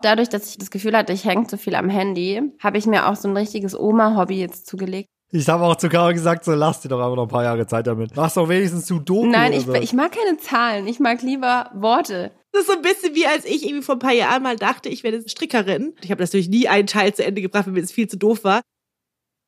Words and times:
Dadurch, 0.00 0.28
dass 0.28 0.48
ich 0.50 0.58
das 0.58 0.70
Gefühl 0.70 0.96
hatte, 0.96 1.12
ich 1.12 1.24
hänge 1.24 1.46
zu 1.46 1.58
viel 1.58 1.74
am 1.74 1.88
Handy, 1.88 2.40
habe 2.60 2.78
ich 2.78 2.86
mir 2.86 3.08
auch 3.08 3.16
so 3.16 3.28
ein 3.28 3.36
richtiges 3.36 3.78
Oma-Hobby 3.78 4.38
jetzt 4.38 4.66
zugelegt. 4.66 5.08
Ich 5.30 5.48
habe 5.48 5.64
auch 5.64 5.76
zu 5.76 5.88
Caro 5.88 6.12
gesagt, 6.12 6.44
so 6.44 6.52
lass 6.54 6.80
dir 6.80 6.88
doch 6.88 7.00
einfach 7.00 7.16
noch 7.16 7.24
ein 7.24 7.28
paar 7.28 7.44
Jahre 7.44 7.66
Zeit 7.66 7.86
damit. 7.86 8.16
Mach's 8.16 8.34
doch 8.34 8.48
wenigstens 8.48 8.86
zu 8.86 8.98
Doku 8.98 9.26
Nein, 9.26 9.52
ich, 9.52 9.66
so. 9.66 9.74
ich 9.74 9.92
mag 9.92 10.12
keine 10.12 10.38
Zahlen. 10.38 10.86
Ich 10.86 11.00
mag 11.00 11.20
lieber 11.22 11.70
Worte. 11.74 12.30
Das 12.52 12.62
ist 12.62 12.68
so 12.68 12.76
ein 12.76 12.82
bisschen 12.82 13.14
wie 13.14 13.26
als 13.26 13.44
ich 13.44 13.64
irgendwie 13.66 13.82
vor 13.82 13.96
ein 13.96 14.00
paar 14.00 14.12
Jahren 14.12 14.42
mal 14.42 14.56
dachte, 14.56 14.88
ich 14.88 15.02
werde 15.02 15.28
Strickerin. 15.28 15.94
Ich 16.00 16.10
habe 16.10 16.22
natürlich 16.22 16.48
nie 16.48 16.66
einen 16.66 16.86
Teil 16.86 17.12
zu 17.12 17.24
Ende 17.24 17.42
gebracht, 17.42 17.66
weil 17.66 17.74
mir 17.74 17.82
das 17.82 17.92
viel 17.92 18.08
zu 18.08 18.16
doof 18.16 18.42
war. 18.44 18.62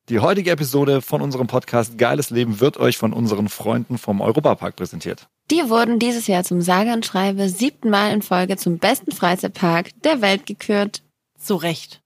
Die 0.09 0.19
heutige 0.19 0.51
Episode 0.51 1.03
von 1.03 1.23
unserem 1.23 1.47
Podcast 1.47 1.97
Geiles 1.97 2.31
Leben 2.31 2.59
wird 2.59 2.79
euch 2.79 2.99
von 2.99 3.13
unseren 3.13 3.49
Freunden 3.49 3.97
vom 3.99 4.21
Europapark 4.21 4.75
präsentiert. 4.75 5.29
Die 5.51 5.69
wurden 5.69 5.99
dieses 5.99 6.27
Jahr 6.27 6.43
zum 6.43 6.61
sage 6.63 6.93
und 6.93 7.07
schreibe 7.07 7.49
siebten 7.49 7.91
Mal 7.91 8.13
in 8.13 8.23
Folge 8.23 8.57
zum 8.57 8.79
besten 8.79 9.13
Freizeitpark 9.13 9.91
der 10.03 10.21
Welt 10.21 10.47
gekürt. 10.47 11.03
Zu 11.39 11.57
Recht. 11.57 12.03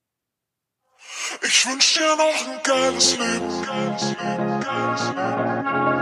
Ich 1.41 1.65
wünsch 1.65 1.93
dir 1.93 2.15
noch 2.15 2.53
ein 2.53 2.59
geiles 2.63 3.17
Leben. 3.17 3.65
Geiles 3.65 4.03
Leben, 4.09 4.59
geiles 4.61 5.07
Leben. 5.07 5.94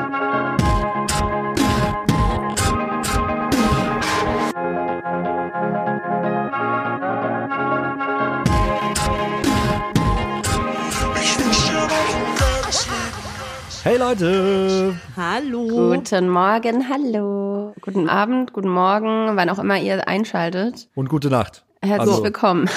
Hey 13.84 13.98
Leute! 13.98 14.96
Hallo. 15.18 15.94
Guten 15.94 16.30
Morgen, 16.30 16.88
hallo. 16.88 17.74
Guten 17.82 18.08
Abend, 18.08 18.54
guten 18.54 18.70
Morgen, 18.70 19.36
wann 19.36 19.50
auch 19.50 19.60
immer 19.60 19.78
ihr 19.78 20.08
einschaltet. 20.08 20.88
Und 20.96 21.10
gute 21.10 21.30
Nacht. 21.30 21.66
Herzlich 21.82 22.12
Also- 22.12 22.24
willkommen 22.24 22.70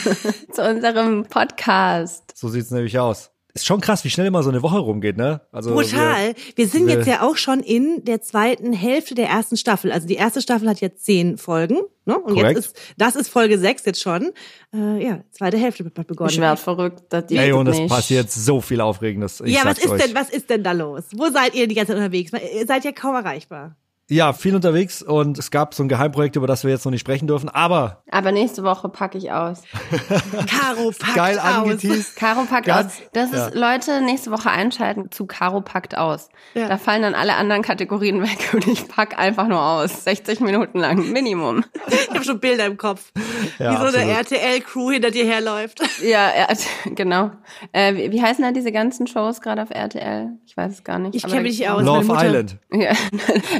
zu 0.52 0.62
unserem 0.62 1.24
Podcast. 1.26 2.32
So 2.34 2.48
sieht's 2.48 2.70
nämlich 2.70 2.98
aus. 2.98 3.30
Ist 3.56 3.66
schon 3.66 3.80
krass, 3.80 4.02
wie 4.02 4.10
schnell 4.10 4.26
immer 4.26 4.42
so 4.42 4.50
eine 4.50 4.62
Woche 4.62 4.78
rumgeht, 4.78 5.16
ne? 5.16 5.40
Also 5.52 5.72
Brutal. 5.74 6.34
Wir 6.56 6.66
sind 6.66 6.88
wir- 6.88 6.96
jetzt 6.96 7.06
ja 7.06 7.22
auch 7.22 7.36
schon 7.36 7.60
in 7.60 8.04
der 8.04 8.20
zweiten 8.20 8.72
Hälfte 8.72 9.14
der 9.14 9.28
ersten 9.28 9.56
Staffel. 9.56 9.92
Also 9.92 10.08
die 10.08 10.16
erste 10.16 10.42
Staffel 10.42 10.68
hat 10.68 10.80
jetzt 10.80 11.04
zehn 11.04 11.38
Folgen. 11.38 11.78
Ne? 12.04 12.18
Und 12.18 12.34
Korrekt. 12.34 12.56
jetzt 12.56 12.66
ist, 12.66 12.76
das 12.96 13.14
ist 13.14 13.28
Folge 13.28 13.56
sechs 13.60 13.84
jetzt 13.84 14.02
schon. 14.02 14.32
Äh, 14.74 15.06
ja, 15.06 15.20
zweite 15.30 15.56
Hälfte 15.56 15.84
wird 15.84 15.94
begonnen. 15.94 16.30
Ich 16.30 16.40
werd 16.40 16.58
verrückt, 16.58 17.04
das 17.10 17.26
Wir, 17.28 17.42
ey, 17.42 17.52
und 17.52 17.68
es 17.68 17.78
nicht. 17.78 17.88
passiert 17.88 18.28
so 18.30 18.60
viel 18.60 18.80
Aufregendes. 18.80 19.40
Ich 19.40 19.54
ja, 19.54 19.60
was 19.64 19.78
ist 19.78 19.88
euch. 19.88 20.02
denn, 20.02 20.14
was 20.16 20.30
ist 20.30 20.50
denn 20.50 20.64
da 20.64 20.72
los? 20.72 21.04
Wo 21.14 21.30
seid 21.30 21.54
ihr 21.54 21.68
die 21.68 21.76
ganze 21.76 21.92
Zeit 21.92 21.98
unterwegs? 21.98 22.32
Ihr 22.32 22.66
seid 22.66 22.84
ja 22.84 22.90
kaum 22.90 23.14
erreichbar. 23.14 23.76
Ja, 24.10 24.34
viel 24.34 24.54
unterwegs 24.54 25.02
und 25.02 25.38
es 25.38 25.50
gab 25.50 25.72
so 25.72 25.82
ein 25.82 25.88
Geheimprojekt, 25.88 26.36
über 26.36 26.46
das 26.46 26.62
wir 26.62 26.70
jetzt 26.70 26.84
noch 26.84 26.90
nicht 26.92 27.00
sprechen 27.00 27.26
dürfen, 27.26 27.48
aber 27.48 28.02
Aber 28.10 28.32
nächste 28.32 28.62
Woche 28.62 28.88
packe 28.90 29.16
ich 29.16 29.32
aus. 29.32 29.62
Caro 30.46 30.90
packt 30.98 31.14
geil 31.14 31.38
aus. 31.38 31.44
angeteased. 31.44 32.16
Caro 32.16 32.44
packt 32.44 32.66
Ganz- 32.66 32.96
aus. 33.00 33.02
Das 33.14 33.32
ist, 33.32 33.54
Leute, 33.54 34.02
nächste 34.02 34.30
Woche 34.30 34.50
einschalten 34.50 35.10
zu 35.10 35.26
Caro 35.26 35.62
packt 35.62 35.96
aus. 35.96 36.28
Ja. 36.54 36.68
Da 36.68 36.76
fallen 36.76 37.00
dann 37.02 37.14
alle 37.14 37.34
anderen 37.36 37.62
Kategorien 37.62 38.22
weg 38.22 38.50
und 38.52 38.66
ich 38.66 38.88
pack 38.88 39.18
einfach 39.18 39.48
nur 39.48 39.62
aus. 39.62 40.04
60 40.04 40.40
Minuten 40.40 40.78
lang, 40.78 41.10
Minimum. 41.12 41.64
Ich 41.86 42.10
habe 42.10 42.24
schon 42.24 42.40
Bilder 42.40 42.66
im 42.66 42.76
Kopf, 42.76 43.12
Ja, 43.58 43.72
wie 43.72 43.76
so 43.76 43.96
eine 43.98 44.16
absolut. 44.16 44.32
RTL-Crew 44.32 44.90
hinter 44.92 45.10
dir 45.10 45.24
herläuft. 45.24 45.80
Ja, 46.02 46.28
ja 46.36 46.46
genau. 46.94 47.30
Äh, 47.72 47.94
wie, 47.94 48.12
wie 48.12 48.22
heißen 48.22 48.42
da 48.44 48.52
diese 48.52 48.70
ganzen 48.72 49.06
Shows 49.06 49.40
gerade 49.40 49.62
auf 49.62 49.70
RTL? 49.70 50.30
Ich 50.46 50.56
weiß 50.56 50.72
es 50.72 50.84
gar 50.84 50.98
nicht. 50.98 51.14
Ich 51.14 51.22
kenne 51.24 51.42
mich 51.42 51.58
nicht 51.58 51.68
aus. 51.68 51.82
Love 51.82 52.12
Island. 52.12 52.56
Ja. 52.72 52.92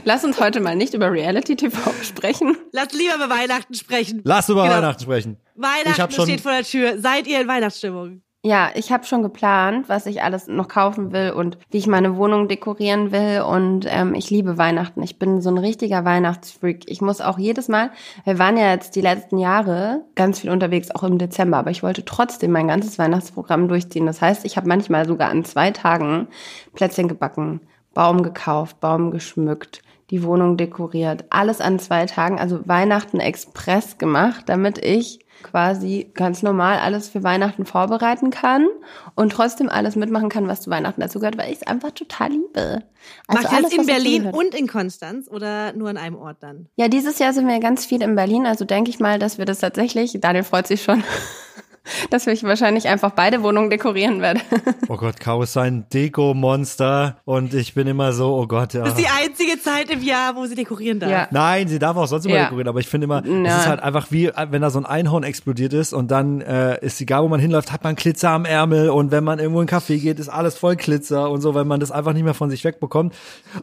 Lass 0.05 0.25
uns 0.25 0.34
heute 0.41 0.61
mal 0.61 0.77
nicht 0.77 0.95
über 0.95 1.11
Reality 1.13 1.57
TV 1.57 1.79
sprechen. 2.03 2.57
Lass 2.73 2.93
lieber 2.93 3.17
über 3.17 3.31
Weihnachten 3.31 3.75
sprechen. 3.75 4.21
Lass 4.25 4.49
über 4.49 4.65
Genau. 4.65 4.77
Weihnachten 4.77 5.03
sprechen. 5.03 5.37
Weihnachten 5.55 6.13
schon- 6.13 6.27
steht 6.27 6.41
vor 6.41 6.53
der 6.53 6.63
Tür. 6.65 6.99
Seid 7.01 7.27
ihr 7.27 7.41
in 7.41 7.49
Weihnachtsstimmung? 7.49 8.23
Ja, 8.47 8.69
ich 8.75 8.93
habe 8.93 9.05
schon 9.07 9.23
geplant, 9.23 9.89
was 9.89 10.05
ich 10.05 10.23
alles 10.23 10.49
noch 10.49 10.69
kaufen 10.69 11.13
will 11.13 11.31
und 11.31 11.57
wie 11.71 11.79
ich 11.79 11.87
meine 11.87 12.17
Wohnung 12.19 12.47
dekorieren 12.47 13.11
will. 13.11 13.41
Und 13.41 13.87
ähm, 13.89 14.15
ich 14.15 14.29
liebe 14.29 14.59
Weihnachten. 14.59 15.03
Ich 15.03 15.19
bin 15.19 15.41
so 15.41 15.49
ein 15.49 15.57
richtiger 15.57 16.05
Weihnachtsfreak. 16.05 16.83
Ich 16.91 17.01
muss 17.01 17.23
auch 17.23 17.39
jedes 17.39 17.69
Mal, 17.69 17.91
wir 18.27 18.39
waren 18.39 18.59
ja 18.59 18.71
jetzt 18.71 18.97
die 18.97 19.01
letzten 19.01 19.39
Jahre 19.39 20.03
ganz 20.15 20.41
viel 20.41 20.51
unterwegs, 20.51 20.91
auch 20.91 21.05
im 21.05 21.17
Dezember, 21.17 21.57
aber 21.57 21.71
ich 21.71 21.83
wollte 21.83 22.05
trotzdem 22.05 22.51
mein 22.51 22.69
ganzes 22.69 22.99
Weihnachtsprogramm 22.99 23.67
durchziehen. 23.67 24.05
Das 24.05 24.21
heißt, 24.21 24.45
ich 24.45 24.59
habe 24.59 24.69
manchmal 24.69 25.07
sogar 25.07 25.31
an 25.31 25.47
zwei 25.47 25.71
Tagen 25.71 26.29
Plätzchen 26.75 27.09
gebacken, 27.09 27.63
Baum 27.95 28.23
gekauft, 28.23 28.79
Baum 28.79 29.11
geschmückt, 29.11 29.81
die 30.11 30.23
Wohnung 30.23 30.57
dekoriert, 30.57 31.25
alles 31.31 31.61
an 31.61 31.79
zwei 31.79 32.07
Tagen, 32.07 32.39
also 32.39 32.61
Weihnachten 32.67 33.21
Express 33.21 33.99
gemacht, 33.99 34.45
damit 34.47 34.79
ich 34.79 35.25
quasi 35.43 36.11
ganz 36.15 36.43
normal 36.43 36.79
alles 36.79 37.09
für 37.09 37.23
Weihnachten 37.23 37.67
vorbereiten 37.67 38.31
kann 38.31 38.67
und 39.15 39.31
trotzdem 39.31 39.69
alles 39.69 39.95
mitmachen 39.95 40.29
kann, 40.29 40.49
was 40.49 40.63
zu 40.63 40.71
Weihnachten 40.71 41.01
dazu 41.01 41.19
gehört, 41.21 41.39
weil 41.39 41.53
ich 41.53 41.59
es 41.59 41.67
einfach 41.67 41.91
total 41.93 42.31
liebe. 42.31 42.83
Also 43.27 43.43
Macht 43.43 43.55
alles, 43.55 43.71
das 43.71 43.79
in 43.81 43.87
Berlin 43.87 44.27
und 44.27 44.55
in 44.55 44.67
Konstanz 44.67 45.29
oder 45.29 45.73
nur 45.75 45.91
an 45.91 45.97
einem 45.97 46.17
Ort 46.17 46.39
dann? 46.41 46.69
Ja, 46.77 46.89
dieses 46.89 47.19
Jahr 47.19 47.33
sind 47.33 47.47
wir 47.47 47.61
ganz 47.61 47.85
viel 47.85 48.03
in 48.03 48.15
Berlin, 48.15 48.47
also 48.47 48.65
denke 48.65 48.91
ich 48.91 49.01
mal, 49.01 49.19
dass 49.19 49.39
wir 49.39 49.45
das 49.45 49.59
tatsächlich, 49.59 50.19
Daniel 50.21 50.45
freut 50.45 50.67
sich 50.67 50.83
schon, 50.83 51.05
dass 52.11 52.27
ich 52.27 52.43
wahrscheinlich 52.45 52.89
einfach 52.89 53.11
beide 53.13 53.43
Wohnungen 53.43 53.71
dekorieren 53.71 54.21
werde. 54.21 54.41
Oh 54.89 54.97
Gott, 54.99 55.19
Caro 55.19 55.43
ist 55.45 55.57
ein 55.57 55.87
Deko-Monster 55.93 57.17
und 57.25 57.55
ich 57.55 57.73
bin 57.75 57.87
immer 57.87 58.13
so, 58.13 58.35
oh 58.37 58.47
Gott, 58.47 58.75
ja. 58.75 58.81
Das 58.85 58.91
ist 58.91 58.99
die 58.99 59.09
einzige 59.09 59.59
Zeit 59.61 59.91
im 59.91 60.03
Jahr, 60.03 60.37
wo 60.37 60.45
sie 60.45 60.55
dekorieren 60.55 61.01
darf. 61.01 61.11
Ja. 61.11 61.29
Nein, 61.31 61.69
sie 61.69 61.79
darf 61.79 61.97
auch 61.97 62.07
sonst 62.07 62.27
immer 62.27 62.35
Ja. 62.37 62.43
dekorieren, 62.45 62.69
aber 62.69 62.81
ich 62.81 62.89
finde 62.89 63.07
immer, 63.07 63.23
es 63.25 63.29
Ja. 63.31 63.59
ist 63.61 63.67
halt 63.67 63.81
einfach 63.83 64.09
wie, 64.11 64.31
wenn 64.51 64.61
da 64.61 64.69
so 64.71 64.79
ein 64.79 64.85
Einhorn 64.87 65.23
explodiert 65.23 65.73
ist 65.73 65.95
und 65.95 66.11
dann 66.11 66.43
äh, 66.43 66.79
ist 66.85 67.01
egal, 67.01 67.23
wo 67.23 67.29
man 67.29 67.41
hinläuft, 67.41 67.73
hat 67.73 67.83
man 67.83 67.95
Glitzer 67.95 68.31
am 68.31 68.45
Ärmel 68.45 68.91
und 68.91 69.11
wenn 69.11 69.25
man 69.25 69.39
irgendwo 69.39 69.63
in 69.63 69.69
einen 69.69 69.81
Café 69.81 69.99
geht, 69.99 70.19
ist 70.19 70.29
alles 70.29 70.57
voll 70.59 70.77
Glitzer 70.77 71.31
und 71.31 71.41
so, 71.41 71.55
weil 71.55 71.65
man 71.65 71.81
das 71.81 71.91
einfach 71.91 72.13
nicht 72.13 72.25
mehr 72.25 72.35
von 72.35 72.51
sich 72.51 72.63
wegbekommt. 72.65 73.15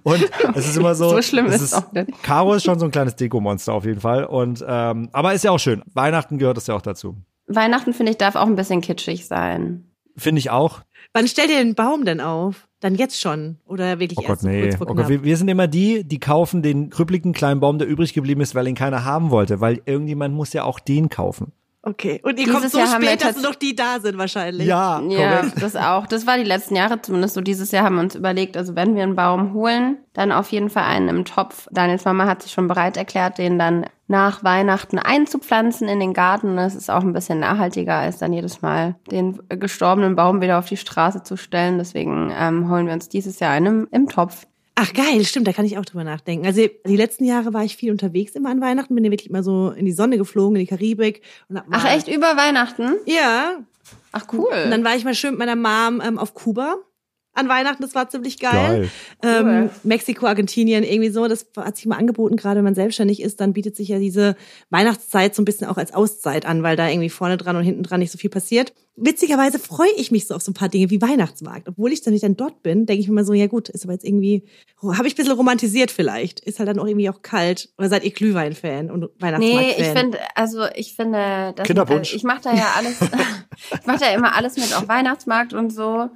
Und 0.03 0.29
es 0.55 0.67
ist 0.67 0.77
immer 0.77 0.95
so. 0.95 1.09
So 1.09 1.21
schlimm 1.21 1.45
es 1.45 1.55
ist 1.55 1.61
es 1.61 1.73
auch 1.73 1.91
nicht. 1.91 2.09
Caro 2.23 2.53
ist 2.55 2.63
schon 2.65 2.79
so 2.79 2.85
ein 2.85 2.91
kleines 2.91 3.15
Deko-Monster 3.15 3.73
auf 3.73 3.85
jeden 3.85 4.01
Fall. 4.01 4.25
Und 4.25 4.63
ähm, 4.67 5.09
aber 5.11 5.33
ist 5.33 5.43
ja 5.43 5.51
auch 5.51 5.59
schön. 5.59 5.83
Weihnachten 5.93 6.37
gehört 6.39 6.57
das 6.57 6.67
ja 6.67 6.75
auch 6.75 6.81
dazu. 6.81 7.15
Weihnachten, 7.55 7.93
finde 7.93 8.11
ich, 8.11 8.17
darf 8.17 8.35
auch 8.35 8.47
ein 8.47 8.55
bisschen 8.55 8.81
kitschig 8.81 9.27
sein. 9.27 9.85
Finde 10.17 10.39
ich 10.39 10.49
auch. 10.49 10.81
Wann 11.13 11.27
stellt 11.27 11.49
ihr 11.49 11.57
den 11.57 11.75
Baum 11.75 12.05
denn 12.05 12.21
auf? 12.21 12.67
Dann 12.79 12.95
jetzt 12.95 13.19
schon? 13.19 13.57
Oder 13.65 13.99
wirklich 13.99 14.19
Oh 14.19 14.23
erst 14.23 14.41
Gott, 14.41 14.51
nee. 14.51 14.61
kurz 14.61 14.75
vor 14.75 14.87
Oh? 14.89 14.95
Gott, 14.95 15.09
wir, 15.09 15.23
wir 15.23 15.37
sind 15.37 15.47
immer 15.47 15.67
die, 15.67 16.03
die 16.03 16.19
kaufen 16.19 16.61
den 16.61 16.89
krüppeligen 16.89 17.33
kleinen 17.33 17.59
Baum, 17.59 17.77
der 17.77 17.87
übrig 17.87 18.13
geblieben 18.13 18.41
ist, 18.41 18.55
weil 18.55 18.67
ihn 18.67 18.75
keiner 18.75 19.05
haben 19.05 19.29
wollte. 19.29 19.61
Weil 19.61 19.81
irgendjemand 19.85 20.35
muss 20.35 20.53
ja 20.53 20.63
auch 20.63 20.79
den 20.79 21.09
kaufen. 21.09 21.51
Okay. 21.83 22.21
Und 22.23 22.37
ihr 22.37 22.45
Dieses 22.45 22.59
kommt 22.59 22.71
so 22.71 22.77
Jahr 22.77 23.01
spät, 23.01 23.23
dass 23.23 23.41
noch 23.41 23.55
die 23.55 23.75
da 23.75 23.99
sind 23.99 24.17
wahrscheinlich. 24.19 24.67
Ja, 24.67 25.01
Ja, 25.01 25.37
korrekt. 25.37 25.61
das 25.63 25.75
auch. 25.75 26.05
Das 26.05 26.27
war 26.27 26.37
die 26.37 26.43
letzten 26.43 26.75
Jahre 26.75 27.01
zumindest 27.01 27.33
so. 27.33 27.41
Dieses 27.41 27.71
Jahr 27.71 27.85
haben 27.85 27.95
wir 27.95 28.01
uns 28.01 28.13
überlegt, 28.13 28.55
also 28.55 28.75
wenn 28.75 28.95
wir 28.95 29.01
einen 29.01 29.15
Baum 29.15 29.53
holen, 29.53 29.97
dann 30.13 30.31
auf 30.31 30.51
jeden 30.51 30.69
Fall 30.69 30.83
einen 30.83 31.09
im 31.09 31.25
Topf. 31.25 31.67
Daniels 31.71 32.05
Mama 32.05 32.27
hat 32.27 32.43
sich 32.43 32.51
schon 32.51 32.67
bereit 32.67 32.97
erklärt, 32.97 33.39
den 33.39 33.57
dann 33.57 33.87
nach 34.07 34.43
Weihnachten 34.43 34.99
einzupflanzen 34.99 35.87
in 35.87 35.99
den 35.99 36.13
Garten. 36.13 36.55
Das 36.57 36.75
ist 36.75 36.91
auch 36.91 37.01
ein 37.01 37.13
bisschen 37.13 37.39
nachhaltiger, 37.39 37.95
als 37.95 38.19
dann 38.19 38.33
jedes 38.33 38.61
Mal 38.61 38.95
den 39.09 39.39
gestorbenen 39.49 40.15
Baum 40.15 40.41
wieder 40.41 40.59
auf 40.59 40.67
die 40.67 40.77
Straße 40.77 41.23
zu 41.23 41.35
stellen. 41.35 41.79
Deswegen 41.79 42.31
ähm, 42.37 42.69
holen 42.69 42.85
wir 42.85 42.93
uns 42.93 43.09
dieses 43.09 43.39
Jahr 43.39 43.51
einen 43.51 43.87
im 43.87 44.07
Topf. 44.07 44.45
Ach 44.75 44.93
geil, 44.93 45.23
stimmt, 45.25 45.47
da 45.47 45.53
kann 45.53 45.65
ich 45.65 45.77
auch 45.77 45.85
drüber 45.85 46.03
nachdenken. 46.03 46.45
Also 46.45 46.65
die 46.87 46.95
letzten 46.95 47.25
Jahre 47.25 47.53
war 47.53 47.63
ich 47.63 47.75
viel 47.75 47.91
unterwegs 47.91 48.33
immer 48.35 48.49
an 48.49 48.61
Weihnachten, 48.61 48.95
bin 48.95 49.03
ja 49.03 49.11
wirklich 49.11 49.29
immer 49.29 49.43
so 49.43 49.69
in 49.71 49.85
die 49.85 49.91
Sonne 49.91 50.17
geflogen, 50.17 50.55
in 50.55 50.61
die 50.61 50.67
Karibik. 50.67 51.21
Ach 51.53 51.67
mal- 51.67 51.95
echt, 51.95 52.07
über 52.07 52.35
Weihnachten? 52.37 52.93
Ja. 53.05 53.57
Ach 54.11 54.25
cool. 54.33 54.47
Und 54.65 54.71
dann 54.71 54.83
war 54.83 54.95
ich 54.95 55.03
mal 55.03 55.13
schön 55.13 55.31
mit 55.31 55.39
meiner 55.39 55.55
Mom 55.55 56.01
ähm, 56.05 56.17
auf 56.17 56.33
Kuba 56.33 56.75
an 57.33 57.47
Weihnachten, 57.47 57.81
das 57.81 57.95
war 57.95 58.09
ziemlich 58.09 58.39
geil. 58.39 58.89
Geil. 59.21 59.39
Ähm, 59.39 59.45
Cool. 59.45 59.69
Mexiko, 59.83 60.25
Argentinien, 60.25 60.83
irgendwie 60.83 61.09
so. 61.09 61.27
Das 61.27 61.47
hat 61.55 61.77
sich 61.77 61.85
mal 61.85 61.97
angeboten, 61.97 62.35
gerade 62.35 62.57
wenn 62.57 62.65
man 62.65 62.75
selbstständig 62.75 63.21
ist, 63.21 63.39
dann 63.39 63.53
bietet 63.53 63.75
sich 63.75 63.87
ja 63.87 63.99
diese 63.99 64.35
Weihnachtszeit 64.69 65.33
so 65.33 65.41
ein 65.41 65.45
bisschen 65.45 65.67
auch 65.67 65.77
als 65.77 65.93
Auszeit 65.93 66.45
an, 66.45 66.61
weil 66.63 66.75
da 66.75 66.89
irgendwie 66.89 67.09
vorne 67.09 67.37
dran 67.37 67.55
und 67.55 67.63
hinten 67.63 67.83
dran 67.83 67.99
nicht 68.01 68.11
so 68.11 68.17
viel 68.17 68.29
passiert. 68.29 68.73
Witzigerweise 68.97 69.57
freue 69.57 69.91
ich 69.97 70.11
mich 70.11 70.27
so 70.27 70.35
auf 70.35 70.41
so 70.41 70.51
ein 70.51 70.53
paar 70.53 70.67
Dinge 70.67 70.89
wie 70.89 71.01
Weihnachtsmarkt. 71.01 71.69
Obwohl 71.69 71.93
ich 71.93 72.01
dann 72.01 72.11
nicht 72.13 72.23
dann 72.23 72.35
dort 72.35 72.61
bin, 72.61 72.85
denke 72.85 73.01
ich 73.01 73.07
mir 73.07 73.13
mal 73.15 73.25
so, 73.25 73.33
ja 73.33 73.47
gut, 73.47 73.69
ist 73.69 73.85
aber 73.85 73.93
jetzt 73.93 74.05
irgendwie, 74.05 74.43
habe 74.83 75.07
ich 75.07 75.13
ein 75.13 75.17
bisschen 75.17 75.33
romantisiert 75.33 75.89
vielleicht. 75.91 76.41
Ist 76.41 76.59
halt 76.59 76.67
dann 76.67 76.79
auch 76.79 76.85
irgendwie 76.85 77.09
auch 77.09 77.21
kalt. 77.21 77.69
Oder 77.77 77.87
seid 77.87 78.03
ihr 78.03 78.11
Glühwein-Fan 78.11 78.91
und 78.91 79.09
Weihnachtsmarkt-Fan? 79.19 79.77
Nee, 79.77 79.81
ich 79.81 79.87
finde, 79.87 80.17
also 80.35 80.65
ich 80.75 80.95
finde, 80.95 81.53
das, 81.55 81.65
Kinderpunsch. 81.65 82.11
äh, 82.13 82.17
ich 82.17 82.23
mache 82.23 82.41
da 82.43 82.53
ja 82.53 82.73
alles, 82.75 82.99
ich 83.79 83.85
mache 83.87 83.99
da 83.99 84.13
immer 84.13 84.35
alles 84.35 84.57
mit 84.57 84.75
auf 84.75 84.87
Weihnachtsmarkt 84.89 85.53
und 85.53 85.71
so. 85.73 86.09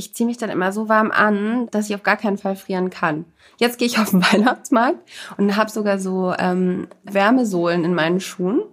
Ich 0.00 0.14
ziehe 0.14 0.26
mich 0.26 0.38
dann 0.38 0.48
immer 0.48 0.72
so 0.72 0.88
warm 0.88 1.10
an, 1.10 1.68
dass 1.72 1.90
ich 1.90 1.94
auf 1.94 2.02
gar 2.02 2.16
keinen 2.16 2.38
Fall 2.38 2.56
frieren 2.56 2.88
kann. 2.88 3.26
Jetzt 3.58 3.78
gehe 3.78 3.86
ich 3.86 3.98
auf 4.00 4.10
den 4.10 4.22
Weihnachtsmarkt 4.22 4.98
und 5.36 5.56
habe 5.56 5.70
sogar 5.70 5.98
so 5.98 6.34
ähm, 6.38 6.88
Wärmesohlen 7.04 7.84
in 7.84 7.94
meinen 7.94 8.20
Schuhen. 8.20 8.62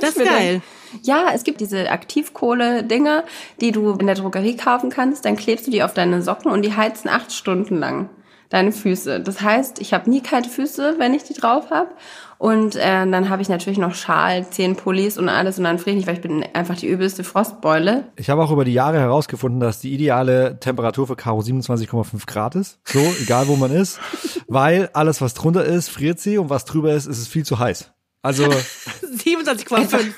Das 0.00 0.16
ist 0.16 0.24
geil. 0.24 0.62
Ja, 1.02 1.30
es 1.34 1.42
gibt 1.42 1.60
diese 1.60 1.90
Aktivkohle-Dinger, 1.90 3.24
die 3.60 3.72
du 3.72 3.90
in 3.94 4.06
der 4.06 4.14
Drogerie 4.14 4.56
kaufen 4.56 4.88
kannst. 4.88 5.24
Dann 5.24 5.34
klebst 5.34 5.66
du 5.66 5.72
die 5.72 5.82
auf 5.82 5.94
deine 5.94 6.22
Socken 6.22 6.52
und 6.52 6.62
die 6.62 6.76
heizen 6.76 7.08
acht 7.08 7.32
Stunden 7.32 7.76
lang. 7.76 8.08
Deine 8.50 8.72
Füße. 8.72 9.20
Das 9.20 9.40
heißt, 9.40 9.80
ich 9.80 9.94
habe 9.94 10.10
nie 10.10 10.20
kalte 10.20 10.50
Füße, 10.50 10.96
wenn 10.98 11.14
ich 11.14 11.22
die 11.22 11.34
drauf 11.34 11.70
habe. 11.70 11.90
Und 12.36 12.74
äh, 12.74 12.80
dann 13.06 13.28
habe 13.28 13.42
ich 13.42 13.48
natürlich 13.48 13.78
noch 13.78 13.94
Schal, 13.94 14.48
zehn 14.48 14.74
Pullis 14.74 15.18
und 15.18 15.28
alles 15.28 15.58
und 15.58 15.64
dann 15.64 15.78
friere 15.78 15.90
ich 15.90 15.96
nicht, 15.98 16.06
weil 16.06 16.14
ich 16.14 16.22
bin 16.22 16.44
einfach 16.54 16.74
die 16.74 16.86
übelste 16.86 17.22
Frostbeule. 17.22 18.04
Ich 18.16 18.30
habe 18.30 18.42
auch 18.42 18.50
über 18.50 18.64
die 18.64 18.72
Jahre 18.72 18.98
herausgefunden, 18.98 19.60
dass 19.60 19.80
die 19.80 19.92
ideale 19.92 20.58
Temperatur 20.58 21.06
für 21.06 21.16
Karo 21.16 21.40
27,5 21.40 22.26
Grad 22.26 22.54
ist. 22.54 22.80
So, 22.84 22.98
egal 23.20 23.46
wo 23.48 23.56
man 23.56 23.70
ist. 23.70 24.00
Weil 24.48 24.90
alles, 24.94 25.20
was 25.20 25.34
drunter 25.34 25.64
ist, 25.64 25.90
friert 25.90 26.18
sie 26.18 26.38
und 26.38 26.50
was 26.50 26.64
drüber 26.64 26.94
ist, 26.94 27.06
ist 27.06 27.18
es 27.18 27.28
viel 27.28 27.44
zu 27.44 27.58
heiß. 27.58 27.92
Also, 28.22 28.44
27,5. 28.44 30.12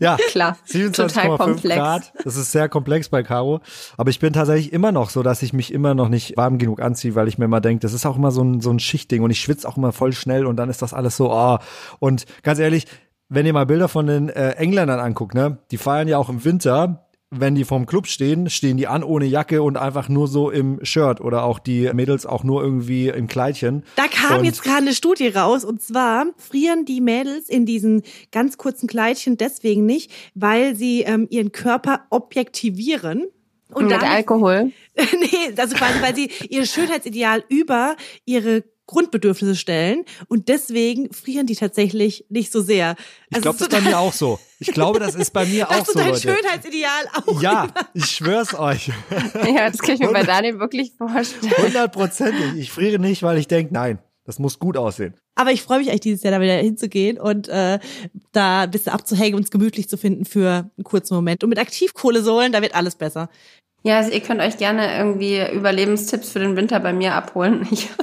Ja. 0.00 0.16
Klar, 0.28 0.56
total 0.70 1.10
27,5 1.10 1.36
komplex. 1.36 1.76
Grad. 1.76 2.12
Das 2.24 2.36
ist 2.36 2.52
sehr 2.52 2.68
komplex 2.68 3.08
bei 3.08 3.22
Caro. 3.22 3.60
Aber 3.96 4.10
ich 4.10 4.20
bin 4.20 4.32
tatsächlich 4.32 4.72
immer 4.72 4.92
noch 4.92 5.10
so, 5.10 5.22
dass 5.22 5.42
ich 5.42 5.52
mich 5.52 5.72
immer 5.72 5.94
noch 5.94 6.08
nicht 6.08 6.36
warm 6.36 6.58
genug 6.58 6.80
anziehe, 6.80 7.14
weil 7.14 7.28
ich 7.28 7.38
mir 7.38 7.46
immer 7.46 7.60
denke, 7.60 7.80
das 7.80 7.92
ist 7.92 8.06
auch 8.06 8.16
immer 8.16 8.30
so 8.30 8.42
ein, 8.42 8.60
so 8.60 8.70
ein 8.70 8.78
Schichtding 8.78 9.22
und 9.22 9.30
ich 9.30 9.40
schwitze 9.40 9.68
auch 9.68 9.76
immer 9.76 9.92
voll 9.92 10.12
schnell 10.12 10.46
und 10.46 10.56
dann 10.56 10.70
ist 10.70 10.82
das 10.82 10.94
alles 10.94 11.16
so, 11.16 11.32
oh. 11.32 11.58
Und 11.98 12.26
ganz 12.42 12.58
ehrlich, 12.58 12.86
wenn 13.28 13.46
ihr 13.46 13.52
mal 13.52 13.66
Bilder 13.66 13.88
von 13.88 14.06
den 14.06 14.28
äh, 14.28 14.50
Engländern 14.52 15.00
anguckt, 15.00 15.34
ne, 15.34 15.58
die 15.70 15.78
feiern 15.78 16.08
ja 16.08 16.18
auch 16.18 16.28
im 16.28 16.44
Winter. 16.44 17.05
Wenn 17.30 17.56
die 17.56 17.64
vorm 17.64 17.86
Club 17.86 18.06
stehen, 18.06 18.48
stehen 18.50 18.76
die 18.76 18.86
an 18.86 19.02
ohne 19.02 19.24
Jacke 19.24 19.60
und 19.62 19.76
einfach 19.76 20.08
nur 20.08 20.28
so 20.28 20.48
im 20.48 20.78
Shirt 20.84 21.20
oder 21.20 21.42
auch 21.42 21.58
die 21.58 21.90
Mädels 21.92 22.24
auch 22.24 22.44
nur 22.44 22.62
irgendwie 22.62 23.08
im 23.08 23.26
Kleidchen. 23.26 23.82
Da 23.96 24.06
kam 24.06 24.38
Und- 24.38 24.44
jetzt 24.44 24.62
gerade 24.62 24.78
eine 24.82 24.94
Studie 24.94 25.26
raus 25.28 25.64
und 25.64 25.82
zwar 25.82 26.26
frieren 26.36 26.84
die 26.84 27.00
Mädels 27.00 27.48
in 27.48 27.66
diesen 27.66 28.02
ganz 28.30 28.58
kurzen 28.58 28.86
Kleidchen 28.86 29.36
deswegen 29.36 29.84
nicht, 29.86 30.12
weil 30.34 30.76
sie 30.76 31.02
ähm, 31.02 31.26
ihren 31.28 31.50
Körper 31.50 32.02
objektivieren. 32.10 33.26
Und 33.72 33.86
Mit 33.86 33.92
damit- 33.94 34.08
Alkohol. 34.08 34.70
nee, 34.96 35.52
also 35.56 35.74
quasi, 35.74 36.00
weil 36.00 36.14
sie 36.14 36.30
ihr 36.48 36.64
Schönheitsideal 36.64 37.42
über 37.48 37.96
ihre 38.24 38.62
Grundbedürfnisse 38.86 39.56
stellen 39.56 40.04
und 40.28 40.48
deswegen 40.48 41.12
frieren 41.12 41.46
die 41.46 41.56
tatsächlich 41.56 42.24
nicht 42.28 42.52
so 42.52 42.60
sehr. 42.60 42.96
Ich 43.30 43.40
glaube, 43.40 43.58
das 43.58 43.68
ist 43.68 43.70
bei 43.70 43.80
mir 43.88 43.98
auch 43.98 44.12
so. 44.12 44.38
Ich 44.58 44.68
glaube, 44.68 44.98
das 44.98 45.14
ist 45.14 45.32
bei 45.32 45.44
mir 45.44 45.68
auch 45.68 45.76
Dass 45.76 45.86
du 45.88 45.92
so, 45.92 45.98
dein 45.98 46.08
Leute. 46.10 46.20
Schönheitsideal 46.20 47.04
auch. 47.14 47.42
Ja, 47.46 47.68
ich 47.94 48.06
schwör's 48.06 48.54
euch. 48.54 48.90
Ja, 49.34 49.70
das 49.70 49.78
kann 49.78 49.94
ich 49.96 50.00
mir 50.00 50.12
bei 50.12 50.22
Daniel 50.22 50.58
wirklich 50.58 50.92
vorstellen. 50.96 51.52
Hundertprozentig. 51.58 52.54
Ich 52.56 52.70
friere 52.70 52.98
nicht, 52.98 53.22
weil 53.22 53.38
ich 53.38 53.48
denke, 53.48 53.74
nein, 53.74 53.98
das 54.24 54.38
muss 54.38 54.58
gut 54.58 54.76
aussehen. 54.76 55.14
Aber 55.34 55.50
ich 55.52 55.62
freue 55.62 55.78
mich 55.78 55.88
eigentlich 55.90 56.00
dieses 56.00 56.22
Jahr 56.22 56.32
da 56.32 56.40
wieder 56.40 56.54
hinzugehen 56.56 57.18
und 57.18 57.48
äh, 57.48 57.78
da 58.32 58.62
ein 58.62 58.70
bisschen 58.70 58.92
abzuhängen 58.92 59.34
und 59.34 59.42
es 59.44 59.50
gemütlich 59.50 59.88
zu 59.88 59.98
finden 59.98 60.24
für 60.24 60.70
einen 60.76 60.84
kurzen 60.84 61.14
Moment. 61.14 61.44
Und 61.44 61.50
mit 61.50 61.58
Aktivkohlesohlen, 61.58 62.52
da 62.52 62.62
wird 62.62 62.74
alles 62.74 62.94
besser. 62.94 63.28
Ja, 63.82 63.98
also 63.98 64.10
ihr 64.10 64.20
könnt 64.20 64.40
euch 64.40 64.56
gerne 64.56 64.96
irgendwie 64.96 65.40
Überlebenstipps 65.52 66.30
für 66.30 66.38
den 66.38 66.56
Winter 66.56 66.80
bei 66.80 66.92
mir 66.92 67.14
abholen. 67.14 67.68
Ich 67.70 67.90
habe 67.90 68.02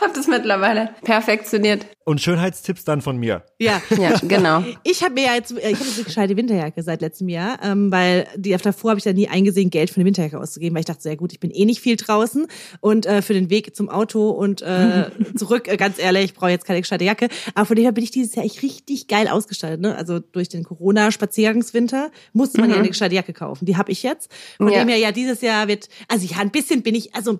hab 0.00 0.14
das 0.14 0.26
mittlerweile 0.26 0.90
perfektioniert. 1.02 1.86
Und 2.04 2.20
Schönheitstipps 2.20 2.84
dann 2.84 3.02
von 3.02 3.18
mir. 3.18 3.44
Ja. 3.58 3.80
Ja, 3.98 4.18
genau. 4.22 4.64
Ich 4.82 5.02
habe 5.04 5.14
mir 5.14 5.26
ja 5.26 5.34
jetzt, 5.34 5.52
ich 5.52 5.58
habe 5.64 5.70
jetzt 5.70 5.96
eine 5.96 6.04
gescheite 6.04 6.36
Winterjacke 6.36 6.82
seit 6.82 7.00
letztem 7.02 7.28
Jahr, 7.28 7.58
ähm, 7.62 7.92
weil 7.92 8.26
die 8.36 8.50
davor 8.56 8.90
habe 8.90 8.98
ich 8.98 9.04
da 9.04 9.12
nie 9.12 9.28
eingesehen, 9.28 9.70
Geld 9.70 9.90
für 9.90 9.96
eine 9.96 10.06
Winterjacke 10.06 10.38
auszugeben, 10.40 10.74
weil 10.74 10.80
ich 10.80 10.86
dachte, 10.86 11.02
sehr 11.02 11.16
gut, 11.16 11.32
ich 11.32 11.38
bin 11.40 11.50
eh 11.50 11.64
nicht 11.64 11.80
viel 11.80 11.96
draußen 11.96 12.46
und 12.80 13.06
äh, 13.06 13.22
für 13.22 13.34
den 13.34 13.50
Weg 13.50 13.76
zum 13.76 13.88
Auto 13.88 14.30
und 14.30 14.62
äh, 14.62 15.10
zurück, 15.36 15.68
äh, 15.68 15.76
ganz 15.76 15.98
ehrlich, 15.98 16.24
ich 16.24 16.34
brauche 16.34 16.50
jetzt 16.50 16.64
keine 16.64 16.80
gescheite 16.80 17.04
Jacke. 17.04 17.28
Aber 17.54 17.66
von 17.66 17.76
dem 17.76 17.92
bin 17.94 18.02
ich 18.02 18.10
dieses 18.10 18.34
Jahr 18.34 18.44
echt 18.44 18.62
richtig 18.62 19.06
geil 19.06 19.28
ausgestattet. 19.28 19.80
Ne? 19.80 19.94
Also 19.94 20.18
durch 20.18 20.48
den 20.48 20.64
Corona-Spaziergangswinter 20.64 22.10
musste 22.32 22.60
man 22.60 22.70
ja 22.70 22.76
eine 22.76 22.88
gescheite 22.88 23.14
Jacke 23.14 23.32
kaufen. 23.32 23.66
Die 23.66 23.76
habe 23.76 23.92
ich 23.92 24.02
jetzt. 24.02 24.30
Von 24.56 24.68
Ja. 24.72 24.80
dem 24.80 24.88
her, 24.88 24.96
ja, 24.98 25.12
dieses 25.12 25.40
Jahr 25.42 25.68
wird, 25.68 25.88
also 26.08 26.26
ja, 26.26 26.38
ein 26.38 26.50
bisschen 26.50 26.82
bin 26.82 26.94
ich, 26.94 27.14
also 27.14 27.38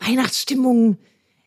Weihnachtsstimmung. 0.00 0.98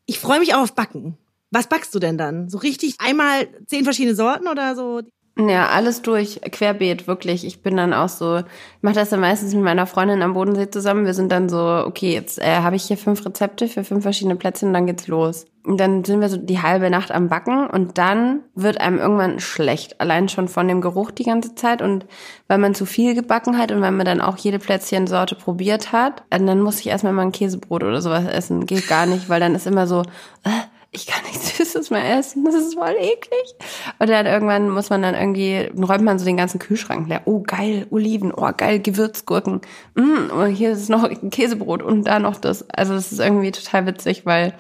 Ich 0.09 0.19
freue 0.19 0.39
mich 0.39 0.56
auch 0.56 0.62
auf 0.62 0.74
Backen. 0.74 1.18
Was 1.51 1.68
backst 1.68 1.94
du 1.94 2.00
denn 2.00 2.18
dann? 2.18 2.50
So 2.50 2.57
richtig 2.57 2.95
einmal 3.00 3.48
zehn 3.68 3.83
verschiedene 3.83 4.15
Sorten 4.15 4.48
oder 4.48 4.74
so? 4.75 5.01
Ja, 5.39 5.68
alles 5.68 6.01
durch, 6.01 6.42
querbeet, 6.42 7.07
wirklich. 7.07 7.45
Ich 7.45 7.62
bin 7.62 7.78
dann 7.78 7.94
auch 7.94 8.10
so, 8.10 8.38
ich 8.38 8.45
mache 8.81 8.95
das 8.95 9.10
dann 9.10 9.19
meistens 9.19 9.54
mit 9.54 9.63
meiner 9.63 9.86
Freundin 9.86 10.24
am 10.24 10.34
Bodensee 10.34 10.72
zusammen. 10.72 11.06
Wir 11.06 11.13
sind 11.13 11.31
dann 11.31 11.48
so, 11.48 11.60
okay, 11.86 12.12
jetzt 12.12 12.42
äh, 12.42 12.57
habe 12.62 12.75
ich 12.75 12.84
hier 12.84 12.98
fünf 12.98 13.24
Rezepte 13.24 13.68
für 13.68 13.84
fünf 13.84 14.01
verschiedene 14.01 14.36
Plätzchen 14.36 14.69
und 14.69 14.74
dann 14.74 14.88
geht's 14.88 15.07
los. 15.07 15.45
Und 15.63 15.80
dann 15.80 16.04
sind 16.04 16.22
wir 16.22 16.30
so 16.30 16.38
die 16.38 16.62
halbe 16.62 16.89
Nacht 16.89 17.12
am 17.12 17.28
Backen 17.28 17.68
und 17.68 18.00
dann 18.00 18.39
wird 18.56 18.81
einem 18.81 18.98
irgendwann 18.98 19.39
schlecht. 19.39 20.01
Allein 20.01 20.28
schon 20.28 20.48
von 20.48 20.68
dem 20.68 20.81
Geruch 20.81 21.12
die 21.12 21.25
ganze 21.25 21.54
Zeit 21.54 21.84
und 21.84 22.06
weil 22.48 22.57
man 22.57 22.74
zu 22.74 22.86
viel 22.86 23.13
gebacken 23.13 23.60
hat 23.60 23.72
und 23.72 23.81
weil 23.81 23.92
man 23.92 24.06
dann 24.06 24.22
auch 24.22 24.38
jede 24.38 24.57
Plätzchensorte 24.57 25.36
probiert 25.36 25.92
hat, 25.92 26.24
dann 26.31 26.62
muss 26.62 26.80
ich 26.80 26.88
erstmal 26.88 27.13
mal 27.13 27.24
ein 27.24 27.31
Käsebrot 27.31 27.84
oder 27.84 28.01
sowas 28.01 28.25
essen. 28.25 28.66
Geht 28.66 28.88
gar 28.88 29.06
nicht, 29.06 29.30
weil 29.30 29.39
dann 29.39 29.54
ist 29.54 29.68
immer 29.68 29.86
so, 29.86 30.01
äh, 30.44 30.50
ich 30.92 31.07
kann 31.07 31.24
nichts 31.24 31.57
Süßes 31.57 31.89
mehr 31.89 32.18
essen, 32.18 32.45
das 32.45 32.56
ist 32.56 32.75
voll 32.75 32.95
eklig. 33.00 33.56
Und 34.00 34.10
dann 34.10 34.25
irgendwann 34.25 34.69
muss 34.69 34.89
man 34.89 35.01
dann 35.01 35.16
irgendwie, 35.16 35.69
räumt 35.78 36.04
man 36.04 36.19
so 36.19 36.25
den 36.25 36.38
ganzen 36.38 36.60
Kühlschrank 36.60 37.07
leer. 37.07 37.22
Oh, 37.25 37.42
geil, 37.42 37.88
Oliven, 37.89 38.34
oh, 38.34 38.50
geil, 38.56 38.80
Gewürzgurken. 38.80 39.62
Mm, 39.95 40.31
und 40.31 40.51
hier 40.51 40.72
ist 40.72 40.89
noch 40.89 41.10
Käsebrot 41.31 41.81
und 41.81 42.06
da 42.06 42.19
noch 42.19 42.38
das. 42.38 42.69
Also 42.69 42.94
das 42.94 43.12
ist 43.12 43.19
irgendwie 43.19 43.51
total 43.51 43.86
witzig, 43.86 44.25
weil 44.25 44.54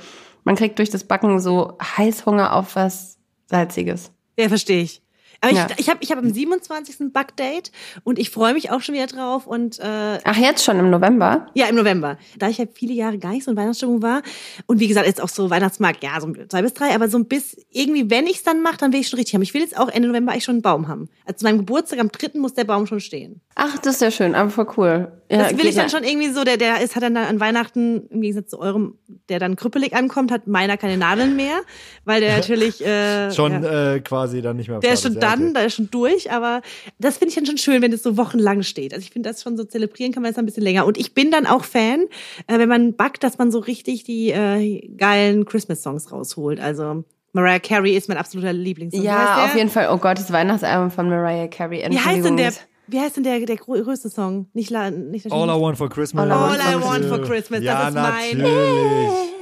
man 0.43 0.55
kriegt 0.55 0.79
durch 0.79 0.89
das 0.89 1.03
Backen 1.03 1.39
so 1.39 1.77
Heißhunger 1.81 2.53
auf 2.53 2.75
was 2.75 3.17
Salziges. 3.47 4.11
Ja, 4.37 4.49
verstehe 4.49 4.81
ich. 4.81 5.01
Aber 5.41 5.53
Ja. 5.53 5.67
ich, 5.71 5.79
ich 5.81 5.89
habe 5.89 5.99
ich 6.01 6.11
hab 6.11 6.17
am 6.19 6.31
27. 6.31 7.13
Backdate 7.13 7.71
und 8.03 8.19
ich 8.19 8.29
freue 8.29 8.53
mich 8.53 8.71
auch 8.71 8.81
schon 8.81 8.95
wieder 8.95 9.07
drauf 9.07 9.47
und 9.47 9.79
äh, 9.79 10.19
Ach, 10.23 10.37
jetzt 10.37 10.63
schon 10.63 10.79
im 10.79 10.89
November? 10.89 11.47
ja, 11.53 11.67
im 11.67 11.75
November. 11.75 12.17
Da 12.37 12.49
ich 12.49 12.59
halt 12.59 12.71
viele 12.73 12.93
Jahre 12.93 13.17
gar 13.17 13.31
nicht 13.31 13.43
so 13.43 13.51
in 13.51 13.57
Weihnachtsstimmung 13.57 14.01
war 14.01 14.21
und 14.65 14.79
wie 14.79 14.87
gesagt, 14.87 15.05
jetzt 15.07 15.21
auch 15.21 15.29
so 15.29 15.49
Weihnachtsmarkt, 15.49 16.03
ja, 16.03 16.19
so 16.19 16.31
zwei 16.49 16.61
bis 16.61 16.73
drei, 16.73 16.93
aber 16.95 17.07
so 17.09 17.17
ein 17.17 17.25
bisschen, 17.25 17.63
irgendwie, 17.71 18.09
wenn 18.09 18.25
ich 18.27 18.37
es 18.37 18.43
dann 18.43 18.61
mache, 18.61 18.77
dann 18.77 18.93
will 18.93 18.99
ich 18.99 19.07
schon 19.09 19.17
richtig 19.17 19.35
haben. 19.35 19.41
Ich 19.43 19.53
will 19.53 19.61
jetzt 19.61 19.77
auch 19.77 19.89
Ende 19.89 20.07
November 20.07 20.31
eigentlich 20.31 20.43
schon 20.45 20.55
einen 20.55 20.61
Baum 20.61 20.87
haben. 20.87 21.09
Also 21.25 21.37
zu 21.39 21.45
meinem 21.45 21.57
Geburtstag 21.59 21.99
am 21.99 22.11
3. 22.11 22.39
muss 22.39 22.53
der 22.53 22.63
Baum 22.63 22.87
schon 22.87 22.99
stehen. 22.99 23.41
Ach, 23.55 23.77
das 23.79 23.95
ist 23.95 24.01
ja 24.01 24.11
schön, 24.11 24.35
aber 24.35 24.49
voll 24.49 24.67
cool. 24.77 25.11
Ja, 25.29 25.39
Das 25.49 25.57
will 25.57 25.65
ich 25.67 25.75
dann 25.75 25.85
ja. 25.85 25.89
schon 25.89 26.03
irgendwie 26.03 26.29
so, 26.29 26.43
der, 26.43 26.57
der 26.57 26.81
ist, 26.81 26.95
hat 26.95 27.03
dann 27.03 27.17
an 27.17 27.39
Weihnachten, 27.39 28.07
im 28.09 28.21
Gegensatz 28.21 28.49
zu 28.51 28.59
eurem, 28.59 28.95
der 29.29 29.39
dann 29.39 29.55
krüppelig 29.55 29.93
ankommt, 29.95 30.31
hat 30.31 30.47
meiner 30.47 30.77
keine 30.77 30.97
Nadeln 30.97 31.35
mehr, 31.35 31.57
weil 32.05 32.21
der 32.21 32.35
natürlich 32.37 32.85
äh, 32.85 33.31
Schon 33.31 33.63
ja. 33.63 33.95
äh, 33.95 33.99
quasi 33.99 34.41
dann 34.41 34.55
nicht 34.57 34.69
mehr. 34.69 34.79
Der 34.79 34.93
ist 34.93 35.03
schon 35.03 35.19
dann, 35.29 35.53
da 35.53 35.61
ist 35.61 35.75
schon 35.75 35.89
durch, 35.91 36.31
aber 36.31 36.61
das 36.99 37.17
finde 37.17 37.29
ich 37.29 37.35
dann 37.35 37.45
schon 37.45 37.57
schön, 37.57 37.81
wenn 37.81 37.91
es 37.93 38.03
so 38.03 38.17
wochenlang 38.17 38.63
steht. 38.63 38.93
Also 38.93 39.03
ich 39.03 39.11
finde 39.11 39.29
das 39.29 39.41
schon 39.43 39.57
so 39.57 39.63
zelebrieren 39.63 40.11
kann 40.13 40.23
man 40.23 40.31
das 40.31 40.37
ein 40.39 40.45
bisschen 40.45 40.63
länger. 40.63 40.85
Und 40.85 40.97
ich 40.97 41.13
bin 41.13 41.31
dann 41.31 41.45
auch 41.45 41.63
Fan, 41.63 42.01
äh, 42.47 42.57
wenn 42.59 42.69
man 42.69 42.95
backt, 42.95 43.23
dass 43.23 43.37
man 43.37 43.51
so 43.51 43.59
richtig 43.59 44.03
die 44.03 44.31
äh, 44.31 44.87
geilen 44.97 45.45
Christmas-Songs 45.45 46.11
rausholt. 46.11 46.59
Also 46.59 47.03
Mariah 47.33 47.59
Carey 47.59 47.95
ist 47.95 48.09
mein 48.09 48.17
absoluter 48.17 48.53
Lieblingssong. 48.53 49.03
Ja, 49.03 49.45
auf 49.45 49.55
jeden 49.55 49.69
Fall. 49.69 49.89
Oh 49.91 49.97
Gott, 49.97 50.17
das 50.17 50.31
Weihnachtsalbum 50.31 50.91
von 50.91 51.09
Mariah 51.09 51.47
Carey. 51.47 51.85
Wie 51.89 51.99
heißt 51.99 52.25
denn 52.25 52.37
der, 52.37 52.51
wie 52.87 52.99
heißt 52.99 53.17
denn 53.17 53.23
der, 53.23 53.39
der 53.41 53.57
grö- 53.57 53.83
größte 53.83 54.09
Song? 54.09 54.47
Nicht, 54.53 54.71
nicht 54.71 55.31
All 55.31 55.47
I 55.49 55.61
want 55.61 55.77
for 55.77 55.89
Christmas. 55.89 56.23
All 56.23 56.29
I 56.29 56.59
All 56.61 56.79
I 56.79 56.83
want 56.83 57.05
for 57.05 57.21
Christmas, 57.21 57.61
ja, 57.61 57.79
das 57.79 57.89
ist 57.89 57.95
mein. 57.95 58.37
natürlich. 58.37 59.36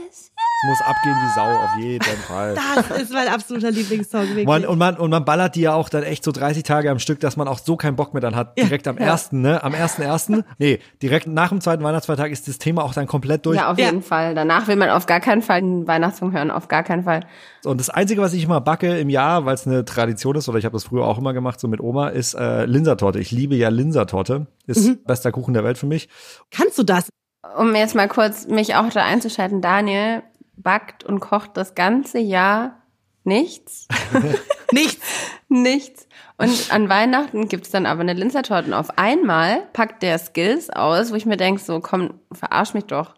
Muss 0.68 0.82
abgehen 0.82 1.16
wie 1.16 1.36
Sau, 1.36 1.46
auf 1.64 1.78
jeden 1.78 2.04
Fall. 2.28 2.56
Das 2.76 3.02
ist 3.02 3.14
mein 3.14 3.28
absoluter 3.28 3.72
Lieblingssong, 3.72 4.28
wirklich. 4.30 4.46
Man, 4.46 4.66
und, 4.66 4.78
man, 4.78 4.98
und 4.98 5.10
man 5.10 5.24
ballert 5.26 5.56
die 5.56 5.62
ja 5.62 5.74
auch 5.74 5.90
dann 5.90 6.04
echt 6.04 6.24
so 6.24 6.32
30 6.32 6.64
Tage 6.64 6.90
am 6.90 7.00
Stück, 7.00 7.20
dass 7.20 7.38
man 7.38 7.48
auch 7.48 7.60
so 7.60 7.76
keinen 7.76 7.96
Bock 7.96 8.14
mehr 8.14 8.22
dann 8.22 8.36
hat. 8.36 8.58
Direkt 8.58 8.88
am 8.88 8.98
ersten, 8.98 9.42
ne? 9.42 9.64
Am 9.64 9.74
ersten 9.74 10.02
ersten. 10.02 10.44
Nee, 10.58 10.80
direkt 11.02 11.28
nach 11.28 11.50
dem 11.50 11.62
zweiten 11.62 11.84
Weihnachtsfeiertag 11.84 12.32
ist 12.32 12.48
das 12.48 12.58
Thema 12.58 12.84
auch 12.84 12.94
dann 12.94 13.06
komplett 13.08 13.46
durch. 13.46 13.58
Ja, 13.58 13.72
auf 13.72 13.78
Ja. 13.78 13.86
jeden 13.86 14.02
Fall. 14.02 14.34
Danach 14.36 14.68
will 14.68 14.76
man 14.76 14.90
auf 14.90 15.06
gar 15.06 15.20
keinen 15.20 15.42
Fall 15.42 15.58
einen 15.58 15.88
Weihnachtssong 15.88 16.32
hören, 16.32 16.52
auf 16.52 16.68
gar 16.68 16.84
keinen 16.84 17.04
Fall. 17.04 17.22
Und 17.64 17.80
das 17.80 17.90
Einzige, 17.90 18.22
was 18.22 18.34
ich 18.34 18.44
immer 18.44 18.62
backe 18.62 18.98
im 18.98 19.10
Jahr, 19.10 19.46
weil 19.46 19.54
es 19.56 19.68
eine 19.68 19.86
Tradition 19.86 20.36
ist, 20.36 20.50
oder 20.50 20.58
ich 20.58 20.66
habe 20.66 20.74
das 20.74 20.84
früher 20.86 21.06
auch 21.06 21.18
immer 21.18 21.34
gemacht, 21.34 21.60
so 21.60 21.68
mit 21.68 21.80
Oma, 21.82 22.10
ist 22.10 22.34
äh, 22.34 22.66
Linsertorte. 22.66 23.20
Ich 23.20 23.32
liebe 23.32 23.56
ja 23.56 23.70
Linsertorte. 23.70 24.48
Ist 24.68 25.06
bester 25.06 25.32
Kuchen 25.32 25.54
der 25.54 25.64
Welt 25.64 25.78
für 25.78 25.86
mich. 25.86 26.10
Kannst 26.52 26.78
du 26.78 26.84
das? 26.84 27.10
Um 27.58 27.76
jetzt 27.76 27.96
mal 27.96 28.08
kurz 28.08 28.48
mich 28.48 28.76
auch 28.76 28.90
da 28.90 29.04
einzuschalten, 29.04 29.62
Daniel 29.62 30.24
backt 30.58 31.04
und 31.04 31.20
kocht 31.20 31.58
das 31.58 31.76
ganze 31.76 32.20
Jahr 32.20 32.82
nichts. 33.24 33.88
Nichts. 34.72 35.06
nichts. 35.48 36.08
Und 36.38 36.72
an 36.74 36.90
Weihnachten 36.90 37.48
gibt's 37.48 37.70
dann 37.70 37.86
aber 37.86 38.02
eine 38.02 38.14
Linzertorte. 38.14 38.68
Und 38.68 38.74
auf 38.74 38.98
einmal 38.98 39.62
packt 39.74 40.04
der 40.04 40.18
Skills 40.20 40.70
aus, 40.70 41.12
wo 41.12 41.16
ich 41.16 41.26
mir 41.26 41.38
denk 41.38 41.60
so, 41.60 41.80
komm, 41.80 42.20
verarsch 42.32 42.74
mich 42.74 42.86
doch. 42.86 43.14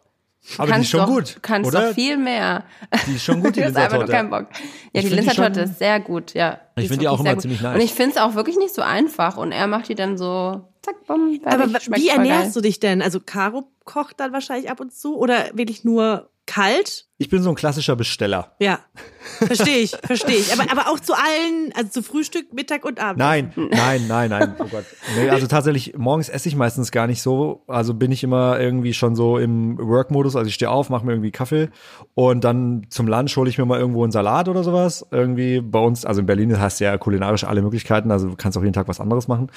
Du 0.56 0.64
Aber 0.64 0.66
die 0.66 0.70
ist 0.70 0.72
kannst 0.76 0.90
schon 0.92 1.00
doch, 1.02 1.08
gut, 1.08 1.36
Du 1.36 1.40
kannst 1.42 1.68
oder? 1.72 1.88
doch 1.88 1.94
viel 1.96 2.18
mehr. 2.18 2.64
Die 3.08 3.16
ist 3.16 3.24
schon 3.24 3.42
gut, 3.42 3.56
die 3.56 3.62
Du 3.62 3.66
hast 3.68 3.76
einfach 3.78 3.98
nur 3.98 4.08
keinen 4.08 4.30
Bock. 4.30 4.48
Ja, 4.94 5.02
Ich 5.02 5.10
die 5.10 5.16
Linzertorte 5.16 5.62
schon- 5.62 5.70
ist 5.72 5.80
sehr 5.80 6.00
gut, 6.00 6.34
ja. 6.34 6.60
Die 6.78 6.82
Ich 6.82 6.86
ist 6.86 6.90
find 6.92 7.02
die 7.02 7.08
auch 7.08 7.20
immer 7.20 7.34
gut. 7.34 7.42
ziemlich 7.42 7.62
nice. 7.62 7.76
Und 7.76 7.82
ich 7.82 7.94
find's 7.94 8.18
auch 8.18 8.36
wirklich 8.36 8.58
nicht 8.58 8.74
so 8.76 8.82
einfach. 8.82 9.38
Und 9.38 9.52
er 9.52 9.68
macht 9.68 9.90
die 9.90 9.96
dann 9.96 10.18
so, 10.18 10.70
zack, 10.84 10.96
bumm, 11.08 11.40
fertig, 11.42 11.76
Aber 11.76 11.98
wie 11.98 12.08
ernährst 12.10 12.44
geil. 12.44 12.52
du 12.54 12.62
dich 12.62 12.80
denn? 12.80 13.02
Also 13.02 13.20
Caro 13.20 13.70
kocht 13.84 14.20
dann 14.20 14.32
wahrscheinlich 14.32 14.70
ab 14.70 14.80
und 14.80 14.94
zu 14.94 15.18
oder 15.18 15.46
wirklich 15.54 15.84
nur 15.84 16.30
kalt. 16.48 17.06
Ich 17.20 17.30
bin 17.30 17.42
so 17.42 17.50
ein 17.50 17.56
klassischer 17.56 17.96
Besteller. 17.96 18.56
Ja, 18.60 18.80
verstehe 19.40 19.80
ich, 19.80 19.92
verstehe 20.04 20.38
ich. 20.38 20.54
Aber, 20.54 20.72
aber 20.72 20.90
auch 20.90 21.00
zu 21.00 21.14
allen, 21.14 21.72
also 21.76 21.90
zu 21.90 22.04
Frühstück, 22.04 22.54
Mittag 22.54 22.86
und 22.86 23.00
Abend. 23.00 23.20
Nein, 23.20 23.52
nein, 23.56 24.08
nein, 24.08 24.30
nein. 24.30 24.56
Oh 24.60 24.66
Gott. 24.66 24.86
Nee, 25.16 25.30
also 25.30 25.48
tatsächlich, 25.48 25.98
morgens 25.98 26.30
esse 26.30 26.48
ich 26.48 26.56
meistens 26.56 26.92
gar 26.92 27.08
nicht 27.08 27.22
so. 27.22 27.64
Also 27.68 27.94
bin 27.94 28.12
ich 28.12 28.24
immer 28.24 28.60
irgendwie 28.60 28.94
schon 28.94 29.16
so 29.16 29.38
im 29.38 29.78
Work-Modus. 29.78 30.36
Also 30.36 30.48
ich 30.48 30.56
stehe 30.56 30.70
auf, 30.70 30.90
mache 30.90 31.06
mir 31.06 31.14
irgendwie 31.14 31.32
Kaffee 31.32 31.70
und 32.14 32.44
dann 32.44 32.88
zum 32.90 33.08
Lunch 33.08 33.36
hole 33.36 33.50
ich 33.50 33.58
mir 33.58 33.66
mal 33.66 33.80
irgendwo 33.80 34.04
einen 34.04 34.12
Salat 34.12 34.48
oder 34.48 34.64
sowas. 34.64 35.06
Irgendwie 35.12 35.62
bei 35.62 35.80
uns, 35.80 36.06
also 36.06 36.22
in 36.22 36.28
Berlin 36.28 36.60
hast 36.60 36.80
du 36.80 36.86
ja 36.86 36.98
kulinarisch 36.98 37.44
alle 37.44 37.62
Möglichkeiten. 37.62 38.12
Also 38.12 38.30
du 38.30 38.36
kannst 38.36 38.58
auch 38.58 38.64
jeden 38.64 38.74
Tag 38.74 38.88
was 38.88 39.00
anderes 39.00 39.28
machen. 39.28 39.52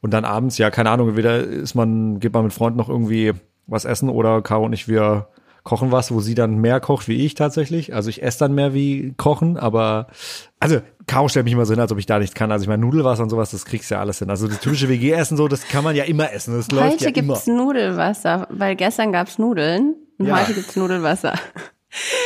Und 0.00 0.12
dann 0.12 0.24
abends, 0.24 0.58
ja, 0.58 0.70
keine 0.70 0.90
Ahnung, 0.90 1.08
entweder 1.08 1.38
ist 1.38 1.74
man, 1.74 2.20
geht 2.20 2.32
man 2.32 2.44
mit 2.44 2.52
Freunden 2.52 2.78
noch 2.78 2.88
irgendwie 2.88 3.32
was 3.66 3.84
essen 3.84 4.08
oder 4.08 4.42
Caro 4.42 4.64
und 4.66 4.72
ich, 4.72 4.88
wir 4.88 5.28
kochen 5.64 5.90
was, 5.90 6.12
wo 6.12 6.20
sie 6.20 6.34
dann 6.34 6.58
mehr 6.58 6.78
kocht 6.78 7.08
wie 7.08 7.24
ich 7.24 7.34
tatsächlich. 7.34 7.94
Also 7.94 8.10
ich 8.10 8.22
esse 8.22 8.38
dann 8.38 8.54
mehr 8.54 8.74
wie 8.74 9.14
kochen, 9.16 9.56
aber 9.56 10.06
also 10.60 10.80
Caro 11.06 11.28
stellt 11.28 11.44
mich 11.44 11.54
immer 11.54 11.66
so 11.66 11.72
hin, 11.72 11.80
als 11.80 11.90
ob 11.90 11.98
ich 11.98 12.06
da 12.06 12.18
nichts 12.18 12.34
kann. 12.34 12.52
Also 12.52 12.62
ich 12.64 12.68
meine 12.68 12.82
Nudelwasser 12.82 13.22
und 13.22 13.30
sowas, 13.30 13.50
das 13.50 13.64
kriegst 13.64 13.90
du 13.90 13.94
ja 13.96 14.00
alles 14.00 14.18
hin. 14.20 14.30
Also 14.30 14.46
das 14.46 14.60
typische 14.60 14.88
WG-Essen 14.88 15.36
so, 15.36 15.48
das 15.48 15.66
kann 15.66 15.82
man 15.82 15.96
ja 15.96 16.04
immer 16.04 16.32
essen. 16.32 16.54
Das 16.54 16.70
läuft 16.70 16.92
Heute 16.94 17.04
ja 17.06 17.10
gibt's 17.10 17.46
immer. 17.46 17.56
Nudelwasser, 17.64 18.46
weil 18.50 18.76
gestern 18.76 19.10
gab's 19.12 19.38
Nudeln 19.38 19.96
und 20.18 20.26
Ja. 20.26 20.40
heute 20.40 20.54
gibt's 20.54 20.76
Nudelwasser. 20.76 21.34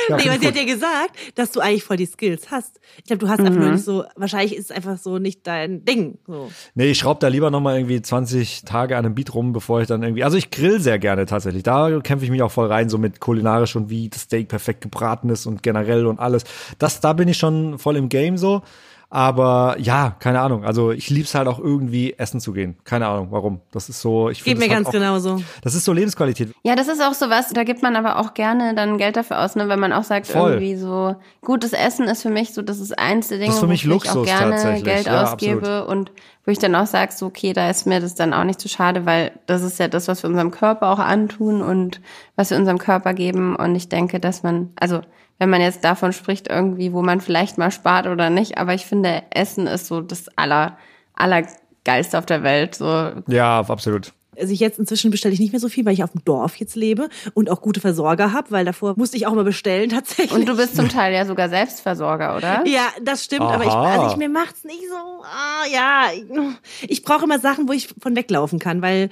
Ja, 0.08 0.16
Nee, 0.16 0.28
aber 0.28 0.38
sie 0.38 0.46
hat 0.46 0.56
ja 0.56 0.64
gesagt, 0.64 1.16
dass 1.34 1.52
du 1.52 1.60
eigentlich 1.60 1.84
voll 1.84 1.96
die 1.96 2.06
Skills 2.06 2.50
hast. 2.50 2.80
Ich 2.98 3.04
glaube, 3.04 3.18
du 3.18 3.28
hast 3.28 3.40
einfach 3.40 3.60
nur 3.60 3.70
nicht 3.70 3.84
so, 3.84 4.04
wahrscheinlich 4.16 4.56
ist 4.56 4.66
es 4.66 4.70
einfach 4.70 4.98
so 4.98 5.18
nicht 5.18 5.46
dein 5.46 5.84
Ding. 5.84 6.18
So. 6.26 6.50
Nee, 6.74 6.90
ich 6.90 6.98
schraube 6.98 7.20
da 7.20 7.28
lieber 7.28 7.50
nochmal 7.50 7.76
irgendwie 7.76 8.00
20 8.00 8.64
Tage 8.64 8.96
an 8.96 9.04
einem 9.04 9.14
Beat 9.14 9.34
rum, 9.34 9.52
bevor 9.52 9.80
ich 9.80 9.88
dann 9.88 10.02
irgendwie. 10.02 10.24
Also 10.24 10.36
ich 10.36 10.50
grill 10.50 10.80
sehr 10.80 10.98
gerne 10.98 11.26
tatsächlich. 11.26 11.62
Da 11.62 12.00
kämpfe 12.00 12.24
ich 12.24 12.30
mich 12.30 12.42
auch 12.42 12.50
voll 12.50 12.66
rein, 12.66 12.88
so 12.88 12.98
mit 12.98 13.20
kulinarisch 13.20 13.76
und 13.76 13.90
wie 13.90 14.08
das 14.08 14.22
Steak 14.22 14.48
perfekt 14.48 14.80
gebraten 14.80 15.28
ist 15.28 15.46
und 15.46 15.62
generell 15.62 16.06
und 16.06 16.18
alles. 16.18 16.44
Das, 16.78 17.00
da 17.00 17.12
bin 17.12 17.28
ich 17.28 17.36
schon 17.36 17.78
voll 17.78 17.96
im 17.96 18.08
Game 18.08 18.38
so. 18.38 18.62
Aber 19.10 19.76
ja, 19.78 20.16
keine 20.18 20.40
Ahnung. 20.40 20.64
Also 20.64 20.90
ich 20.90 21.08
lieb's 21.08 21.34
halt 21.34 21.48
auch 21.48 21.58
irgendwie 21.58 22.12
essen 22.18 22.40
zu 22.40 22.52
gehen. 22.52 22.76
Keine 22.84 23.06
Ahnung, 23.06 23.28
warum. 23.30 23.62
Das 23.72 23.88
ist 23.88 24.02
so. 24.02 24.28
Ich 24.28 24.44
Geht 24.44 24.58
finde, 24.58 24.60
mir 24.60 24.68
das 24.68 24.70
hat 24.70 24.84
ganz 24.84 24.88
auch, 24.88 24.92
genauso. 24.92 25.42
Das 25.62 25.74
ist 25.74 25.84
so 25.86 25.94
Lebensqualität. 25.94 26.52
Ja, 26.62 26.76
das 26.76 26.88
ist 26.88 27.02
auch 27.02 27.14
so 27.14 27.30
was, 27.30 27.48
da 27.48 27.64
gibt 27.64 27.82
man 27.82 27.96
aber 27.96 28.18
auch 28.18 28.34
gerne 28.34 28.74
dann 28.74 28.98
Geld 28.98 29.16
dafür 29.16 29.40
aus, 29.40 29.56
ne, 29.56 29.68
wenn 29.68 29.80
man 29.80 29.94
auch 29.94 30.04
sagt, 30.04 30.26
Voll. 30.26 30.52
irgendwie 30.52 30.76
so, 30.76 31.16
gutes 31.40 31.72
Essen 31.72 32.06
ist 32.06 32.20
für 32.20 32.30
mich 32.30 32.52
so, 32.52 32.60
das 32.60 32.80
ist 32.80 32.98
eins 32.98 33.28
der 33.28 33.38
Dinge, 33.38 33.54
wofür 33.54 33.70
ich 33.70 33.84
auch 33.84 33.90
Luxus 33.90 34.26
gerne 34.26 34.50
tatsächlich. 34.56 34.84
Geld 34.84 35.06
Ja, 35.06 35.22
ausgebe 35.22 35.86
und 35.86 36.12
wo 36.44 36.50
ich 36.50 36.58
dann 36.58 36.74
auch 36.74 36.86
sage, 36.86 37.12
so, 37.12 37.26
okay, 37.26 37.54
da 37.54 37.70
ist 37.70 37.86
mir 37.86 38.00
das 38.00 38.14
dann 38.14 38.34
auch 38.34 38.44
nicht 38.44 38.60
zu 38.60 38.68
schade, 38.68 39.06
weil 39.06 39.32
das 39.46 39.62
ist 39.62 39.78
ja 39.78 39.88
das, 39.88 40.08
was 40.08 40.22
wir 40.22 40.28
unserem 40.28 40.50
Körper 40.50 40.90
auch 40.90 40.98
antun 40.98 41.62
und 41.62 42.02
was 42.36 42.50
wir 42.50 42.58
unserem 42.58 42.78
Körper 42.78 43.14
geben 43.14 43.56
und 43.56 43.74
ich 43.74 43.88
denke, 43.88 44.20
dass 44.20 44.42
man, 44.42 44.70
also 44.76 45.00
wenn 45.38 45.50
man 45.50 45.60
jetzt 45.60 45.84
davon 45.84 46.12
spricht, 46.12 46.48
irgendwie, 46.48 46.92
wo 46.92 47.02
man 47.02 47.20
vielleicht 47.20 47.58
mal 47.58 47.70
spart 47.70 48.06
oder 48.06 48.30
nicht, 48.30 48.58
aber 48.58 48.74
ich 48.74 48.86
finde, 48.86 49.22
Essen 49.30 49.66
ist 49.66 49.86
so 49.86 50.00
das 50.00 50.26
aller, 50.36 50.76
allergeilste 51.14 52.18
auf 52.18 52.26
der 52.26 52.42
Welt, 52.42 52.74
so, 52.74 53.12
Ja, 53.28 53.60
absolut. 53.60 54.12
Also 54.40 54.52
ich 54.52 54.60
jetzt 54.60 54.78
inzwischen 54.78 55.10
bestelle 55.10 55.34
ich 55.34 55.40
nicht 55.40 55.52
mehr 55.52 55.60
so 55.60 55.68
viel, 55.68 55.84
weil 55.84 55.94
ich 55.94 56.04
auf 56.04 56.12
dem 56.12 56.24
Dorf 56.24 56.56
jetzt 56.56 56.76
lebe 56.76 57.08
und 57.34 57.50
auch 57.50 57.60
gute 57.60 57.80
Versorger 57.80 58.32
habe, 58.32 58.52
weil 58.52 58.64
davor 58.64 58.94
musste 58.96 59.16
ich 59.16 59.26
auch 59.26 59.34
mal 59.34 59.42
bestellen 59.42 59.88
tatsächlich. 59.90 60.32
und 60.32 60.48
du 60.48 60.56
bist 60.56 60.76
zum 60.76 60.88
Teil 60.88 61.12
ja 61.12 61.24
sogar 61.24 61.48
Selbstversorger, 61.48 62.36
oder? 62.36 62.64
Ja, 62.66 62.86
das 63.02 63.24
stimmt, 63.24 63.42
aber 63.42 63.64
ich, 63.64 63.70
Aha. 63.70 64.00
also 64.00 64.12
ich, 64.12 64.16
mir 64.16 64.28
macht's 64.28 64.64
nicht 64.64 64.82
so, 64.88 65.24
ah, 65.24 65.66
ja, 65.72 66.04
ich, 66.14 66.88
ich 66.88 67.02
brauche 67.02 67.24
immer 67.24 67.40
Sachen, 67.40 67.68
wo 67.68 67.72
ich 67.72 67.88
von 68.00 68.14
weglaufen 68.14 68.60
kann, 68.60 68.80
weil 68.80 69.10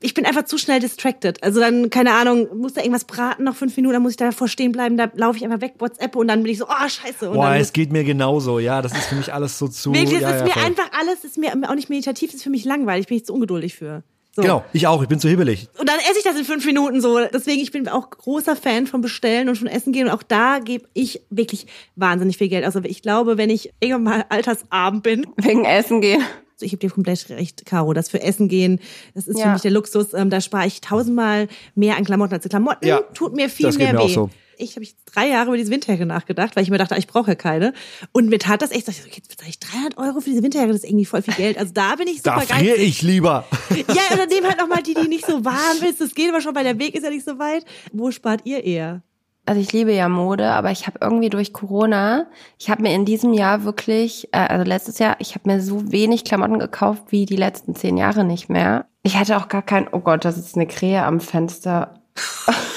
ich 0.00 0.14
bin 0.14 0.26
einfach 0.26 0.44
zu 0.44 0.58
schnell 0.58 0.80
distracted. 0.80 1.42
Also 1.42 1.60
dann, 1.60 1.90
keine 1.90 2.14
Ahnung, 2.14 2.48
muss 2.56 2.74
da 2.74 2.82
irgendwas 2.82 3.04
braten, 3.04 3.44
noch 3.44 3.56
fünf 3.56 3.76
Minuten, 3.76 3.94
dann 3.94 4.02
muss 4.02 4.12
ich 4.12 4.16
da 4.16 4.26
davor 4.26 4.46
stehen 4.46 4.70
bleiben, 4.70 4.96
da 4.96 5.10
laufe 5.14 5.38
ich 5.38 5.44
einfach 5.44 5.60
weg, 5.60 5.74
WhatsApp 5.78 6.14
und 6.14 6.28
dann 6.28 6.42
bin 6.42 6.52
ich 6.52 6.58
so, 6.58 6.66
oh, 6.66 6.88
scheiße. 6.88 7.30
Und 7.30 7.36
Boah, 7.36 7.54
es 7.54 7.72
geht 7.72 7.90
mir 7.90 8.04
genauso. 8.04 8.58
Ja, 8.60 8.80
das 8.80 8.92
ist 8.92 9.06
für 9.06 9.16
mich 9.16 9.32
alles 9.32 9.58
so 9.58 9.66
zu. 9.66 9.92
wirklich, 9.92 10.20
ja, 10.20 10.30
es 10.30 10.34
ist 10.36 10.40
ja, 10.40 10.44
mir 10.44 10.52
voll. 10.52 10.62
einfach 10.62 10.90
alles, 10.98 11.24
ist 11.24 11.38
mir 11.38 11.52
auch 11.68 11.74
nicht 11.74 11.88
meditativ, 11.88 12.32
ist 12.32 12.42
für 12.42 12.50
mich 12.50 12.64
langweilig, 12.64 13.08
bin 13.08 13.16
ich 13.16 13.24
zu 13.24 13.34
ungeduldig 13.34 13.74
für. 13.74 14.04
So. 14.38 14.42
Genau, 14.42 14.64
ich 14.72 14.86
auch. 14.86 15.02
Ich 15.02 15.08
bin 15.08 15.18
zu 15.18 15.28
hibbelig. 15.28 15.68
Und 15.80 15.88
dann 15.88 15.98
esse 15.98 16.18
ich 16.18 16.22
das 16.24 16.36
in 16.38 16.44
fünf 16.44 16.64
Minuten 16.64 17.00
so. 17.00 17.18
Deswegen, 17.32 17.60
ich 17.60 17.72
bin 17.72 17.88
auch 17.88 18.08
großer 18.08 18.54
Fan 18.54 18.86
von 18.86 19.00
Bestellen 19.00 19.48
und 19.48 19.56
von 19.58 19.66
Essen 19.66 19.92
gehen. 19.92 20.06
Und 20.06 20.12
auch 20.12 20.22
da 20.22 20.60
gebe 20.60 20.86
ich 20.94 21.22
wirklich 21.28 21.66
wahnsinnig 21.96 22.38
viel 22.38 22.48
Geld 22.48 22.64
aus. 22.64 22.76
Aber 22.76 22.88
ich 22.88 23.02
glaube, 23.02 23.36
wenn 23.36 23.50
ich 23.50 23.72
irgendwann 23.80 24.04
mal 24.04 24.24
altersarm 24.28 25.02
bin, 25.02 25.26
Wegen 25.38 25.64
Essen 25.64 26.00
gehen. 26.00 26.20
also 26.52 26.66
ich 26.66 26.70
habe 26.70 26.78
dir 26.78 26.90
komplett 26.90 27.28
recht, 27.30 27.66
Caro, 27.66 27.92
das 27.94 28.08
für 28.08 28.22
Essen 28.22 28.48
gehen, 28.48 28.78
das 29.16 29.26
ist 29.26 29.40
für 29.40 29.46
Ja. 29.46 29.52
mich 29.54 29.62
der 29.62 29.72
Luxus. 29.72 30.14
Ähm, 30.14 30.30
da 30.30 30.40
spare 30.40 30.68
ich 30.68 30.80
tausendmal 30.80 31.48
mehr 31.74 31.96
an 31.96 32.04
Klamotten 32.04 32.34
als 32.34 32.48
Klamotten. 32.48 32.86
Ja, 32.86 33.00
tut 33.14 33.34
mir 33.34 33.48
viel 33.48 33.66
das 33.66 33.76
geht 33.76 33.92
mehr 33.92 33.94
mir 33.94 33.98
weh. 34.08 34.12
auch 34.12 34.14
so. 34.14 34.30
Ich 34.58 34.76
habe 34.76 34.84
jetzt 34.84 34.96
drei 35.06 35.28
Jahre 35.28 35.48
über 35.48 35.56
diese 35.56 35.70
Winterjacke 35.70 36.06
nachgedacht, 36.06 36.56
weil 36.56 36.62
ich 36.64 36.70
mir 36.70 36.78
dachte, 36.78 36.96
ich 36.96 37.06
brauche 37.06 37.30
ja 37.30 37.34
keine. 37.34 37.72
Und 38.12 38.28
mir 38.28 38.38
tat 38.38 38.60
das 38.62 38.70
echt, 38.70 38.86
so, 38.86 38.92
ich 38.92 39.16
jetzt 39.16 39.28
bezahle 39.28 39.50
ich 39.50 39.58
300 39.60 39.96
Euro 39.98 40.20
für 40.20 40.30
diese 40.30 40.42
Winterjacke, 40.42 40.72
das 40.72 40.82
ist 40.82 40.88
irgendwie 40.90 41.04
voll 41.04 41.22
viel 41.22 41.34
Geld. 41.34 41.58
Also 41.58 41.72
da 41.72 41.94
bin 41.96 42.08
ich 42.08 42.22
Da 42.22 42.40
super 42.40 42.54
friere 42.54 42.76
geil. 42.76 42.84
ich 42.86 43.02
lieber. 43.02 43.44
Ja, 43.70 44.14
oder 44.14 44.26
nehm 44.26 44.44
halt 44.44 44.58
noch 44.58 44.68
mal 44.68 44.82
die, 44.82 44.94
die 44.94 45.08
nicht 45.08 45.26
so 45.26 45.44
warm 45.44 45.82
ist. 45.88 46.00
Das 46.00 46.14
geht 46.14 46.28
aber 46.28 46.40
schon, 46.40 46.54
weil 46.54 46.64
der 46.64 46.78
Weg 46.78 46.94
ist 46.94 47.04
ja 47.04 47.10
nicht 47.10 47.24
so 47.24 47.38
weit. 47.38 47.64
Wo 47.92 48.10
spart 48.10 48.40
ihr 48.44 48.64
eher? 48.64 49.02
Also 49.46 49.62
ich 49.62 49.72
liebe 49.72 49.92
ja 49.94 50.10
Mode, 50.10 50.50
aber 50.50 50.70
ich 50.72 50.86
habe 50.86 50.98
irgendwie 51.00 51.30
durch 51.30 51.54
Corona, 51.54 52.26
ich 52.58 52.68
habe 52.68 52.82
mir 52.82 52.94
in 52.94 53.06
diesem 53.06 53.32
Jahr 53.32 53.64
wirklich, 53.64 54.28
äh, 54.32 54.38
also 54.40 54.64
letztes 54.68 54.98
Jahr, 54.98 55.16
ich 55.20 55.34
habe 55.34 55.48
mir 55.48 55.62
so 55.62 55.90
wenig 55.90 56.24
Klamotten 56.24 56.58
gekauft 56.58 57.04
wie 57.08 57.24
die 57.24 57.36
letzten 57.36 57.74
zehn 57.74 57.96
Jahre 57.96 58.24
nicht 58.24 58.50
mehr. 58.50 58.84
Ich 59.04 59.16
hatte 59.16 59.38
auch 59.38 59.48
gar 59.48 59.62
kein, 59.62 59.88
oh 59.90 60.00
Gott, 60.00 60.26
da 60.26 60.32
sitzt 60.32 60.56
eine 60.56 60.66
Krähe 60.66 61.02
am 61.02 61.20
Fenster. 61.20 61.94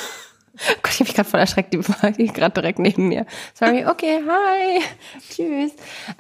Oh 0.54 0.74
Gott, 0.84 0.92
ich 0.94 1.00
habe 1.00 1.08
mich 1.08 1.16
gerade 1.16 1.30
voll 1.30 1.40
erschreckt, 1.40 1.74
die 1.74 1.88
war 1.88 2.12
gerade 2.12 2.54
direkt 2.54 2.80
neben 2.80 3.08
mir. 3.08 3.26
Sorry, 3.54 3.86
okay, 3.86 4.20
hi, 4.28 4.82
tschüss. 5.30 5.72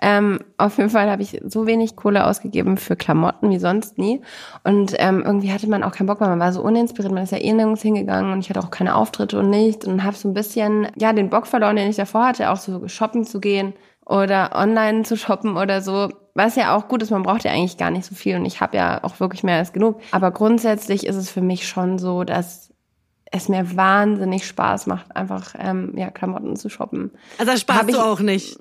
Ähm, 0.02 0.40
auf 0.58 0.78
jeden 0.78 0.90
Fall 0.90 1.10
habe 1.10 1.22
ich 1.22 1.42
so 1.46 1.68
wenig 1.68 1.96
Kohle 1.96 2.26
ausgegeben 2.26 2.78
für 2.78 2.96
Klamotten 2.96 3.50
wie 3.50 3.60
sonst 3.60 3.98
nie. 3.98 4.22
Und 4.64 4.96
ähm, 5.00 5.24
irgendwie 5.26 5.52
hatte 5.52 5.70
man 5.70 5.84
auch 5.84 5.92
keinen 5.92 6.08
Bock 6.08 6.22
mehr. 6.22 6.30
Man 6.30 6.40
war 6.40 6.54
so 6.54 6.62
uninspiriert, 6.62 7.14
man 7.14 7.24
ist 7.24 7.32
ja 7.32 7.40
eh 7.40 7.52
nirgends 7.52 7.82
hingegangen 7.82 8.32
und 8.32 8.40
ich 8.40 8.50
hatte 8.50 8.62
auch 8.62 8.72
keine 8.72 8.96
Auftritte 8.96 9.38
und 9.40 9.50
nichts 9.50 9.86
und 9.86 10.04
habe 10.04 10.16
so 10.16 10.30
ein 10.30 10.34
bisschen, 10.34 10.88
ja, 10.96 11.12
den 11.12 11.30
Bock 11.30 11.46
verloren, 11.46 11.76
den 11.76 11.90
ich 11.90 11.98
davor 11.98 12.28
hatte, 12.28 12.50
auch 12.52 12.58
so 12.58 12.88
shoppen 12.88 13.26
zu 13.26 13.40
gehen 13.40 13.74
oder 14.06 14.52
online 14.56 15.04
zu 15.04 15.18
shoppen 15.18 15.58
oder 15.58 15.82
so. 15.82 16.10
Was 16.34 16.56
ja 16.56 16.76
auch 16.76 16.88
gut 16.88 17.04
ist, 17.04 17.12
man 17.12 17.24
braucht 17.24 17.44
ja 17.44 17.52
eigentlich 17.52 17.78
gar 17.78 17.92
nicht 17.92 18.06
so 18.06 18.16
viel 18.16 18.38
und 18.38 18.46
ich 18.46 18.62
habe 18.62 18.78
ja 18.78 19.04
auch 19.04 19.20
wirklich 19.20 19.44
mehr 19.44 19.58
als 19.58 19.74
genug. 19.74 20.00
Aber 20.12 20.32
grundsätzlich 20.32 21.06
ist 21.06 21.18
es 21.18 21.30
für 21.30 21.42
mich 21.42 21.68
schon 21.68 22.00
so, 22.00 22.24
dass 22.24 22.71
es 23.32 23.50
mir 23.50 23.76
wahnsinnig 23.76 24.46
Spaß 24.46 24.88
macht, 24.88 25.16
einfach 25.16 25.56
ähm, 25.58 25.94
ja, 25.96 26.10
Klamotten 26.12 26.56
zu 26.58 26.70
shoppen. 26.70 27.12
Also 27.38 27.52
das 27.54 27.62
sparst 27.62 27.90
ich- 27.90 27.96
du 27.96 28.02
auch 28.02 28.20
nicht. 28.20 28.60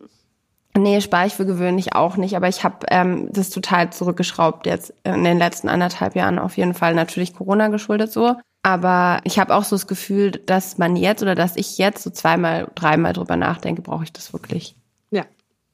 Nee, 0.79 1.01
spare 1.01 1.27
ich 1.27 1.35
für 1.35 1.47
gewöhnlich 1.47 1.97
auch 1.97 2.17
nicht, 2.17 2.37
aber 2.37 2.47
ich 2.49 2.63
habe 2.63 2.87
ähm, 2.91 3.29
das 3.33 3.51
total 3.51 3.93
zurückgeschraubt 3.93 4.67
jetzt 4.67 4.95
in 5.03 5.25
den 5.25 5.37
letzten 5.39 5.69
anderthalb 5.69 6.15
Jahren 6.15 6.39
auf 6.39 6.57
jeden 6.57 6.75
Fall. 6.75 6.95
Natürlich 6.95 7.35
Corona 7.35 7.67
geschuldet 7.69 8.13
so. 8.13 8.37
Aber 8.63 9.21
ich 9.25 9.41
habe 9.41 9.53
auch 9.55 9.65
so 9.65 9.75
das 9.75 9.89
Gefühl, 9.89 10.31
dass 10.31 10.79
man 10.79 10.95
jetzt 10.95 11.23
oder 11.23 11.35
dass 11.35 11.57
ich 11.57 11.77
jetzt 11.79 12.05
so 12.05 12.11
zweimal, 12.11 12.69
dreimal 12.77 13.13
drüber 13.15 13.35
nachdenke, 13.37 13.83
brauche 13.83 14.05
ich 14.05 14.13
das 14.13 14.33
wirklich. 14.33 14.77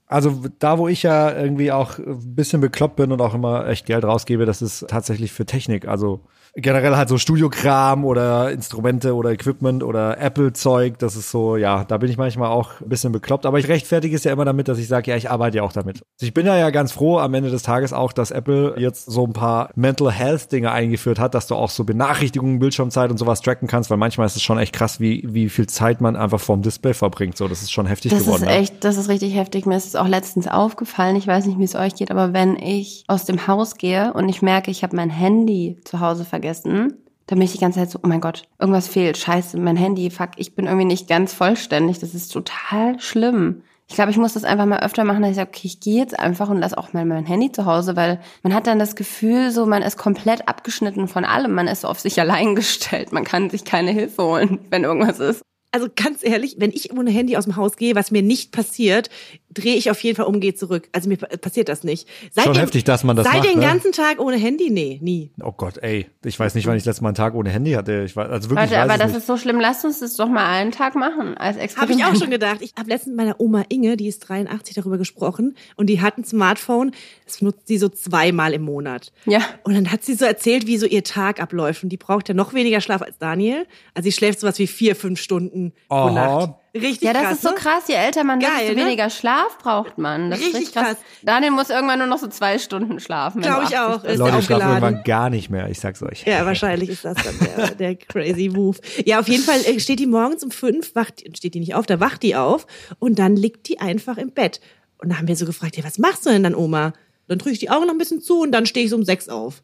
Also 0.08 0.42
da, 0.58 0.78
wo 0.78 0.88
ich 0.88 1.02
ja 1.02 1.34
irgendwie 1.34 1.72
auch 1.72 1.98
ein 1.98 2.34
bisschen 2.34 2.60
bekloppt 2.60 2.96
bin 2.96 3.12
und 3.12 3.20
auch 3.20 3.34
immer 3.34 3.66
echt 3.66 3.86
Geld 3.86 4.04
rausgebe, 4.04 4.46
das 4.46 4.62
ist 4.62 4.86
tatsächlich 4.88 5.32
für 5.32 5.46
Technik. 5.46 5.88
Also 5.88 6.20
generell 6.58 6.96
halt 6.96 7.08
so 7.10 7.18
Studiokram 7.18 8.04
oder 8.04 8.50
Instrumente 8.50 9.14
oder 9.14 9.30
Equipment 9.30 9.82
oder 9.82 10.18
Apple-Zeug. 10.18 10.98
Das 10.98 11.14
ist 11.14 11.30
so, 11.30 11.56
ja, 11.56 11.84
da 11.84 11.98
bin 11.98 12.08
ich 12.10 12.16
manchmal 12.16 12.48
auch 12.48 12.80
ein 12.80 12.88
bisschen 12.88 13.12
bekloppt. 13.12 13.44
Aber 13.44 13.58
ich 13.58 13.68
rechtfertige 13.68 14.16
es 14.16 14.24
ja 14.24 14.32
immer 14.32 14.46
damit, 14.46 14.68
dass 14.68 14.78
ich 14.78 14.88
sage, 14.88 15.10
ja, 15.10 15.16
ich 15.18 15.30
arbeite 15.30 15.58
ja 15.58 15.62
auch 15.62 15.72
damit. 15.72 16.02
Ich 16.20 16.32
bin 16.32 16.46
ja 16.46 16.56
ja 16.56 16.70
ganz 16.70 16.92
froh 16.92 17.18
am 17.18 17.34
Ende 17.34 17.50
des 17.50 17.62
Tages 17.62 17.92
auch, 17.92 18.12
dass 18.12 18.30
Apple 18.30 18.74
jetzt 18.78 19.04
so 19.04 19.24
ein 19.26 19.34
paar 19.34 19.68
Mental 19.74 20.10
Health 20.10 20.50
Dinge 20.50 20.72
eingeführt 20.72 21.18
hat, 21.18 21.34
dass 21.34 21.46
du 21.46 21.56
auch 21.56 21.68
so 21.68 21.84
Benachrichtigungen, 21.84 22.58
Bildschirmzeit 22.58 23.10
und 23.10 23.18
sowas 23.18 23.42
tracken 23.42 23.68
kannst, 23.68 23.90
weil 23.90 23.98
manchmal 23.98 24.26
ist 24.26 24.36
es 24.36 24.42
schon 24.42 24.58
echt 24.58 24.72
krass, 24.72 24.98
wie, 24.98 25.24
wie 25.26 25.50
viel 25.50 25.66
Zeit 25.66 26.00
man 26.00 26.16
einfach 26.16 26.40
vorm 26.40 26.62
Display 26.62 26.94
verbringt. 26.94 27.36
So, 27.36 27.48
das 27.48 27.60
ist 27.62 27.72
schon 27.72 27.86
heftig 27.86 28.12
Das 28.12 28.20
geworden. 28.20 28.44
ist 28.44 28.48
ne? 28.48 28.54
echt, 28.54 28.82
das 28.82 28.96
ist 28.96 29.10
richtig 29.10 29.34
heftig. 29.34 29.66
Mir 29.66 29.76
ist 29.76 29.95
es 29.96 30.02
auch 30.02 30.08
letztens 30.08 30.46
aufgefallen. 30.46 31.16
Ich 31.16 31.26
weiß 31.26 31.46
nicht, 31.46 31.58
wie 31.58 31.64
es 31.64 31.74
euch 31.74 31.94
geht, 31.94 32.10
aber 32.10 32.32
wenn 32.32 32.56
ich 32.56 33.04
aus 33.08 33.24
dem 33.24 33.46
Haus 33.46 33.76
gehe 33.76 34.12
und 34.12 34.28
ich 34.28 34.42
merke, 34.42 34.70
ich 34.70 34.82
habe 34.82 34.96
mein 34.96 35.10
Handy 35.10 35.78
zu 35.84 36.00
Hause 36.00 36.24
vergessen, 36.24 36.94
dann 37.26 37.38
bin 37.38 37.46
ich 37.46 37.52
die 37.52 37.58
ganze 37.58 37.80
Zeit 37.80 37.90
so, 37.90 37.98
oh 38.02 38.06
mein 38.06 38.20
Gott, 38.20 38.44
irgendwas 38.58 38.86
fehlt. 38.86 39.16
Scheiße, 39.16 39.58
mein 39.58 39.76
Handy, 39.76 40.10
fuck, 40.10 40.30
ich 40.36 40.54
bin 40.54 40.66
irgendwie 40.66 40.84
nicht 40.84 41.08
ganz 41.08 41.32
vollständig. 41.32 41.98
Das 41.98 42.14
ist 42.14 42.28
total 42.28 43.00
schlimm. 43.00 43.62
Ich 43.88 43.94
glaube, 43.94 44.10
ich 44.10 44.16
muss 44.16 44.34
das 44.34 44.44
einfach 44.44 44.66
mal 44.66 44.80
öfter 44.80 45.04
machen, 45.04 45.22
dass 45.22 45.30
ich 45.30 45.36
sage, 45.36 45.50
okay, 45.50 45.66
ich 45.66 45.80
gehe 45.80 45.98
jetzt 45.98 46.18
einfach 46.18 46.48
und 46.48 46.58
lass 46.58 46.74
auch 46.74 46.92
mal 46.92 47.04
mein 47.04 47.24
Handy 47.24 47.52
zu 47.52 47.66
Hause, 47.66 47.94
weil 47.94 48.20
man 48.42 48.52
hat 48.52 48.66
dann 48.66 48.80
das 48.80 48.96
Gefühl, 48.96 49.52
so 49.52 49.64
man 49.64 49.82
ist 49.82 49.96
komplett 49.96 50.48
abgeschnitten 50.48 51.06
von 51.06 51.24
allem. 51.24 51.52
Man 51.52 51.68
ist 51.68 51.82
so 51.82 51.88
auf 51.88 52.00
sich 52.00 52.20
allein 52.20 52.54
gestellt. 52.56 53.12
Man 53.12 53.24
kann 53.24 53.50
sich 53.50 53.64
keine 53.64 53.92
Hilfe 53.92 54.24
holen, 54.24 54.60
wenn 54.70 54.84
irgendwas 54.84 55.20
ist. 55.20 55.42
Also 55.72 55.88
ganz 55.94 56.24
ehrlich, 56.24 56.56
wenn 56.58 56.70
ich 56.70 56.92
ohne 56.92 57.10
Handy 57.10 57.36
aus 57.36 57.44
dem 57.44 57.56
Haus 57.56 57.76
gehe, 57.76 57.94
was 57.94 58.10
mir 58.10 58.22
nicht 58.22 58.50
passiert, 58.52 59.10
drehe 59.52 59.74
ich 59.74 59.90
auf 59.90 60.02
jeden 60.02 60.16
Fall 60.16 60.26
um, 60.26 60.40
gehe 60.40 60.54
zurück. 60.54 60.88
Also 60.92 61.08
mir 61.08 61.16
pa- 61.16 61.34
passiert 61.36 61.68
das 61.68 61.82
nicht. 61.84 62.08
Seid 62.30 62.44
Schon 62.44 62.54
ihr- 62.54 62.60
heftig, 62.62 62.84
dass 62.84 63.04
man 63.04 63.16
das 63.16 63.24
Seid 63.26 63.36
macht, 63.36 63.44
ihr 63.46 63.50
den 63.52 63.60
ne? 63.60 63.66
ganzen 63.66 63.92
Tag 63.92 64.18
ohne 64.20 64.36
Handy? 64.36 64.70
Nee, 64.70 64.98
nie. 65.02 65.30
Oh 65.42 65.52
Gott, 65.52 65.78
ey. 65.78 66.06
Ich 66.24 66.38
weiß 66.38 66.54
nicht, 66.54 66.66
wann 66.66 66.76
ich 66.76 66.82
das 66.84 66.92
letzte 66.94 67.02
Mal 67.02 67.08
einen 67.10 67.14
Tag 67.16 67.34
ohne 67.34 67.50
Handy 67.50 67.72
hatte. 67.72 68.04
Ich 68.06 68.16
weiß, 68.16 68.28
also 68.30 68.50
wirklich, 68.50 68.70
weiß 68.70 68.78
aber 68.78 68.96
das 68.96 69.08
nicht. 69.08 69.18
ist 69.18 69.26
so 69.26 69.36
schlimm. 69.36 69.60
Lasst 69.60 69.84
uns 69.84 70.00
das 70.00 70.14
doch 70.16 70.28
mal 70.28 70.46
einen 70.46 70.72
Tag 70.72 70.94
machen 70.94 71.36
als 71.36 71.56
Habe 71.56 71.64
Experiment. 71.64 72.00
ich 72.00 72.06
auch 72.06 72.16
schon 72.16 72.30
gedacht. 72.30 72.58
Ich 72.60 72.72
habe 72.78 72.88
letztens 72.88 73.16
mit 73.16 73.16
meiner 73.26 73.40
Oma 73.40 73.64
Inge, 73.68 73.96
die 73.96 74.08
ist 74.08 74.20
83, 74.20 74.74
darüber 74.74 74.98
gesprochen 74.98 75.56
und 75.76 75.88
die 75.88 76.00
hat 76.00 76.16
ein 76.18 76.24
Smartphone, 76.24 76.92
das 77.26 77.42
nutzt 77.42 77.66
sie 77.68 77.76
so 77.78 77.88
zweimal 77.88 78.54
im 78.54 78.62
Monat. 78.62 79.12
Ja. 79.26 79.40
Und 79.64 79.74
dann 79.74 79.90
hat 79.90 80.04
sie 80.04 80.14
so 80.14 80.24
erzählt, 80.24 80.66
wie 80.66 80.76
so 80.78 80.86
ihr 80.86 81.02
Tag 81.04 81.40
abläuft 81.40 81.82
und 81.82 81.88
die 81.90 81.96
braucht 81.96 82.28
ja 82.28 82.34
noch 82.34 82.54
weniger 82.54 82.80
Schlaf 82.80 83.02
als 83.02 83.18
Daniel. 83.18 83.66
Also 83.94 84.06
sie 84.08 84.12
schläft 84.12 84.40
sowas 84.40 84.58
wie 84.58 84.66
vier, 84.66 84.94
fünf 84.96 85.18
Stunden 85.20 85.55
pro 85.88 85.94
Aha. 85.94 86.10
Nacht. 86.12 86.54
Richtig 86.74 87.02
Ja, 87.02 87.12
das 87.14 87.22
krass. 87.22 87.32
ist 87.36 87.42
so 87.42 87.48
ne? 87.50 87.54
krass. 87.54 87.84
Je 87.88 87.94
älter 87.94 88.22
man 88.24 88.40
wird, 88.40 88.50
desto 88.60 88.74
ne? 88.74 88.84
weniger 88.84 89.08
Schlaf 89.08 89.56
braucht 89.58 89.96
man. 89.98 90.30
Das 90.30 90.38
ist 90.40 90.46
Richtig 90.46 90.60
richtig 90.60 90.74
krass. 90.74 90.84
krass. 90.96 91.04
Daniel 91.22 91.52
muss 91.52 91.70
irgendwann 91.70 91.98
nur 91.98 92.08
noch 92.08 92.18
so 92.18 92.26
zwei 92.28 92.58
Stunden 92.58 93.00
schlafen. 93.00 93.42
wenn 93.42 93.48
Glaub 93.50 93.60
du 93.62 93.68
ich 93.68 93.78
80 93.78 93.78
auch. 93.78 94.04
Ist 94.04 94.18
Leute, 94.18 94.38
ich 94.38 94.44
schlafe 94.44 94.64
aufgeladen. 94.64 94.82
irgendwann 94.84 95.04
gar 95.04 95.30
nicht 95.30 95.48
mehr, 95.50 95.68
ich 95.70 95.80
sag's 95.80 96.02
euch. 96.02 96.24
Ja, 96.26 96.44
wahrscheinlich 96.44 96.90
ist 96.90 97.04
das 97.04 97.16
dann 97.16 97.34
der, 97.38 97.70
der 97.74 97.94
crazy 97.96 98.48
Move. 98.50 98.78
Ja, 99.06 99.20
auf 99.20 99.28
jeden 99.28 99.42
Fall 99.42 99.60
äh, 99.64 99.80
steht 99.80 100.00
die 100.00 100.06
morgens 100.06 100.44
um 100.44 100.50
fünf, 100.50 100.94
wacht, 100.94 101.24
steht 101.36 101.54
die 101.54 101.60
nicht 101.60 101.74
auf, 101.74 101.86
da 101.86 101.98
wacht 101.98 102.22
die 102.22 102.36
auf 102.36 102.66
und 102.98 103.18
dann 103.18 103.36
liegt 103.36 103.68
die 103.68 103.80
einfach 103.80 104.18
im 104.18 104.30
Bett. 104.32 104.60
Und 104.98 105.10
da 105.10 105.18
haben 105.18 105.28
wir 105.28 105.36
so 105.36 105.46
gefragt, 105.46 105.76
ja, 105.78 105.84
was 105.84 105.98
machst 105.98 106.26
du 106.26 106.30
denn 106.30 106.42
dann, 106.42 106.54
Oma? 106.54 106.92
Dann 107.28 107.38
drücke 107.38 107.52
ich 107.54 107.58
die 107.58 107.70
Augen 107.70 107.86
noch 107.86 107.94
ein 107.94 107.98
bisschen 107.98 108.20
zu 108.20 108.40
und 108.42 108.52
dann 108.52 108.66
stehe 108.66 108.84
ich 108.84 108.90
so 108.90 108.96
um 108.96 109.04
sechs 109.04 109.28
auf. 109.28 109.62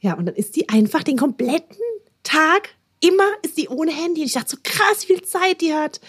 Ja, 0.00 0.14
und 0.14 0.26
dann 0.26 0.34
ist 0.34 0.56
die 0.56 0.68
einfach 0.68 1.02
den 1.02 1.16
kompletten 1.16 1.76
Tag, 2.24 2.70
immer 3.02 3.28
ist 3.42 3.58
die 3.58 3.68
ohne 3.68 3.92
Handy. 3.92 4.20
Und 4.22 4.26
ich 4.28 4.32
dachte 4.32 4.50
so 4.50 4.56
krass, 4.62 5.02
wie 5.02 5.14
viel 5.14 5.22
Zeit 5.22 5.60
die 5.60 5.74
hat. 5.74 6.00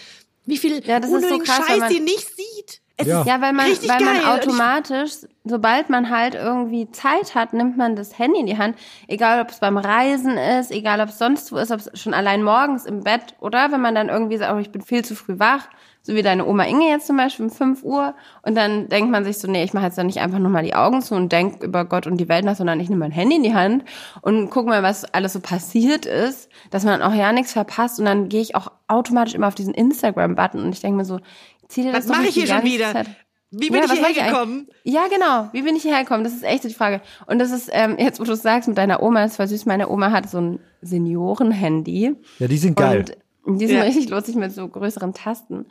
Wie 0.46 0.58
viel 0.58 0.86
Ja, 0.86 0.98
ist 0.98 1.08
so 1.10 1.16
unnötigen 1.16 1.44
krass, 1.44 1.66
Scheiß 1.68 1.80
man- 1.80 1.94
die 1.94 2.00
nicht 2.00 2.28
sieht. 2.36 2.82
Es 2.98 3.08
Ja. 3.08 3.22
ist 3.22 3.28
Ja, 3.28 3.42
weil 3.42 3.54
man, 3.54 3.66
richtig 3.66 3.90
weil 3.90 4.04
man 4.04 4.18
geil. 4.18 4.26
Automatisch, 4.40 5.12
sobald 5.44 5.90
man 5.90 6.10
halt 6.10 6.36
irgendwie 6.36 6.90
Zeit 6.92 7.34
hat, 7.34 7.54
nimmt 7.54 7.76
man 7.76 7.96
das 7.96 8.20
Handy 8.20 8.40
in 8.40 8.46
die 8.46 8.58
Hand. 8.58 8.78
Egal, 9.08 9.42
ob 9.42 9.50
es 9.50 9.60
beim 9.60 9.78
Reisen 9.78 10.38
ist, 10.38 10.72
egal, 10.72 11.02
ob 11.02 11.10
es 11.10 11.18
sonst 11.18 11.52
wo 11.52 11.58
ist, 11.58 11.72
ob 11.72 11.80
es 11.80 12.00
schon 12.00 12.14
allein 12.14 12.44
morgens 12.44 12.86
im 12.86 13.02
Bett 13.02 13.36
oder 13.40 13.72
wenn 13.72 13.82
man 13.82 13.96
dann 13.96 14.10
irgendwie 14.10 14.38
sagt, 14.38 14.54
oh, 14.54 14.60
ich 14.60 14.72
bin 14.72 14.82
viel 14.84 15.04
zu 15.04 15.16
früh 15.16 15.40
wach, 15.40 15.68
so 16.06 16.14
wie 16.16 16.22
deine 16.22 16.46
Oma 16.46 16.66
Inge 16.66 16.90
jetzt 16.90 17.08
zum 17.08 17.16
Beispiel 17.16 17.46
um 17.46 17.52
5 17.52 17.82
Uhr 17.84 18.14
und 18.42 18.56
dann 18.56 18.90
denkt 18.90 19.10
man 19.10 19.24
sich 19.24 19.38
so, 19.40 19.50
nee, 19.50 19.64
ich 19.64 19.74
mache 19.74 19.86
jetzt 19.86 19.98
dann 19.98 20.08
nicht 20.08 20.20
einfach 20.20 20.38
nur 20.38 20.50
mal 20.50 20.64
die 20.64 20.76
Augen 20.76 21.02
zu 21.02 21.16
und 21.16 21.32
denk 21.32 21.64
über 21.64 21.86
Gott 21.86 22.08
und 22.08 22.18
die 22.18 22.28
Welt 22.28 22.44
nach, 22.44 22.58
sondern 22.58 22.80
ich 22.82 22.90
nehme 22.90 23.00
mein 23.00 23.12
Handy 23.12 23.38
in 23.38 23.44
die 23.44 23.54
Hand 23.54 23.86
und 24.22 24.50
guck 24.50 24.68
mal, 24.68 24.84
was 24.84 25.06
alles 25.14 25.32
so 25.34 25.40
passiert 25.40 26.06
ist, 26.06 26.50
dass 26.72 26.84
man 26.84 27.02
auch 27.02 27.14
ja 27.14 27.32
nichts 27.32 27.54
verpasst 27.54 28.00
und 28.00 28.06
dann 28.06 28.28
gehe 28.28 28.42
ich 28.42 28.54
auch 28.54 28.68
automatisch 28.90 29.34
immer 29.34 29.48
auf 29.48 29.56
diesen 29.56 29.74
Instagram-Button 29.74 30.62
und 30.62 30.74
ich 30.74 30.82
denke 30.82 30.98
mir 30.98 31.06
so, 31.06 31.20
zieh 31.74 31.84
dir 31.84 31.92
das 31.92 32.08
Was 32.08 32.18
mache 32.18 32.28
ich 32.28 32.34
hier 32.36 32.48
schon 32.48 32.64
wieder? 32.64 32.92
Zeit. 32.92 33.08
Wie 33.56 33.70
bin 33.70 33.84
Ja, 33.84 33.86
ich 33.86 33.92
hierher 34.00 34.32
gekommen? 34.32 34.68
Ja, 34.84 35.04
genau. 35.10 35.50
Wie 35.52 35.62
bin 35.62 35.76
ich 35.76 35.84
hierher 35.84 36.02
gekommen? 36.04 36.24
Das 36.24 36.34
ist 36.34 36.44
echt 36.44 36.64
die 36.64 36.74
Frage. 36.74 37.02
Und 37.28 37.38
das 37.38 37.52
ist, 37.52 37.70
ähm, 37.72 37.98
jetzt 38.00 38.20
wo 38.20 38.24
du 38.24 38.32
es 38.32 38.42
sagst 38.42 38.68
mit 38.68 38.78
deiner 38.80 39.04
Oma, 39.04 39.24
ist 39.26 39.36
voll 39.36 39.48
süß. 39.48 39.68
Meine 39.68 39.90
Oma 39.90 40.10
hat 40.12 40.28
so 40.28 40.40
ein 40.40 40.60
Senioren-Handy. 40.82 42.16
Ja, 42.40 42.48
die 42.48 42.58
sind 42.58 42.76
geil. 42.76 43.06
Und 43.44 43.60
die 43.60 43.68
sind 43.68 43.78
Ja. 43.78 43.84
richtig 43.84 44.10
lustig 44.10 44.36
mit 44.36 44.52
so 44.54 44.68
größeren 44.68 45.14
Tasten. 45.14 45.66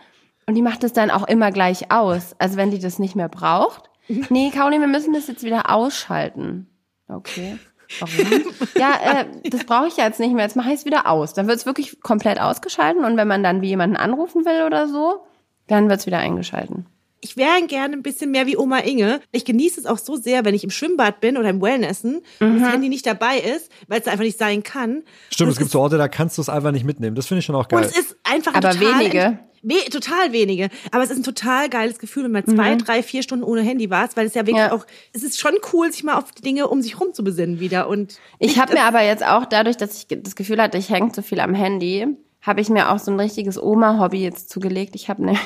Und 0.46 0.54
die 0.54 0.62
macht 0.62 0.84
es 0.84 0.92
dann 0.92 1.10
auch 1.10 1.26
immer 1.26 1.50
gleich 1.50 1.90
aus. 1.90 2.34
Also 2.38 2.56
wenn 2.56 2.70
die 2.70 2.78
das 2.78 2.98
nicht 2.98 3.16
mehr 3.16 3.28
braucht. 3.28 3.88
Nee, 4.30 4.50
Kauli, 4.50 4.80
wir 4.80 4.88
müssen 4.88 5.14
das 5.14 5.28
jetzt 5.28 5.44
wieder 5.44 5.70
ausschalten. 5.70 6.66
Okay. 7.08 7.56
Warum? 8.00 8.42
ja, 8.76 9.20
äh, 9.20 9.48
das 9.50 9.64
brauche 9.64 9.86
ich 9.86 9.96
jetzt 9.96 10.18
nicht 10.20 10.34
mehr. 10.34 10.44
Jetzt 10.44 10.56
mache 10.56 10.68
ich 10.68 10.74
es 10.74 10.84
wieder 10.84 11.06
aus. 11.06 11.34
Dann 11.34 11.46
wird 11.46 11.56
es 11.58 11.66
wirklich 11.66 12.00
komplett 12.02 12.40
ausgeschalten. 12.40 13.04
Und 13.04 13.16
wenn 13.16 13.28
man 13.28 13.42
dann 13.42 13.60
wie 13.62 13.68
jemanden 13.68 13.96
anrufen 13.96 14.44
will 14.44 14.64
oder 14.66 14.88
so, 14.88 15.24
dann 15.72 15.88
wird 15.88 16.00
es 16.00 16.06
wieder 16.06 16.18
eingeschalten. 16.18 16.86
ich 17.24 17.36
wäre 17.36 17.64
gerne 17.68 17.94
ein 17.94 18.02
bisschen 18.02 18.32
mehr 18.32 18.46
wie 18.48 18.56
Oma 18.56 18.78
Inge. 18.78 19.20
Ich 19.30 19.44
genieße 19.44 19.78
es 19.78 19.86
auch 19.86 19.98
so 19.98 20.16
sehr, 20.16 20.44
wenn 20.44 20.54
ich 20.56 20.64
im 20.64 20.70
Schwimmbad 20.70 21.20
bin 21.20 21.36
oder 21.36 21.50
im 21.50 21.62
Wellnessen 21.62 22.20
und 22.40 22.54
Mhm. 22.56 22.60
das 22.60 22.72
Handy 22.72 22.88
nicht 22.88 23.06
dabei 23.06 23.38
ist, 23.38 23.70
weil 23.86 24.00
es 24.00 24.08
einfach 24.08 24.24
nicht 24.24 24.38
sein 24.38 24.64
kann. 24.64 25.02
Stimmt, 25.30 25.46
Und 25.46 25.52
es 25.52 25.58
gibt 25.58 25.70
so 25.70 25.80
Orte, 25.80 25.98
da 25.98 26.08
kannst 26.08 26.36
du 26.38 26.42
es 26.42 26.48
einfach 26.48 26.72
nicht 26.72 26.84
mitnehmen. 26.84 27.14
Das 27.14 27.26
finde 27.28 27.38
ich 27.38 27.44
schon 27.44 27.54
auch 27.54 27.60
Und 27.64 27.68
geil. 27.70 27.84
es 27.84 27.96
ist 27.96 28.16
einfach 28.24 28.54
ein 28.54 28.64
Aber 28.64 28.74
total 28.74 28.98
wenige. 29.00 29.38
We 29.64 29.88
total 29.90 30.32
wenige. 30.32 30.68
Aber 30.90 31.04
es 31.04 31.10
ist 31.12 31.18
ein 31.18 31.22
total 31.22 31.68
geiles 31.68 32.00
Gefühl, 32.00 32.24
wenn 32.24 32.32
man 32.32 32.44
zwei, 32.44 32.74
drei, 32.74 33.04
vier 33.04 33.22
Stunden 33.22 33.44
ohne 33.44 33.60
Handy 33.62 33.88
warst, 33.90 34.16
weil 34.16 34.26
es 34.26 34.34
ja 34.34 34.42
wirklich 34.44 34.56
Mhm. 34.56 34.70
Ja. 34.70 34.72
auch, 34.72 34.84
es 35.12 35.22
ist 35.22 35.38
schon 35.38 35.54
cool, 35.72 35.92
sich 35.92 36.02
mal 36.02 36.16
auf 36.16 36.32
die 36.32 36.42
Dinge 36.42 36.66
um 36.66 36.82
sich 36.82 36.98
rum 37.00 37.14
zu 37.14 37.22
besinnen 37.22 37.60
wieder. 37.60 37.86
Und 37.88 38.18
Ich 38.40 38.58
habe 38.58 38.72
mir 38.72 38.82
aber 38.82 39.02
jetzt 39.04 39.24
auch, 39.24 39.44
dadurch, 39.46 39.76
dass 39.76 39.96
ich 39.96 40.08
das 40.20 40.34
Gefühl 40.34 40.60
hatte, 40.60 40.76
ich 40.78 40.90
hänge 40.90 41.12
zu 41.12 41.22
viel 41.22 41.38
am 41.38 41.54
Handy, 41.54 42.08
habe 42.42 42.60
ich 42.60 42.68
mir 42.68 42.90
auch 42.92 42.98
so 42.98 43.10
ein 43.10 43.18
richtiges 43.18 43.60
Oma-Hobby 43.60 44.22
jetzt 44.22 44.50
zugelegt. 44.50 44.94
Ich 44.94 45.08
habe 45.08 45.22
nämlich 45.24 45.40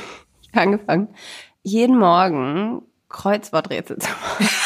angefangen, 0.53 1.09
jeden 1.63 1.97
Morgen 1.99 2.83
Kreuzworträtsel 3.09 3.99
zu 3.99 4.09
machen. 4.09 4.49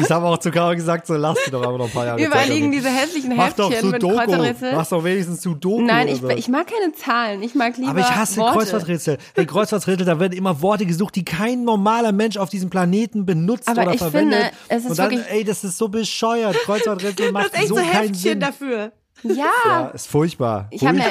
Ich 0.00 0.10
habe 0.10 0.26
auch 0.26 0.38
zu 0.38 0.50
Caro 0.50 0.74
gesagt, 0.74 1.06
so 1.06 1.14
lass 1.14 1.36
die 1.46 1.50
doch 1.50 1.62
aber 1.62 1.78
noch 1.78 1.86
ein 1.86 1.90
paar 1.92 2.06
Jahre 2.06 2.20
damit. 2.22 2.72
diese 2.72 2.88
hässlichen 2.88 3.36
Mach 3.36 3.52
doch 3.52 3.70
Heftchen 3.70 3.90
mit. 3.90 4.02
Kreuzworträtsel. 4.02 4.72
Mach 4.72 4.86
doch 4.86 5.04
wenigstens 5.04 5.42
Sudoku. 5.42 5.82
Nein, 5.82 6.08
ich, 6.08 6.20
so. 6.20 6.28
ich 6.30 6.48
mag 6.48 6.66
keine 6.68 6.92
Zahlen. 6.92 7.42
Ich 7.42 7.54
mag 7.54 7.76
lieber 7.76 7.90
Aber 7.90 8.00
ich 8.00 8.10
hasse 8.10 8.36
Worte. 8.40 8.58
Kreuzworträtsel. 8.58 9.18
Hey, 9.34 9.46
Kreuzworträtsel, 9.46 10.06
da 10.06 10.18
werden 10.20 10.32
immer 10.32 10.60
Worte 10.62 10.86
gesucht, 10.86 11.14
die 11.16 11.24
kein 11.24 11.64
normaler 11.64 12.12
Mensch 12.12 12.36
auf 12.36 12.50
diesem 12.50 12.70
Planeten 12.70 13.26
benutzt 13.26 13.68
Aber 13.68 13.82
oder 13.82 13.92
ich 13.94 13.98
verwendet. 13.98 14.40
finde, 14.40 14.56
es 14.68 14.84
ist 14.84 14.90
Und 14.90 14.98
dann, 14.98 15.10
wirklich- 15.10 15.30
ey, 15.30 15.44
das 15.44 15.64
ist 15.64 15.76
so 15.78 15.88
bescheuert. 15.88 16.56
Kreuzworträtsel 16.64 17.14
das 17.26 17.32
macht 17.32 17.46
ist 17.46 17.54
echt 17.58 17.68
so 17.68 17.74
so, 17.76 17.80
keinen 17.80 17.92
Heftchen 17.92 18.14
Sinn. 18.16 18.40
dafür. 18.40 18.92
Ja. 19.24 19.50
Ja, 19.64 19.86
ist 19.94 20.06
furchtbar. 20.08 20.66
Ich 20.70 20.84
habe 20.84 20.98
mir 20.98 21.04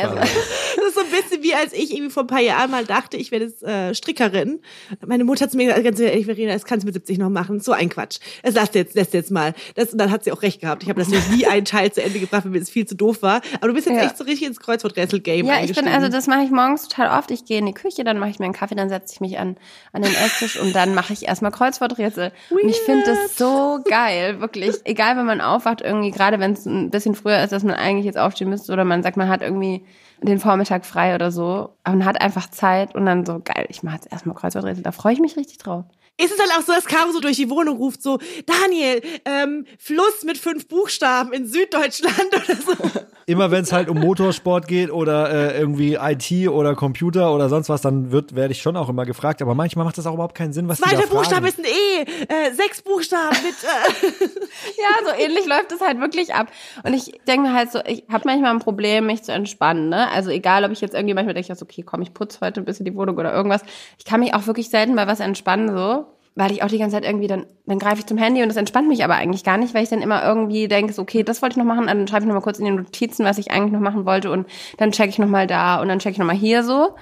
Ein 1.06 1.22
bisschen 1.22 1.44
wie 1.44 1.54
als 1.54 1.74
ich 1.74 1.92
irgendwie 1.92 2.12
vor 2.12 2.24
ein 2.24 2.28
paar 2.28 2.39
Jahren 2.42 2.72
mal 2.72 2.86
dachte, 2.86 3.18
ich 3.18 3.32
werde 3.32 3.46
jetzt 3.46 3.63
äh, 3.63 3.94
Strickerin. 3.94 4.60
Meine 5.06 5.24
Mutter 5.24 5.46
hat 5.46 5.52
zu 5.52 5.58
mir 5.58 5.68
gesagt, 5.68 5.84
ganz 5.84 6.00
ehrlich, 6.00 6.26
Verena, 6.26 6.54
das 6.54 6.66
kannst 6.66 6.84
du 6.84 6.88
mit 6.88 6.94
70 6.96 7.18
noch 7.18 7.30
machen. 7.30 7.60
So 7.60 7.72
ein 7.72 7.89
Quatsch. 7.89 8.20
Das 8.44 8.56
lässt 8.56 8.76
jetzt, 8.76 8.96
lässt 8.96 9.13
jetzt 9.13 9.32
mal. 9.32 9.54
Das, 9.76 9.89
und 9.92 9.98
dann 9.98 10.12
hat 10.12 10.24
sie 10.24 10.32
auch 10.32 10.42
recht 10.42 10.62
gehabt. 10.62 10.84
Ich 10.84 10.89
habe 10.89 11.00
natürlich 11.02 11.28
nie 11.30 11.46
einen 11.46 11.66
Teil 11.66 11.92
zu 11.92 12.02
Ende 12.04 12.20
gebracht, 12.20 12.46
weil 12.46 12.52
mir 12.52 12.60
das 12.60 12.70
viel 12.70 12.86
zu 12.86 12.96
doof 12.96 13.22
war. 13.22 13.42
Aber 13.58 13.68
du 13.68 13.74
bist 13.74 13.88
jetzt 13.88 13.98
Ja. 13.98 14.04
echt 14.06 14.18
so 14.18 14.24
richtig 14.24 14.48
ins 14.48 14.60
Kreuzworträtsel-Game 14.60 15.46
Ja, 15.46 15.63
ich 15.63 15.74
bin, 15.74 15.88
also 15.88 16.10
das 16.10 16.28
mache 16.28 16.44
ich 16.44 16.52
morgens 16.52 16.88
total 16.88 17.18
oft. 17.20 17.32
Ich 17.32 17.46
gehe 17.46 17.60
in 17.60 17.66
die 17.66 17.74
Küche, 17.74 18.04
dann 18.04 18.20
mache 18.20 18.30
ich 18.30 18.39
mir 18.39 18.46
einen 18.46 18.54
Kaffee, 18.54 18.76
dann 18.76 18.89
setze 18.89 19.13
ich 19.13 19.22
mich 19.22 19.39
an, 19.39 19.58
an 19.92 20.02
den 20.02 20.13
Esstisch 20.13 20.60
und 20.60 20.76
dann 20.76 20.94
mache 20.96 21.13
ich 21.13 21.28
erstmal 21.28 21.52
Kreuzworträtsel. 21.52 22.32
Und 22.50 22.60
ich 22.70 22.78
finde 22.78 23.04
das 23.06 23.38
so 23.38 23.80
geil, 23.89 24.39
wirklich. 24.42 24.76
Egal, 24.86 25.18
wenn 25.18 25.26
man 25.26 25.42
aufwacht, 25.42 25.82
irgendwie, 25.82 26.12
gerade 26.12 26.39
wenn 26.39 26.54
es 26.54 26.66
ein 26.66 26.89
bisschen 26.89 27.16
früher 27.16 27.44
ist, 27.44 27.52
dass 27.52 27.63
man 27.63 27.76
eigentlich 27.76 28.06
jetzt 28.06 28.18
aufstehen 28.18 28.50
müsste 28.50 28.72
oder 28.74 28.84
man 28.86 29.04
sagt, 29.04 29.18
man 29.18 29.30
hat 29.30 29.42
irgendwie 29.42 29.86
den 30.23 30.39
Vormittag 30.39 30.86
frei 30.86 31.15
oder 31.15 31.31
so, 31.31 31.75
man 31.86 32.05
hat 32.05 32.21
einfach 32.21 32.49
Zeit 32.49 32.95
und 32.95 33.05
dann 33.05 33.25
so, 33.25 33.39
geil, 33.43 33.65
ich 33.69 33.83
mache 33.83 33.95
jetzt 33.95 34.12
erstmal 34.12 34.36
Kreuzworträtsel. 34.36 34.83
Da 34.83 34.91
freue 34.91 35.13
ich 35.13 35.19
mich 35.19 35.38
richtig 35.38 35.57
drauf. 35.59 35.86
Ist 36.17 36.32
es 36.32 36.38
dann 36.38 36.49
auch 36.58 36.65
so, 36.65 36.73
dass 36.73 36.86
Caro 36.86 37.12
so 37.12 37.19
durch 37.19 37.38
die 37.38 37.49
Wohnung 37.49 37.78
ruft, 37.78 38.04
so, 38.04 38.19
Daniel, 38.45 39.02
ähm, 39.26 39.65
Fluss 39.80 40.23
mit 40.23 40.38
fünf 40.38 40.67
Buchstaben 40.67 41.34
in 41.34 41.47
Süddeutschland 41.47 42.28
oder 42.28 42.56
so. 42.56 43.02
Immer 43.26 43.52
wenn 43.52 43.63
es 43.63 43.71
halt 43.71 43.89
um 43.89 43.99
Motorsport 43.99 44.67
geht 44.67 44.91
oder 44.91 45.32
äh, 45.32 45.60
irgendwie 45.60 45.95
IT 45.95 46.49
oder 46.49 46.76
Computer 46.76 47.34
oder 47.34 47.49
sonst 47.49 47.69
was, 47.69 47.82
dann 47.82 48.12
wird 48.12 48.36
werde 48.36 48.52
ich 48.52 48.62
schon 48.62 48.78
auch 48.78 48.89
immer 48.89 49.06
gefragt. 49.06 49.41
Aber 49.41 49.56
manchmal 49.56 49.86
macht 49.86 49.97
das 49.97 50.06
auch 50.06 50.13
überhaupt 50.13 50.36
keinen 50.36 50.54
Sinn, 50.54 50.67
was 50.67 50.78
die 50.78 50.84
Zweiter 50.84 50.97
da 50.97 51.08
fragen. 51.08 51.17
Buchstabe 51.17 51.47
ist 51.47 51.60
ein 51.60 51.65
E, 51.65 52.02
äh, 52.02 52.54
sechs 52.54 52.82
Buchstaben 52.82 53.38
mit, 53.43 53.56
äh, 53.63 54.26
Ja, 54.78 55.10
so 55.10 55.19
ähnlich 55.19 55.45
läuft 55.45 55.71
es 55.71 55.82
halt 55.82 55.99
wirklich 55.99 56.34
ab. 56.34 56.47
Und 56.84 56.93
ich 56.93 57.13
denke 57.28 57.47
mir 57.47 57.54
halt 57.54 57.71
so, 57.71 57.80
ich 57.86 58.04
habe 58.12 58.23
manchmal 58.26 58.52
ein 58.52 58.60
Problem, 58.60 59.08
mich 59.08 59.23
zu 59.23 59.32
entspannen. 59.32 59.89
Ne? 59.89 60.10
Also 60.10 60.30
egal, 60.30 60.63
ob 60.65 60.71
ich 60.71 60.82
jetzt 60.82 60.93
irgendwie 60.93 61.13
manchmal 61.13 61.34
denke, 61.34 61.52
ich 61.52 61.58
so, 61.58 61.65
okay, 61.65 61.84
komm, 61.84 62.02
ich 62.02 62.13
putze 62.13 62.39
heute 62.41 62.62
ein 62.62 62.65
bisschen 62.65 62.86
die 62.86 62.95
Wohnung 62.95 63.17
oder 63.17 63.34
irgendwas. 63.34 63.62
Ich 63.97 64.06
kann 64.06 64.19
mich 64.19 64.34
auch 64.34 64.47
wirklich 64.47 64.69
selten 64.69 64.95
bei 64.95 65.08
was 65.08 65.19
entspannen 65.19 65.76
so, 65.76 66.03
weil 66.36 66.52
ich 66.52 66.63
auch 66.63 66.67
die 66.67 66.78
ganze 66.78 66.96
Zeit 66.96 67.06
irgendwie 67.06 67.28
dann, 67.28 67.46
dann 67.65 67.80
greife 67.80 68.00
ich 68.00 68.06
zum 68.06 68.17
Handy 68.17 68.41
und 68.41 68.50
das 68.50 68.58
entspannt 68.58 68.88
mich 68.88 69.04
aber 69.04 69.15
eigentlich 69.15 69.43
gar 69.43 69.58
nicht, 69.58 69.74
weil 69.74 69.84
ich 69.84 69.89
dann 69.89 70.02
immer 70.02 70.24
irgendwie 70.24 70.67
denke, 70.67 70.93
so, 70.93 71.02
okay, 71.02 71.24
das 71.24 71.41
wollte 71.41 71.54
ich 71.54 71.58
noch 71.58 71.65
machen, 71.65 71.88
dann 71.88 72.08
schreibe 72.08 72.24
ich 72.24 72.28
noch 72.28 72.36
mal 72.36 72.41
kurz 72.41 72.60
in 72.60 72.65
den 72.65 72.76
Notizen, 72.76 73.26
was 73.26 73.38
ich 73.38 73.52
eigentlich 73.52 73.74
noch 73.74 73.80
machen 73.80 74.06
wollte 74.06 74.32
und 74.32 74.48
dann 74.78 74.91
checke 74.91 75.10
ich 75.10 75.19
noch 75.19 75.28
mal 75.28 75.48
da 75.48 75.82
und 75.82 75.88
dann 75.88 76.00
checke 76.00 76.13
ich 76.13 76.19
noch 76.19 76.26
mal 76.26 76.36
hier 76.36 76.63
so. 76.63 76.96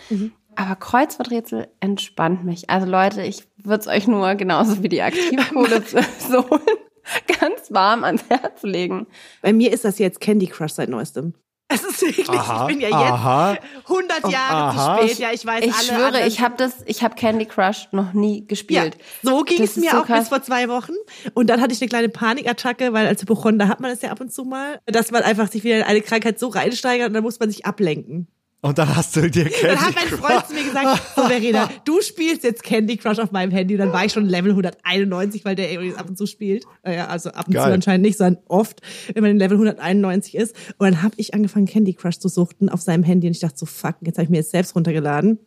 Aber 0.55 0.75
Kreuzworträtsel 0.75 1.67
entspannt 1.79 2.43
mich. 2.43 2.69
Also 2.69 2.85
Leute, 2.85 3.21
ich 3.21 3.43
würde 3.57 3.81
es 3.81 3.87
euch 3.87 4.07
nur 4.07 4.35
genauso 4.35 4.83
wie 4.83 4.89
die 4.89 5.01
Aktivkohle 5.01 5.81
so 6.19 6.45
ganz 7.39 7.71
warm 7.71 8.03
ans 8.03 8.23
Herz 8.29 8.63
legen. 8.63 9.07
Bei 9.41 9.53
mir 9.53 9.71
ist 9.71 9.85
das 9.85 9.99
jetzt 9.99 10.19
Candy 10.19 10.47
Crush 10.47 10.73
seit 10.73 10.89
neuestem. 10.89 11.33
Es 11.73 11.83
ist 11.83 12.01
wirklich, 12.01 12.29
Aha, 12.29 12.61
ich 12.63 12.67
bin 12.67 12.81
ja 12.81 12.89
jetzt 12.89 12.97
aha. 12.97 13.55
100 13.87 14.31
Jahre 14.31 14.55
aha. 14.55 14.97
zu 14.99 15.07
spät. 15.07 15.19
Ja, 15.19 15.31
ich 15.31 15.45
weiß 15.45 15.63
Ich 15.65 15.73
alle 15.73 15.83
schwöre, 15.83 16.27
ich 16.27 16.41
habe 16.41 16.55
das, 16.57 16.73
ich 16.85 17.03
habe 17.03 17.15
Candy 17.15 17.45
Crush 17.45 17.87
noch 17.91 18.13
nie 18.13 18.39
ja, 18.41 18.45
gespielt. 18.47 18.97
so 19.21 19.43
ging 19.43 19.59
Das 19.59 19.71
es 19.71 19.77
mir 19.77 19.91
so 19.91 19.97
auch 19.97 20.01
bis 20.05 20.07
krass. 20.07 20.29
vor 20.29 20.41
zwei 20.43 20.67
Wochen. 20.69 20.93
Und 21.33 21.47
dann 21.49 21.61
hatte 21.61 21.73
ich 21.73 21.81
eine 21.81 21.89
kleine 21.89 22.09
Panikattacke, 22.09 22.93
weil 22.93 23.07
als 23.07 23.21
Hypochonder 23.21 23.67
hat 23.67 23.79
man 23.79 23.91
das 23.91 24.01
ja 24.01 24.11
ab 24.11 24.19
und 24.21 24.31
zu 24.33 24.43
mal, 24.43 24.79
dass 24.85 25.11
man 25.11 25.23
einfach 25.23 25.49
sich 25.51 25.63
wieder 25.63 25.77
in 25.77 25.83
eine 25.83 26.01
Krankheit 26.01 26.39
so 26.39 26.49
reinsteigert 26.49 27.07
und 27.07 27.13
dann 27.13 27.23
muss 27.23 27.39
man 27.39 27.49
sich 27.49 27.65
ablenken. 27.65 28.27
Und 28.63 28.77
dann 28.77 28.95
hast 28.95 29.15
du 29.15 29.29
dir 29.29 29.45
Candy 29.45 29.75
Dann 29.75 29.79
hat 29.81 29.95
mein 29.95 30.07
Freund 30.07 30.47
zu 30.47 30.53
mir 30.53 30.63
gesagt, 30.63 31.01
so 31.15 31.23
Verena, 31.27 31.69
du 31.83 31.99
spielst 32.01 32.43
jetzt 32.43 32.61
Candy 32.61 32.95
Crush 32.97 33.17
auf 33.17 33.31
meinem 33.31 33.49
Handy. 33.51 33.73
Und 33.73 33.79
dann 33.79 33.91
war 33.91 34.05
ich 34.05 34.13
schon 34.13 34.27
Level 34.27 34.51
191, 34.51 35.43
weil 35.45 35.55
der 35.55 35.73
übrigens 35.73 35.97
ab 35.97 36.07
und 36.07 36.15
zu 36.17 36.27
spielt. 36.27 36.65
Äh, 36.83 36.95
Ja, 36.95 37.07
also 37.07 37.31
ab 37.31 37.47
und 37.47 37.53
Geil. 37.55 37.65
zu 37.65 37.73
anscheinend 37.73 38.05
nicht, 38.05 38.17
sondern 38.19 38.43
oft, 38.47 38.81
wenn 39.13 39.23
man 39.23 39.31
in 39.31 39.37
Level 39.37 39.57
191 39.57 40.35
ist. 40.35 40.55
Und 40.77 40.85
dann 40.85 41.01
habe 41.01 41.15
ich 41.17 41.33
angefangen, 41.33 41.65
Candy 41.65 41.93
Crush 41.95 42.19
zu 42.19 42.27
suchten 42.27 42.69
auf 42.69 42.81
seinem 42.81 43.03
Handy. 43.03 43.25
Und 43.27 43.31
ich 43.33 43.39
dachte 43.39 43.57
so, 43.57 43.65
fuck, 43.65 43.95
jetzt 44.01 44.17
habe 44.17 44.25
ich 44.25 44.29
mir 44.29 44.37
jetzt 44.37 44.51
selbst 44.51 44.75
runtergeladen. 44.75 45.39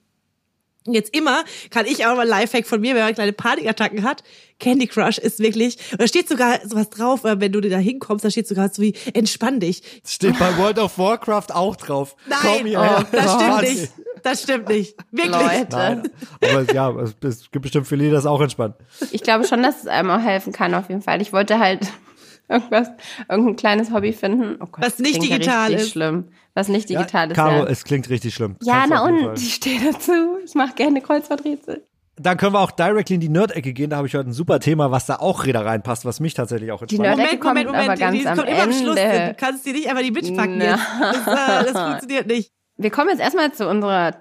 Und 0.87 0.95
Jetzt 0.95 1.17
immer 1.17 1.45
kann 1.71 1.87
ich 1.87 2.05
auch 2.07 2.15
mal 2.15 2.27
Lifehack 2.27 2.67
von 2.67 2.81
mir, 2.81 2.95
wenn 2.95 3.03
man 3.03 3.15
kleine 3.15 3.33
Panikattacken 3.33 4.03
hat. 4.03 4.23
Candy 4.61 4.87
Crush 4.87 5.19
ist 5.19 5.41
wirklich, 5.41 5.79
und 5.93 6.01
da 6.01 6.07
steht 6.07 6.29
sogar 6.29 6.61
sowas 6.67 6.91
drauf, 6.91 7.25
äh, 7.25 7.41
wenn 7.41 7.53
du 7.53 7.61
da 7.61 7.79
hinkommst, 7.79 8.25
da 8.25 8.31
steht 8.31 8.47
sogar 8.47 8.69
so 8.69 8.83
wie, 8.83 8.95
entspann 9.15 9.61
dich. 9.61 9.83
Steht 10.07 10.39
bei 10.39 10.57
World 10.59 10.79
of 10.79 10.99
Warcraft 10.99 11.53
auch 11.53 11.77
drauf. 11.77 12.17
Nein, 12.29 12.39
Komm 12.43 12.67
hierher. 12.67 13.07
das 13.11 13.35
stimmt 13.35 13.63
nicht. 13.63 13.93
Das 14.23 14.43
stimmt 14.43 14.69
nicht. 14.69 14.97
Wirklich. 15.11 15.35
Leute. 15.35 15.67
Nein, 15.71 16.11
aber 16.41 16.73
ja, 16.73 16.91
es, 17.01 17.15
es 17.23 17.51
gibt 17.51 17.63
bestimmt 17.63 17.87
viele, 17.87 18.05
die 18.05 18.11
das 18.11 18.25
auch 18.25 18.41
entspannt. 18.41 18.75
Ich 19.11 19.23
glaube 19.23 19.47
schon, 19.47 19.63
dass 19.63 19.81
es 19.81 19.87
einem 19.87 20.11
auch 20.11 20.21
helfen 20.23 20.53
kann, 20.53 20.75
auf 20.75 20.89
jeden 20.89 21.03
Fall. 21.03 21.21
Ich 21.21 21.33
wollte 21.33 21.59
halt 21.59 21.81
irgendwas, 22.49 22.89
irgendein 23.29 23.57
kleines 23.57 23.91
Hobby 23.93 24.13
finden. 24.13 24.57
Oh 24.61 24.67
Gott, 24.67 24.85
Was 24.85 24.99
nicht 24.99 25.17
ja 25.23 25.37
digital 25.37 25.67
richtig 25.69 25.87
ist. 25.87 25.93
schlimm. 25.93 26.29
Was 26.55 26.69
nicht 26.69 26.89
digital 26.89 27.31
ist. 27.31 27.35
Caro, 27.37 27.65
ja. 27.65 27.67
es 27.67 27.85
klingt 27.85 28.09
richtig 28.11 28.35
schlimm. 28.35 28.57
ja, 28.63 28.75
Kannst 28.87 28.91
du 28.91 28.95
na 28.95 29.03
und 29.31 29.39
ich 29.43 29.55
stehe 29.55 29.81
dazu. 29.93 30.13
Ich 30.45 30.55
mache 30.55 30.75
gerne 30.75 31.01
Kreuzworträtsel. 31.01 31.83
Dann 32.17 32.37
können 32.37 32.53
wir 32.55 32.61
auch 32.61 32.71
directly 32.71 33.17
in 33.17 33.21
die 33.21 33.29
Nerd-Ecke 33.29 33.73
gehen. 33.73 33.91
Da 33.91 33.97
habe 33.97 34.07
ich 34.07 34.15
heute 34.15 34.29
ein 34.31 34.33
super 34.33 34.61
Thema, 34.61 34.93
was 34.93 35.07
da 35.07 35.17
auch 35.17 35.47
wieder 35.47 35.65
reinpasst, 35.67 36.05
was 36.05 36.21
mich 36.21 36.33
tatsächlich 36.35 36.71
auch 36.71 36.87
Die 36.87 36.95
entspannt. 36.95 37.19
Nerd- 37.19 37.43
Moment, 37.43 37.43
Moment, 37.43 37.67
kommt 37.67 37.77
aber 37.77 37.83
Moment. 37.83 38.01
ganz 38.01 38.19
Die 38.21 38.29
am 38.29 38.37
kommt 38.37 38.49
immer 38.49 38.63
am 38.63 38.73
Schluss. 38.73 38.97
Ende. 38.97 39.29
Du 39.31 39.35
kannst 39.35 39.67
dir 39.67 39.73
nicht 39.73 39.89
einfach 39.89 40.03
die 40.03 40.11
mitpacken 40.13 40.59
Na. 40.59 40.65
jetzt. 40.65 40.83
Das, 41.01 41.27
äh, 41.27 41.73
das 41.73 41.83
funktioniert 41.83 42.27
nicht. 42.29 42.53
Wir 42.77 42.91
kommen 42.91 43.09
jetzt 43.11 43.21
erstmal 43.21 43.53
zu 43.53 43.69
unserer 43.69 44.13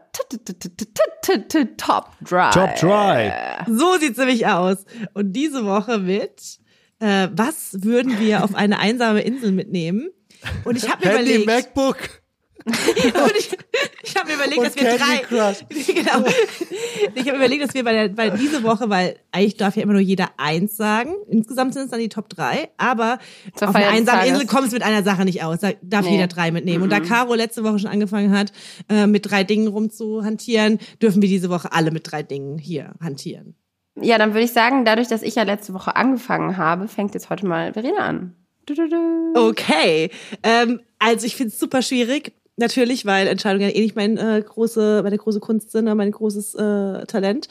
Top 1.78 2.10
Drive. 2.24 2.54
Top 2.54 2.76
Dry. 2.80 3.32
So 3.68 3.98
sieht's 4.00 4.18
nämlich 4.18 4.48
aus. 4.48 4.86
Und 5.14 5.34
diese 5.34 5.66
Woche 5.66 5.98
mit, 6.00 6.60
äh, 7.04 7.30
was 7.34 7.84
würden 7.84 8.20
wir 8.20 8.44
auf 8.46 8.56
eine 8.56 8.80
einsame 8.80 9.22
Insel 9.22 9.52
mitnehmen? 9.52 10.10
Und 10.64 10.78
ich 10.78 10.90
habe 10.90 11.06
mir 11.06 11.18
Handy, 11.18 11.44
überlegt, 11.44 11.76
MacBook. 11.76 11.98
und 12.66 13.34
ich, 13.38 13.50
ich 14.04 14.16
habe 14.16 14.30
mir 14.30 14.36
überlegt, 14.36 14.58
Und 14.60 14.66
dass 14.68 14.76
wir 14.78 14.84
Candy 14.84 15.04
drei, 15.04 15.18
Crush. 15.18 15.66
genau. 15.88 16.26
Ich 17.14 17.28
habe 17.28 17.38
überlegt, 17.38 17.62
dass 17.62 17.74
wir 17.74 17.84
bei 17.84 17.92
der, 17.92 18.08
bei 18.08 18.30
diese 18.30 18.64
Woche, 18.64 18.90
weil 18.90 19.18
eigentlich 19.34 19.58
darf 19.58 19.76
ja 19.76 19.84
immer 19.84 19.92
nur 19.92 20.02
jeder 20.02 20.30
eins 20.38 20.78
sagen. 20.78 21.14
Insgesamt 21.30 21.74
sind 21.74 21.84
es 21.84 21.92
dann 21.92 22.00
die 22.00 22.08
Top 22.08 22.30
drei, 22.30 22.70
aber 22.78 23.20
Zur 23.56 23.68
auf 23.68 23.76
einer 23.76 23.90
einsamen 23.90 24.22
Tages. 24.22 24.34
Insel 24.34 24.48
kommt 24.48 24.68
es 24.68 24.74
mit 24.74 24.84
einer 24.84 25.04
Sache 25.04 25.26
nicht 25.26 25.44
aus. 25.44 25.60
Da 25.60 25.72
darf 25.82 26.06
Nee. 26.06 26.14
jeder 26.14 26.28
drei 26.28 26.52
mitnehmen. 26.52 26.84
Und 26.84 26.90
da 26.90 27.02
Caro 27.02 27.34
letzte 27.34 27.66
Woche 27.66 27.80
schon 27.80 27.90
angefangen 27.90 28.32
hat, 28.32 28.54
äh, 28.88 29.08
mit 29.08 29.30
drei 29.30 29.44
Dingen 29.44 29.68
rumzuhantieren, 29.68 30.80
dürfen 31.02 31.22
wir 31.22 31.28
diese 31.28 31.50
Woche 31.50 31.74
alle 31.74 31.92
mit 31.92 32.10
drei 32.10 32.24
Dingen 32.24 32.58
hier 32.58 32.94
hantieren. 33.02 33.56
Ja, 33.96 34.18
dann 34.18 34.34
würde 34.34 34.46
ich 34.46 34.54
sagen, 34.54 34.86
dadurch, 34.86 35.08
dass 35.08 35.22
ich 35.22 35.36
ja 35.36 35.44
letzte 35.44 35.74
Woche 35.74 35.96
angefangen 35.96 36.58
habe, 36.58 36.88
fängt 36.88 37.14
jetzt 37.14 37.30
heute 37.30 37.46
mal 37.46 37.74
Verena 37.74 38.00
an. 38.00 38.36
Du, 38.66 38.74
du, 38.74 38.88
du. 38.88 39.40
Okay. 39.40 40.10
Ähm, 40.42 40.82
also 41.00 41.26
ich 41.26 41.36
finde 41.36 41.54
es 41.54 41.60
super 41.60 41.82
schwierig. 41.82 42.34
Natürlich, 42.56 43.06
weil 43.06 43.28
Entscheidungen 43.28 43.68
ja 43.68 43.76
eh 43.76 43.82
nicht 43.82 43.96
mein, 43.96 44.18
äh, 44.18 44.44
große, 44.46 45.02
meine 45.04 45.18
große 45.18 45.40
Kunst 45.40 45.72
sind, 45.72 45.86
oder 45.86 45.96
mein 45.96 46.12
großes 46.12 46.56
äh, 46.56 47.06
Talent. 47.08 47.48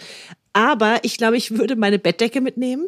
Aber 0.53 1.01
ich 1.03 1.17
glaube, 1.17 1.37
ich 1.37 1.57
würde 1.59 1.77
meine 1.77 1.99
Bettdecke 1.99 2.41
mitnehmen. 2.41 2.87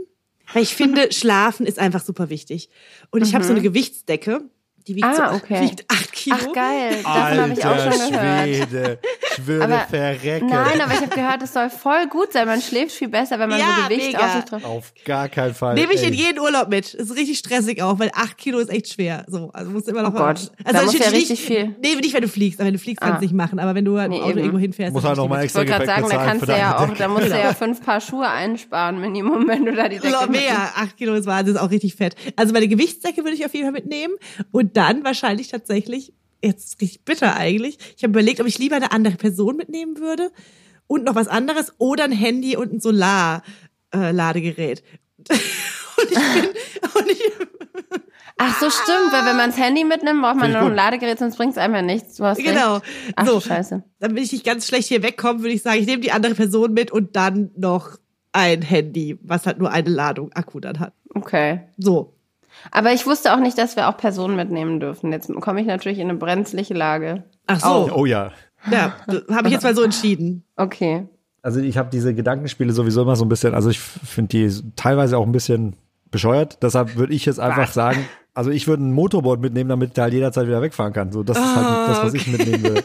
Weil 0.53 0.63
ich 0.63 0.75
finde, 0.75 1.09
Schlafen 1.13 1.67
ist 1.67 1.79
einfach 1.79 2.03
super 2.03 2.31
wichtig. 2.31 2.71
Und 3.11 3.23
ich 3.23 3.35
habe 3.35 3.45
so 3.45 3.53
eine 3.53 3.63
Gewichtsdecke, 3.63 4.43
die 4.87 4.97
wiegt, 4.97 5.07
Ah, 5.07 5.31
so, 5.31 5.37
okay. 5.37 5.63
wiegt 5.63 5.85
acht 5.91 6.13
Kilo. 6.13 6.37
Ach 6.41 6.53
geil, 6.53 6.97
davon 7.03 7.39
habe 7.41 7.53
ich 7.53 7.65
auch 7.65 7.79
schon 7.79 7.93
Alter 7.93 8.11
gehört. 8.11 8.49
Schwede. 8.71 8.99
Ich 9.37 9.47
würde 9.47 9.65
Aber- 9.65 9.79
verrecken. 9.91 10.47
Nein, 10.49 10.81
aber 10.81 10.93
ich 10.93 11.01
habe 11.01 11.09
gehört, 11.15 11.43
es 11.43 11.53
soll 11.53 11.71
voll 11.71 12.07
gut 12.09 12.33
sein. 12.33 12.47
Man 12.47 12.61
schläft 12.63 12.93
viel 12.93 13.09
besser, 13.09 13.39
wenn 13.39 13.49
man 13.51 13.59
Ja, 13.59 13.67
so 13.83 13.89
Gewicht 13.89 14.07
mega. 14.13 14.19
auf 14.27 14.33
sich 14.35 14.45
drauf. 14.45 14.65
Auf 14.65 14.93
gar 15.05 15.29
keinen 15.29 15.55
Fall. 15.55 15.75
Nehme 15.75 15.93
ich 15.95 16.03
ey. 16.03 16.09
in 16.09 16.15
jeden 16.15 16.39
Urlaub 16.39 16.69
mit. 16.69 16.95
Ist 16.95 17.15
richtig 17.17 17.39
stressig 17.39 17.83
auch, 17.83 17.99
weil 17.99 18.11
acht 18.15 18.39
Kilo 18.39 18.59
ist 18.59 18.71
echt 18.71 18.93
schwer. 18.93 19.25
So, 19.27 19.51
also 19.53 19.71
musst 19.71 19.87
du 19.87 19.91
immer 19.93 20.03
noch. 20.03 20.15
Oh 20.15 20.19
Gott, 20.19 20.51
da 20.65 20.79
also 20.79 20.93
muss 20.93 20.99
ja 21.05 21.11
richtig 21.11 21.41
viel. 21.41 21.75
Nee, 21.83 21.95
nicht 21.97 22.15
wenn 22.15 22.23
du 22.23 22.29
fliegst. 22.29 22.61
Aber 22.61 22.67
wenn 22.67 22.75
du 22.75 22.79
fliegst, 22.81 23.01
kannst 23.01 23.17
Ah. 23.17 23.19
du 23.21 23.25
nicht 23.25 23.35
machen. 23.35 23.59
Aber 23.59 23.75
wenn 23.75 23.85
du 23.85 23.99
halt 23.99 24.11
Nee, 24.11 24.21
Auto 24.21 24.31
eben. 24.31 24.39
irgendwo 24.41 24.59
hinfährst, 24.59 24.93
Muss 24.93 25.05
halt 25.05 25.17
noch 25.17 25.29
mal 25.29 25.41
richtig 25.41 25.63
extra 25.63 25.63
Ich 25.63 25.79
wollte 25.89 25.93
gerade 25.93 26.07
sagen, 26.09 26.19
da 26.25 26.31
kannst 26.31 26.49
du 26.49 26.53
ja 26.53 26.79
auch, 26.79 26.97
da 26.97 27.09
musst 27.09 27.27
du 27.31 27.39
ja 27.39 27.55
fünf 27.55 27.83
Paar 27.85 28.01
Schuhe 28.01 28.29
einsparen, 28.29 29.01
Minimum, 29.01 29.49
wenn 29.49 29.65
du 29.65 29.73
da 29.75 29.89
die 29.89 29.99
Decke 29.99 30.11
Noch 30.11 30.29
mehr. 30.29 30.73
Acht 30.77 30.97
Kilo 30.97 31.15
ist 31.15 31.27
Wahnsinn, 31.27 31.57
ist 31.57 31.61
auch 31.61 31.71
richtig 31.71 31.95
fett. 31.97 32.15
Also 32.37 32.53
meine 32.53 32.69
Gewichtsdecke 32.69 33.25
würde 33.25 33.35
ich 33.35 33.45
auf 33.45 33.53
jeden 33.55 33.65
Fall 33.67 33.73
mitnehmen. 33.73 34.15
Und 34.53 34.74
dann 34.77 35.05
wahrscheinlich 35.05 35.49
tatsächlich, 35.49 36.13
jetzt 36.43 36.81
richtig 36.81 37.05
bitter 37.05 37.37
eigentlich, 37.37 37.79
ich 37.97 38.05
habe 38.05 38.13
überlegt, 38.13 38.41
ob 38.41 38.47
ich 38.47 38.59
lieber 38.59 38.77
eine 38.77 38.93
andere 38.93 39.17
Person 39.17 39.57
mitnehmen 39.57 39.99
würde 39.99 40.31
und 40.87 41.05
noch 41.05 41.15
was 41.15 41.29
anderes 41.29 41.73
oder 41.79 42.05
ein 42.05 42.13
Handy 42.13 42.57
und 42.57 42.73
ein 42.73 42.81
Solar-Ladegerät. 42.81 44.83
und 45.29 46.11
ich 46.11 46.19
bin, 46.19 46.49
und 46.95 47.11
ich, 47.11 47.23
Ach 48.37 48.61
so, 48.61 48.69
stimmt, 48.69 49.13
weil 49.13 49.25
wenn 49.27 49.37
man 49.37 49.51
das 49.51 49.59
Handy 49.59 49.85
mitnimmt, 49.85 50.21
braucht 50.21 50.37
man 50.37 50.51
noch 50.51 50.63
ein. 50.63 50.75
Ladegerät, 50.75 51.19
sonst 51.19 51.37
bringt 51.37 51.53
es 51.53 51.59
einem 51.59 51.75
ja 51.75 51.83
nichts. 51.83 52.17
Du 52.17 52.25
hast 52.25 52.39
genau. 52.39 52.75
recht. 52.75 52.85
Ach 53.15 53.27
so, 53.27 53.41
Scheiße. 53.41 53.85
damit 54.01 54.25
ich 54.25 54.33
nicht 54.33 54.45
ganz 54.45 54.67
schlecht 54.67 54.89
hier 54.89 55.03
wegkomme, 55.03 55.41
würde 55.41 55.55
ich 55.55 55.63
sagen, 55.63 55.81
ich 55.81 55.87
nehme 55.87 56.01
die 56.01 56.11
andere 56.11 56.35
Person 56.35 56.73
mit 56.73 56.91
und 56.91 57.15
dann 57.15 57.51
noch 57.57 57.97
ein 58.33 58.63
Handy, 58.63 59.19
was 59.23 59.47
halt 59.47 59.59
nur 59.59 59.71
eine 59.71 59.89
Ladung 59.89 60.33
Akku 60.33 60.59
dann 60.59 60.81
hat. 60.81 60.95
Okay. 61.15 61.61
So. 61.79 62.15
Aber 62.71 62.93
ich 62.93 63.07
wusste 63.07 63.35
auch 63.35 63.41
nicht, 63.41 63.59
dass 63.59 63.77
wir 63.77 63.89
auch 63.89 63.97
Personen 63.97 64.37
mitnehmen 64.37 64.81
dürfen. 64.81 65.13
Jetzt 65.13 65.33
komme 65.41 65.61
ich 65.61 65.67
natürlich 65.67 65.99
in 65.99 66.09
eine 66.09 66.19
brenzliche 66.19 66.75
Lage. 66.75 67.25
Ach 67.47 67.61
so. 67.61 67.91
Oh 67.95 68.07
ja. 68.07 68.33
Ja, 68.71 68.95
habe 69.31 69.49
ich 69.49 69.53
jetzt 69.53 69.63
mal 69.63 69.75
so 69.75 69.83
entschieden. 69.83 70.45
Okay. 70.57 71.07
Also 71.43 71.61
ich 71.61 71.77
habe 71.77 71.91
diese 71.93 72.15
Gedankenspiele 72.15 72.73
sowieso 72.73 73.03
immer 73.03 73.17
so 73.17 73.25
ein 73.25 73.29
bisschen, 73.29 73.55
also 73.55 73.69
ich 73.69 73.79
finde 73.79 74.29
die 74.29 74.73
teilweise 74.77 75.19
auch 75.19 75.27
ein 75.27 75.33
bisschen 75.33 75.77
bescheuert. 76.11 76.63
Deshalb 76.63 76.97
würde 76.97 77.13
ich 77.13 77.27
jetzt 77.27 77.41
einfach 77.41 77.71
sagen, 77.71 78.07
also 78.33 78.51
ich 78.51 78.67
würde 78.67 78.85
ein 78.85 78.93
Motorboot 78.93 79.41
mitnehmen, 79.41 79.69
damit 79.69 79.97
der 79.97 80.05
halt 80.05 80.15
jederzeit 80.15 80.47
wieder 80.47 80.63
wegfahren 80.63 80.93
kann. 80.93 81.13
So, 81.13 81.23
das 81.23 81.37
ist 81.37 81.57
halt 81.57 81.89
das, 81.91 82.03
was 82.03 82.15
ich 82.15 82.27
mitnehmen 82.27 82.63
würde. 82.63 82.85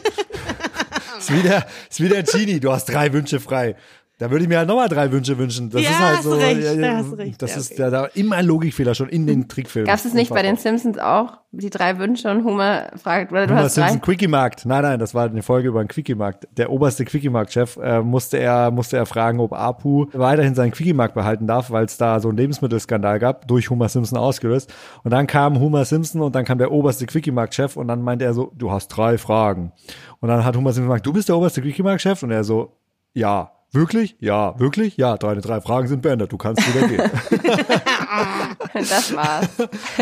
ist 1.18 1.32
wie 1.32 1.42
der, 1.42 1.66
ist 1.88 2.00
wie 2.00 2.08
der 2.08 2.22
Genie, 2.22 2.60
du 2.60 2.70
hast 2.70 2.86
drei 2.86 3.12
Wünsche 3.12 3.40
frei. 3.40 3.76
Da 4.20 4.30
würde 4.30 4.42
ich 4.42 4.50
mir 4.50 4.58
halt 4.58 4.68
nochmal 4.68 4.90
drei 4.90 5.10
Wünsche 5.10 5.38
wünschen. 5.38 5.70
Das 5.70 5.80
Ja, 5.82 5.88
ist 5.88 5.98
halt 5.98 6.22
so. 6.24 6.34
recht, 6.34 6.62
ja, 6.62 6.72
ja, 6.74 6.96
hast 6.98 7.16
recht. 7.16 7.40
Das 7.40 7.52
Ja, 7.52 7.56
ist 7.56 7.72
okay. 7.72 7.80
ja 7.80 7.88
da 7.90 8.04
immer 8.04 8.36
ein 8.36 8.44
Logikfehler 8.44 8.94
schon 8.94 9.08
in 9.08 9.26
den 9.26 9.48
Trickfilmen. 9.48 9.86
Gab 9.86 9.96
es 9.96 10.04
es 10.04 10.12
nicht 10.12 10.28
bei 10.28 10.42
den. 10.42 10.56
Simpsons 10.56 10.98
auch? 10.98 11.38
Die 11.52 11.70
drei 11.70 11.98
Wünsche 11.98 12.30
und 12.30 12.44
Homer 12.44 12.90
fragt, 13.02 13.32
oder 13.32 13.46
du 13.46 13.54
Homer 13.54 13.64
hast 13.64 13.78
drei? 13.78 13.84
Simpson 13.88 14.02
Quickie-Markt. 14.02 14.66
Nein, 14.66 14.82
nein, 14.82 14.98
das 15.00 15.14
war 15.14 15.24
eine 15.24 15.42
Folge 15.42 15.68
über 15.68 15.80
einen 15.80 15.88
Quickie-Markt. 15.88 16.46
Der 16.58 16.70
oberste 16.70 17.06
Quickie-Markt-Chef 17.06 17.78
äh, 17.78 18.02
musste 18.02 18.38
er 18.38 18.70
musste 18.70 18.98
er 18.98 19.06
fragen, 19.06 19.40
ob 19.40 19.54
Apu 19.54 20.06
weiterhin 20.12 20.54
seinen 20.54 20.72
Quickie-Markt 20.72 21.14
behalten 21.14 21.46
darf, 21.46 21.70
weil 21.70 21.86
es 21.86 21.96
da 21.96 22.20
so 22.20 22.28
einen 22.28 22.36
Lebensmittelskandal 22.36 23.18
gab, 23.20 23.48
durch 23.48 23.70
Homer 23.70 23.88
Simpson 23.88 24.18
ausgelöst. 24.18 24.70
Und 25.02 25.12
dann 25.12 25.26
kam 25.26 25.58
Homer 25.58 25.86
Simpson 25.86 26.20
und 26.20 26.34
dann 26.34 26.44
kam 26.44 26.58
der 26.58 26.70
oberste 26.72 27.06
Quickie-Markt-Chef 27.06 27.74
und 27.78 27.88
dann 27.88 28.02
meinte 28.02 28.26
er 28.26 28.34
so, 28.34 28.52
du 28.54 28.70
hast 28.70 28.88
drei 28.88 29.16
Fragen. 29.16 29.72
Und 30.20 30.28
dann 30.28 30.44
hat 30.44 30.56
Homer 30.58 30.74
Simpson 30.74 30.90
gesagt, 30.90 31.06
du 31.06 31.14
bist 31.14 31.30
der 31.30 31.38
oberste 31.38 31.62
Quickie-Markt-Chef? 31.62 32.22
Und 32.22 32.32
er 32.32 32.44
so, 32.44 32.76
ja. 33.14 33.50
Wirklich? 33.72 34.16
Ja, 34.20 34.58
wirklich? 34.58 34.96
Ja, 34.96 35.16
deine 35.16 35.40
drei 35.40 35.60
Fragen 35.60 35.86
sind 35.86 36.02
beendet. 36.02 36.32
Du 36.32 36.36
kannst 36.36 36.62
wieder 36.74 36.88
gehen. 36.88 37.10
Das 38.74 39.14
war's. 39.14 39.48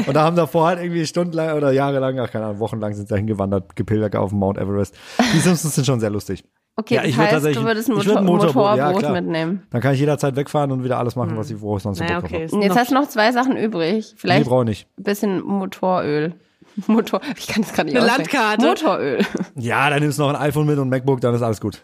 Und 0.07 0.14
da 0.14 0.22
haben 0.22 0.37
davor 0.37 0.66
halt 0.66 0.81
irgendwie 0.81 1.07
stundenlang 1.07 1.57
oder 1.57 1.72
jahrelang, 1.72 2.18
ach 2.20 2.31
keine 2.31 2.46
Ahnung, 2.46 2.59
wochenlang 2.61 2.92
sind 2.94 3.07
sie 3.09 3.12
dahin 3.14 3.26
gewandert, 3.26 3.76
gepilgert 3.76 4.14
auf 4.16 4.31
dem 4.31 4.38
Mount 4.38 4.59
Everest. 4.59 4.94
Die 5.35 5.38
Simpsons 5.38 5.74
sind 5.74 5.87
schon 5.87 6.00
sehr 6.00 6.11
lustig. 6.11 6.44
Okay, 6.76 6.94
Ja, 6.96 7.00
das 7.02 7.11
ich 7.11 7.16
heißt, 7.16 7.33
tatsächlich- 7.33 7.59
du 7.59 7.64
würdest 7.66 7.88
ein 7.88 7.96
ich 7.98 8.07
würd 8.07 8.07
Motor 8.07 8.20
ein 8.20 8.26
Motorboot, 8.26 8.76
ja, 8.78 8.85
Motorboot 8.87 8.98
klar. 9.00 9.12
mitnehmen. 9.12 9.62
Dann 9.70 9.81
kann 9.81 9.94
ich 9.94 10.00
jederzeit 10.00 10.37
wegfahren 10.37 10.70
und 10.72 10.85
wieder 10.85 10.98
alles 10.98 11.16
machen, 11.16 11.37
was 11.37 11.50
ich, 11.50 11.61
wo 11.61 11.76
ich 11.76 11.83
sonst 11.83 11.98
so 11.98 12.04
Naja, 12.04 12.18
okay. 12.18 12.40
jetzt 12.42 12.54
noch- 12.54 12.76
hast 12.76 12.90
du 12.90 12.94
noch 12.94 13.09
zwei 13.09 13.33
Sachen 13.33 13.57
übrig. 13.57 13.90
habe. 13.92 14.12
Nee, 14.12 14.16
Vielleicht 14.16 14.48
brauche 14.48 14.62
ich 14.64 14.68
nicht. 14.68 14.88
ein 14.98 15.02
bisschen 15.04 15.42
Motoröl. 15.42 16.35
Motor, 16.87 17.20
ich 17.37 17.46
kann 17.48 17.62
das 17.62 17.72
gerade 17.72 17.88
nicht 17.90 17.96
Eine. 17.98 18.07
Landkarte. 18.07 18.66
Motoröl. 18.66 19.20
Ja, 19.57 19.90
dann 19.90 20.00
nimmst 20.00 20.18
du 20.18 20.22
noch 20.22 20.31
ein 20.31 20.37
iPhone 20.37 20.66
mit 20.66 20.78
und 20.78 20.87
ein 20.87 20.90
MacBook, 20.90 21.20
dann 21.20 21.35
ist 21.35 21.42
alles 21.42 21.61
gut. 21.61 21.81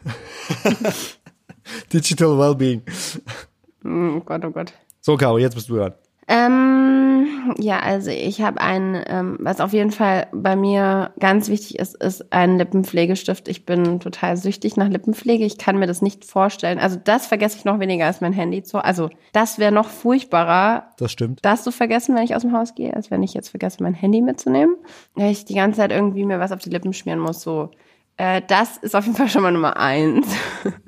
Digital 1.92 2.38
Wellbeing. 2.38 2.83
Oh 3.85 4.20
Gott, 4.20 4.44
oh 4.44 4.50
Gott. 4.50 4.72
So, 5.00 5.16
Caro, 5.16 5.38
jetzt 5.38 5.55
bist 5.55 5.68
du 5.68 5.77
dran. 5.77 5.94
Ähm, 6.27 7.55
ja, 7.59 7.81
also 7.81 8.11
ich 8.11 8.40
habe 8.40 8.59
einen, 8.62 9.03
ähm, 9.07 9.37
was 9.40 9.61
auf 9.61 9.74
jeden 9.74 9.90
Fall 9.90 10.27
bei 10.33 10.57
mir 10.57 11.12
ganz 11.20 11.50
wichtig 11.50 11.79
ist, 11.79 12.03
ist 12.03 12.33
ein 12.33 12.57
Lippenpflegestift. 12.57 13.46
Ich 13.46 13.66
bin 13.66 14.00
total 14.00 14.38
süchtig 14.38 14.79
nach 14.79 14.88
Lippenpflege. 14.88 15.44
Ich 15.44 15.59
kann 15.59 15.79
mir 15.79 15.87
das 15.87 16.00
nicht 16.00 16.24
vorstellen. 16.24 16.79
Also 16.79 16.98
das 17.03 17.27
vergesse 17.27 17.59
ich 17.59 17.66
noch 17.66 17.79
weniger 17.79 18.07
als 18.07 18.22
mein 18.22 18.33
Handy 18.33 18.62
zu. 18.62 18.79
Also 18.79 19.11
das 19.33 19.59
wäre 19.59 19.70
noch 19.72 19.90
furchtbarer, 19.90 20.88
Das 20.96 21.12
stimmt. 21.12 21.40
das 21.42 21.62
zu 21.62 21.72
vergessen, 21.72 22.14
wenn 22.16 22.22
ich 22.24 22.35
aus 22.35 22.40
dem 22.42 22.57
Haus 22.57 22.74
gehe, 22.74 22.94
als 22.94 23.11
wenn 23.11 23.22
ich 23.22 23.35
jetzt 23.35 23.50
vergesse, 23.50 23.83
mein 23.83 23.92
Handy 23.94 24.22
mitzunehmen. 24.22 24.77
Weil 25.14 25.31
ich 25.31 25.44
die 25.44 25.55
ganze 25.55 25.77
Zeit 25.81 25.92
irgendwie 25.92 26.24
mir 26.24 26.40
was 26.40 26.53
auf 26.53 26.61
die 26.61 26.70
Lippen 26.70 26.94
schmieren 26.94 27.20
muss. 27.20 27.42
So, 27.42 27.70
äh, 28.16 28.40
das 28.46 28.79
ist 28.79 28.96
auf 28.96 29.05
jeden 29.05 29.16
Fall 29.18 29.29
schon 29.29 29.42
mal 29.42 29.53
Nummer 29.53 29.77
eins. 29.77 30.27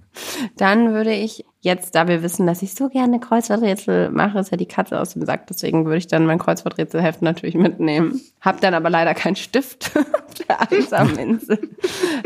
Dann 0.56 0.92
würde 0.92 1.12
ich 1.12 1.44
jetzt, 1.60 1.94
da 1.94 2.08
wir 2.08 2.22
wissen, 2.22 2.46
dass 2.46 2.62
ich 2.62 2.74
so 2.74 2.88
gerne 2.88 3.20
Kreuzworträtsel 3.20 4.10
mache, 4.10 4.38
ist 4.38 4.50
ja 4.50 4.56
die 4.56 4.66
Katze 4.66 5.00
aus 5.00 5.14
dem 5.14 5.24
Sack. 5.24 5.46
Deswegen 5.48 5.84
würde 5.84 5.98
ich 5.98 6.06
dann 6.06 6.26
mein 6.26 6.38
Kreuzworträtselheft 6.38 7.22
natürlich 7.22 7.56
mitnehmen. 7.56 8.20
Hab 8.40 8.60
dann 8.60 8.74
aber 8.74 8.90
leider 8.90 9.14
keinen 9.14 9.36
Stift. 9.36 9.92
der 10.48 10.72
einsamen 10.72 11.18
Insel. 11.18 11.58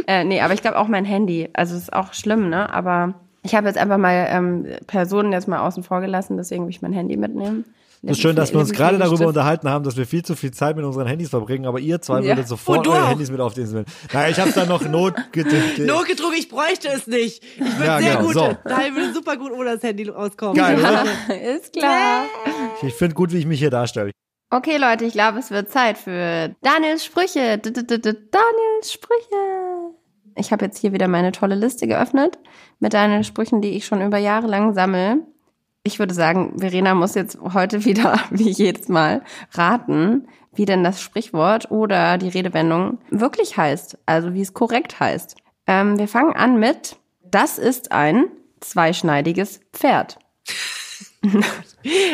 äh, 0.07 0.25
nee, 0.25 0.41
aber 0.41 0.55
ich 0.55 0.63
glaube 0.63 0.79
auch 0.79 0.89
mein 0.89 1.05
Handy. 1.05 1.49
Also 1.53 1.77
es 1.77 1.85
ist 1.85 1.93
auch 1.93 2.13
schlimm, 2.13 2.51
ne? 2.51 2.73
Aber 2.73 3.15
ich 3.43 3.55
habe 3.55 3.67
jetzt 3.67 3.79
einfach 3.79 3.99
mal 3.99 4.29
ähm, 4.31 4.67
Personen 4.87 5.33
jetzt 5.33 5.49
mal 5.49 5.61
außen 5.61 5.83
vor 5.83 6.01
gelassen, 6.01 6.37
deswegen 6.37 6.65
will 6.65 6.71
ich 6.71 6.83
mein 6.83 6.93
Handy 6.93 7.17
mitnehmen. 7.17 7.65
Es 8.03 8.13
ist 8.13 8.21
schön, 8.23 8.35
dass 8.35 8.53
wir 8.53 8.61
uns 8.61 8.73
gerade 8.73 8.97
darüber 8.97 9.17
Stift. 9.17 9.29
unterhalten 9.29 9.69
haben, 9.69 9.85
dass 9.85 9.97
wir 9.97 10.07
viel 10.07 10.25
zu 10.25 10.35
viel 10.35 10.53
Zeit 10.53 10.75
mit 10.75 10.87
unseren 10.87 11.07
Handys 11.07 11.29
verbringen, 11.29 11.67
aber 11.67 11.81
ihr 11.81 12.01
zwei 12.01 12.21
Ja. 12.21 12.29
würdet 12.29 12.49
sofort 12.49 12.87
eure 12.89 13.03
auch. 13.05 13.09
Handys 13.11 13.31
mit 13.31 13.41
auf 13.41 13.53
den 13.53 13.65
Inseln. 13.65 13.85
Naja, 14.13 14.29
ich 14.31 14.41
habe 14.41 14.51
da 14.53 14.65
noch 14.65 14.83
notgedrückt. 14.89 15.79
Notgedrungen, 15.81 16.39
ich 16.39 16.49
bräuchte 16.49 16.89
es 16.89 17.07
nicht. 17.07 17.43
Ich 17.45 17.61
würde 17.61 17.85
Ja, 17.85 18.01
sehr 18.01 18.13
genau, 18.17 18.25
gut, 18.25 18.35
so. 18.35 18.57
daher 18.65 18.95
würde 18.95 19.13
super 19.13 19.37
gut 19.37 19.53
ohne 19.53 19.75
das 19.75 19.83
Handy 19.83 20.09
rauskommen. 20.09 20.55
Geil, 20.55 20.79
oder? 20.79 21.05
Ist 21.57 21.75
klar. 21.75 22.25
Ich 22.83 22.95
finde 22.95 23.15
gut, 23.15 23.33
wie 23.33 23.39
ich 23.39 23.47
mich 23.47 23.59
hier 23.59 23.71
darstelle. 23.71 24.13
Okay, 24.51 24.79
Leute, 24.79 25.05
ich 25.05 25.13
glaube, 25.13 25.39
es 25.39 25.51
wird 25.51 25.71
Zeit 25.71 25.99
für 25.99 26.55
Daniels 26.63 27.05
Sprüche. 27.05 27.59
D 27.59 27.69
-d 27.71 27.83
-d 27.87 27.97
-d 27.99 28.17
Daniels 28.33 28.93
Sprüche. 28.93 29.95
Ich 30.37 30.53
habe 30.53 30.65
jetzt 30.65 30.79
hier 30.79 30.93
wieder 30.93 31.07
meine 31.07 31.33
tolle 31.33 31.55
Liste 31.55 31.87
geöffnet 31.87 32.39
mit 32.79 32.95
Daniels 32.95 33.27
Sprüchen, 33.27 33.61
die 33.61 33.71
ich 33.77 33.85
schon 33.85 34.01
über 34.01 34.17
Jahre 34.19 34.47
lang 34.47 34.75
sammle. 34.75 35.19
Ich 35.83 35.99
würde 35.99 36.15
sagen, 36.15 36.59
Verena 36.59 36.95
muss 36.95 37.15
jetzt 37.15 37.39
heute 37.41 37.85
wieder, 37.85 38.19
wie 38.31 38.51
jedes 38.51 38.89
Mal, 38.89 39.23
raten, 39.53 40.29
wie 40.53 40.65
denn 40.65 40.85
das 40.85 41.01
Sprichwort 41.01 41.71
oder 41.71 42.19
die 42.19 42.29
Redewendung 42.29 42.99
wirklich 43.11 43.57
heißt, 43.57 43.99
also 44.07 44.35
wie 44.35 44.41
es 44.43 44.53
korrekt 44.53 44.99
heißt. 45.01 45.37
Ähm, 45.67 45.99
wir 45.99 46.09
fangen 46.09 46.35
an 46.35 46.59
mit, 46.59 46.97
das 47.23 47.59
ist 47.59 47.93
ein 47.93 48.27
zweischneidiges 48.61 49.61
Pferd. 49.73 50.19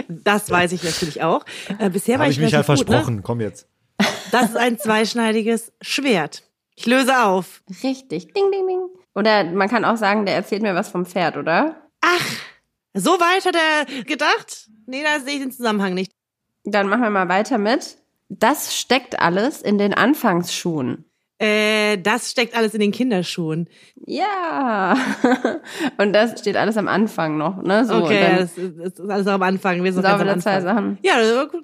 Das 0.09 0.49
weiß 0.49 0.73
ich 0.73 0.85
natürlich 0.85 1.23
auch. 1.23 1.45
Äh, 1.79 1.91
bisher 1.91 2.19
war 2.19 2.27
Habe 2.27 2.31
ich 2.31 2.39
ich 2.39 2.45
mich 2.45 2.55
halt 2.55 2.69
relativ 2.69 2.87
gut, 2.87 2.95
versprochen. 2.95 3.23
Komm 3.25 3.41
jetzt. 3.41 3.67
Ne? 3.99 4.07
Das 4.31 4.51
ist 4.51 4.57
ein 4.57 4.79
zweischneidiges 4.79 5.73
Schwert. 5.81 6.45
Ich 6.77 6.87
löse 6.87 7.25
auf. 7.25 7.63
Richtig. 7.83 8.33
Ding, 8.33 8.51
ding, 8.53 8.67
ding. 8.67 8.87
Oder 9.15 9.45
man 9.45 9.69
kann 9.69 9.85
auch 9.85 9.97
sagen, 9.97 10.27
der 10.27 10.35
erzählt 10.35 10.63
mir 10.63 10.75
was 10.75 10.89
vom 10.89 11.07
Pferd, 11.07 11.37
oder? 11.37 11.77
So 12.99 13.11
weit 13.13 13.45
hat 13.45 13.55
er 13.57 14.03
gedacht? 14.05 14.69
Nee, 14.87 15.03
da 15.03 15.21
sehe 15.21 15.35
ich 15.35 15.41
den 15.41 15.53
Zusammenhang 15.53 15.95
nicht. 15.95 16.13
Dann 16.65 16.89
machen 16.89 17.03
wir 17.03 17.11
mal 17.11 17.29
weiter 17.29 17.59
mit. 17.59 17.99
Das 18.29 18.75
steckt 18.77 19.21
alles 19.21 19.63
in 19.63 19.79
den 19.79 19.95
Anfangsschuhen. 19.95 21.05
Äh, 21.39 21.99
das 21.99 22.31
steckt 22.31 22.57
alles 22.57 22.73
in 22.73 22.81
den 22.81 22.93
Kinderschuhen. 22.93 23.69
Ja. 24.07 24.97
Und 25.99 26.15
das 26.15 26.41
steht 26.41 26.57
alles 26.57 26.79
am 26.79 26.89
Anfang 26.89 27.37
noch, 27.37 27.63
ne? 27.63 27.85
So, 27.85 27.97
okay, 27.97 28.21
dann 28.23 28.37
das, 28.39 28.57
ist- 28.57 28.79
ist 28.99 29.01
alles 29.11 29.27
am 29.27 29.43
Anfang. 29.43 29.85
Wir 29.85 29.93
sind 29.93 30.03
ganz 30.03 30.23
am 30.23 30.41
zwei. 30.41 30.61
Sachen. 30.63 30.99
Ja, 31.03 31.17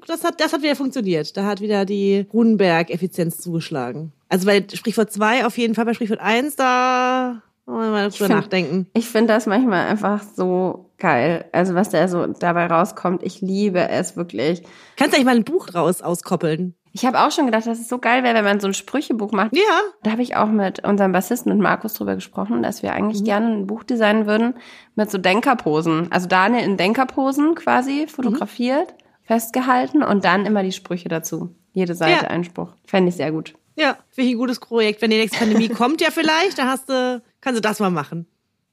das 0.07 0.25
hat, 0.25 0.39
das 0.41 0.53
hat 0.53 0.63
wieder 0.63 0.77
funktioniert. 0.77 1.35
Da 1.39 1.45
hat 1.47 1.63
wieder 1.63 1.87
die 1.87 2.27
Grunenberg-Effizienz 2.31 3.39
zugeschlagen. 3.39 4.13
Also 4.29 4.47
bei 4.47 4.65
Sprichwort 4.73 5.11
2 5.11 5.47
auf 5.47 5.57
jeden 5.57 5.75
Fall, 5.75 5.87
bei 5.87 5.95
Sprichwort 5.95 6.21
1, 6.21 6.57
da 6.57 7.41
wollen 7.65 7.81
wir 7.81 7.91
mal 7.93 8.11
drüber 8.11 8.29
nachdenken. 8.29 8.89
Ich 8.95 9.07
finde 9.09 9.33
das 9.33 9.47
manchmal 9.47 9.87
einfach 9.89 10.23
so 10.37 10.91
geil. 11.03 11.45
Also 11.53 11.75
was 11.75 11.91
da 11.91 12.07
so 12.09 12.27
dabei 12.27 12.67
rauskommt, 12.67 13.23
ich 13.23 13.41
liebe 13.43 13.89
es 13.89 14.17
wirklich. 14.17 14.63
Kannst 14.97 15.13
du 15.13 15.17
eigentlich 15.17 15.27
mal 15.27 15.37
ein 15.37 15.45
Buch 15.45 15.75
raus 15.75 16.01
auskoppeln? 16.01 16.75
Ich 16.95 17.05
habe 17.07 17.19
auch 17.21 17.31
schon 17.31 17.47
gedacht, 17.47 17.67
dass 17.67 17.81
es 17.81 17.89
so 17.89 17.99
geil 17.99 18.23
wäre, 18.23 18.35
wenn 18.37 18.45
man 18.45 18.61
so 18.61 18.67
ein 18.69 18.75
Sprüchebuch 18.75 19.33
macht. 19.33 19.55
Ja. 19.57 19.63
Da 20.03 20.13
habe 20.13 20.23
ich 20.23 20.37
auch 20.37 20.47
mit 20.49 20.85
unserem 20.85 21.13
Bassisten, 21.13 21.51
mit 21.53 21.61
Markus, 21.63 21.95
drüber 21.95 22.15
gesprochen, 22.15 22.63
dass 22.63 22.83
wir 22.83 22.93
eigentlich 22.93 23.25
gerne 23.25 23.47
ein 23.47 23.67
Buch 23.67 23.83
designen 23.83 24.27
würden 24.27 24.55
mit 24.95 25.11
so 25.11 25.17
Denkerposen. 25.19 26.13
Also 26.13 26.29
Daniel 26.29 26.63
in 26.65 26.77
Denkerposen 26.77 27.55
quasi 27.55 28.07
fotografiert, 28.09 28.95
festgehalten 29.23 30.03
und 30.03 30.25
dann 30.25 30.45
immer 30.47 30.63
die 30.63 30.73
Sprüche 30.73 31.09
dazu. 31.09 31.55
Jede 31.73 31.95
Seite 31.95 32.25
Ja. 32.27 32.31
ein 32.31 32.45
Spruch. 32.45 32.75
Fände 32.87 33.09
ich 33.09 33.17
sehr 33.17 33.33
gut. 33.33 33.55
Ja, 33.75 33.97
finde 34.11 34.29
ich 34.29 34.35
ein 34.37 34.39
gutes 34.39 34.61
Projekt. 34.61 35.01
Wenn 35.01 35.11
die 35.11 35.17
nächste 35.17 35.39
Pandemie 35.39 35.69
kommt, 35.71 36.03
ja 36.03 36.11
vielleicht, 36.11 36.59
da 36.59 36.67
hast 36.67 36.91
du, 36.91 37.23
kannst 37.41 37.57
du 37.57 37.63
das 37.63 37.81
mal 37.81 37.91
machen. 37.91 38.27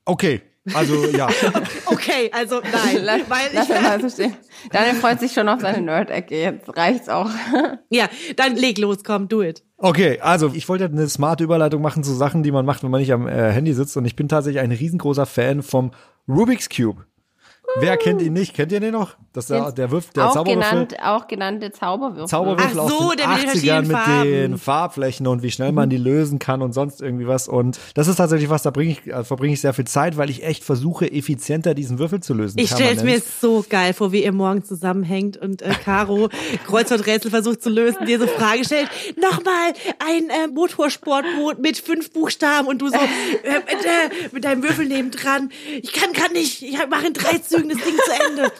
Okay, 0.04 0.42
also 0.74 1.06
ja. 1.08 1.28
Okay, 1.86 2.30
also 2.34 2.62
nein, 2.62 3.00
Lass, 3.04 3.22
weil 3.30 3.50
lass 3.54 3.70
ich, 3.70 3.82
mal 3.82 4.02
so 4.02 4.10
stehen. 4.10 4.36
Daniel 4.72 4.96
freut 4.96 5.20
sich 5.20 5.32
schon 5.32 5.48
auf 5.50 5.62
seine 5.62 5.82
Nerd-Ecke. 5.82 6.40
Jetzt 6.40 6.76
reicht's 6.76 7.10
auch. 7.10 7.30
ja, 7.90 8.10
dann 8.36 8.56
leg 8.56 8.78
los, 8.78 9.04
komm, 9.04 9.28
do 9.28 9.42
it. 9.42 9.64
Okay, 9.78 10.20
also 10.20 10.52
ich 10.54 10.68
wollte 10.68 10.86
eine 10.86 11.08
smarte 11.08 11.44
Überleitung 11.44 11.82
machen 11.82 12.04
zu 12.04 12.14
Sachen, 12.14 12.44
die 12.44 12.52
man 12.52 12.66
macht, 12.66 12.84
wenn 12.84 12.92
man 12.92 13.00
nicht 13.00 13.14
am 13.14 13.28
äh, 13.28 13.52
Handy 13.52 13.74
sitzt. 13.74 13.96
Und 13.98 14.06
ich 14.06 14.16
bin 14.16 14.28
tatsächlich 14.28 14.62
ein 14.62 14.72
riesengroßer 14.72 15.26
Fan 15.26 15.64
vom 15.64 15.92
Rubik's 16.28 16.70
Cube. 16.70 17.06
Wer 17.80 17.98
kennt 17.98 18.22
ihn 18.22 18.34
nicht? 18.34 18.56
Kennt 18.56 18.72
ihr 18.72 18.80
den 18.80 18.94
noch? 18.94 19.16
Das 19.48 19.48
der, 19.48 19.72
der 19.72 19.92
wirft 19.92 20.16
der 20.16 20.28
auch 20.28 20.34
Zauberwürfel. 20.34 20.70
genannt, 20.70 20.96
auch 21.04 21.28
genannte 21.28 21.72
Zauberwürfel. 21.72 22.28
Zauberwürfel 22.28 22.80
Ach 22.80 22.90
so, 22.90 22.96
aus 22.96 23.16
den 23.16 23.18
der 23.18 23.28
mit 23.28 23.38
den 23.38 23.50
80ern 23.50 23.52
verschiedenen 23.52 23.88
mit 23.88 23.98
Farben. 23.98 24.32
den 24.32 24.58
Farbflächen 24.58 25.28
und 25.28 25.44
wie 25.44 25.52
schnell 25.52 25.72
man 25.72 25.90
die 25.90 25.98
lösen 25.98 26.40
kann 26.40 26.62
und 26.62 26.74
sonst 26.74 27.02
irgendwie 27.02 27.28
was. 27.28 27.48
Und 27.48 27.80
das 27.94 28.08
ist 28.08 28.18
tatsächlich 28.18 28.50
was, 28.50 28.64
da 28.64 28.72
bringe 28.72 28.92
ich, 28.92 29.08
äh, 29.08 29.24
verbringe 29.24 29.54
ich 29.54 29.62
sehr 29.62 29.74
viel 29.74 29.86
Zeit, 29.86 30.18
weil 30.18 30.30
ich 30.30 30.44
echt 30.44 30.64
versuche, 30.64 31.12
effizienter 31.12 31.74
diesen 31.74 32.00
Würfel 32.00 32.20
zu 32.22 32.34
lösen. 32.34 32.60
Ich 32.60 32.70
stell's 32.72 33.04
mir 33.04 33.20
permanent. 33.20 33.26
so 33.42 33.66
geil 33.70 33.94
vor, 33.94 34.12
wie 34.12 34.24
ihr 34.24 34.32
morgen 34.32 34.64
zusammenhängt 34.64 35.38
und 35.38 35.62
äh, 35.62 35.70
Caro 35.84 36.30
Kreuzworträtsel 36.68 37.32
versucht 37.32 37.62
zu 37.64 37.70
lösen, 37.70 38.06
dir 38.06 38.20
so 38.20 38.28
Frage 38.28 38.66
stellt. 38.66 38.90
Nochmal 39.16 39.74
ein 40.00 40.30
äh, 40.30 40.48
Motorsportboot 40.54 41.60
mit 41.60 41.78
fünf 41.78 42.12
Buchstaben 42.12 42.68
und 42.68 42.80
du 42.82 42.90
so 42.90 42.96
äh, 42.96 43.60
mit, 43.60 43.86
äh, 43.86 44.30
mit 44.32 44.44
deinem 44.44 44.64
Würfel 44.64 44.86
neben 44.88 45.12
dran. 45.12 45.52
Ich 45.82 45.94
kann 45.94 46.14
grad 46.14 46.34
nicht. 46.34 46.62
Ich 46.62 46.78
mache 46.90 47.08
in 47.08 47.14
drei 47.14 47.38
Zügen 47.38 47.70
das 47.70 47.78
Ding 47.80 47.96
zu 47.96 48.30
Ende. 48.30 48.52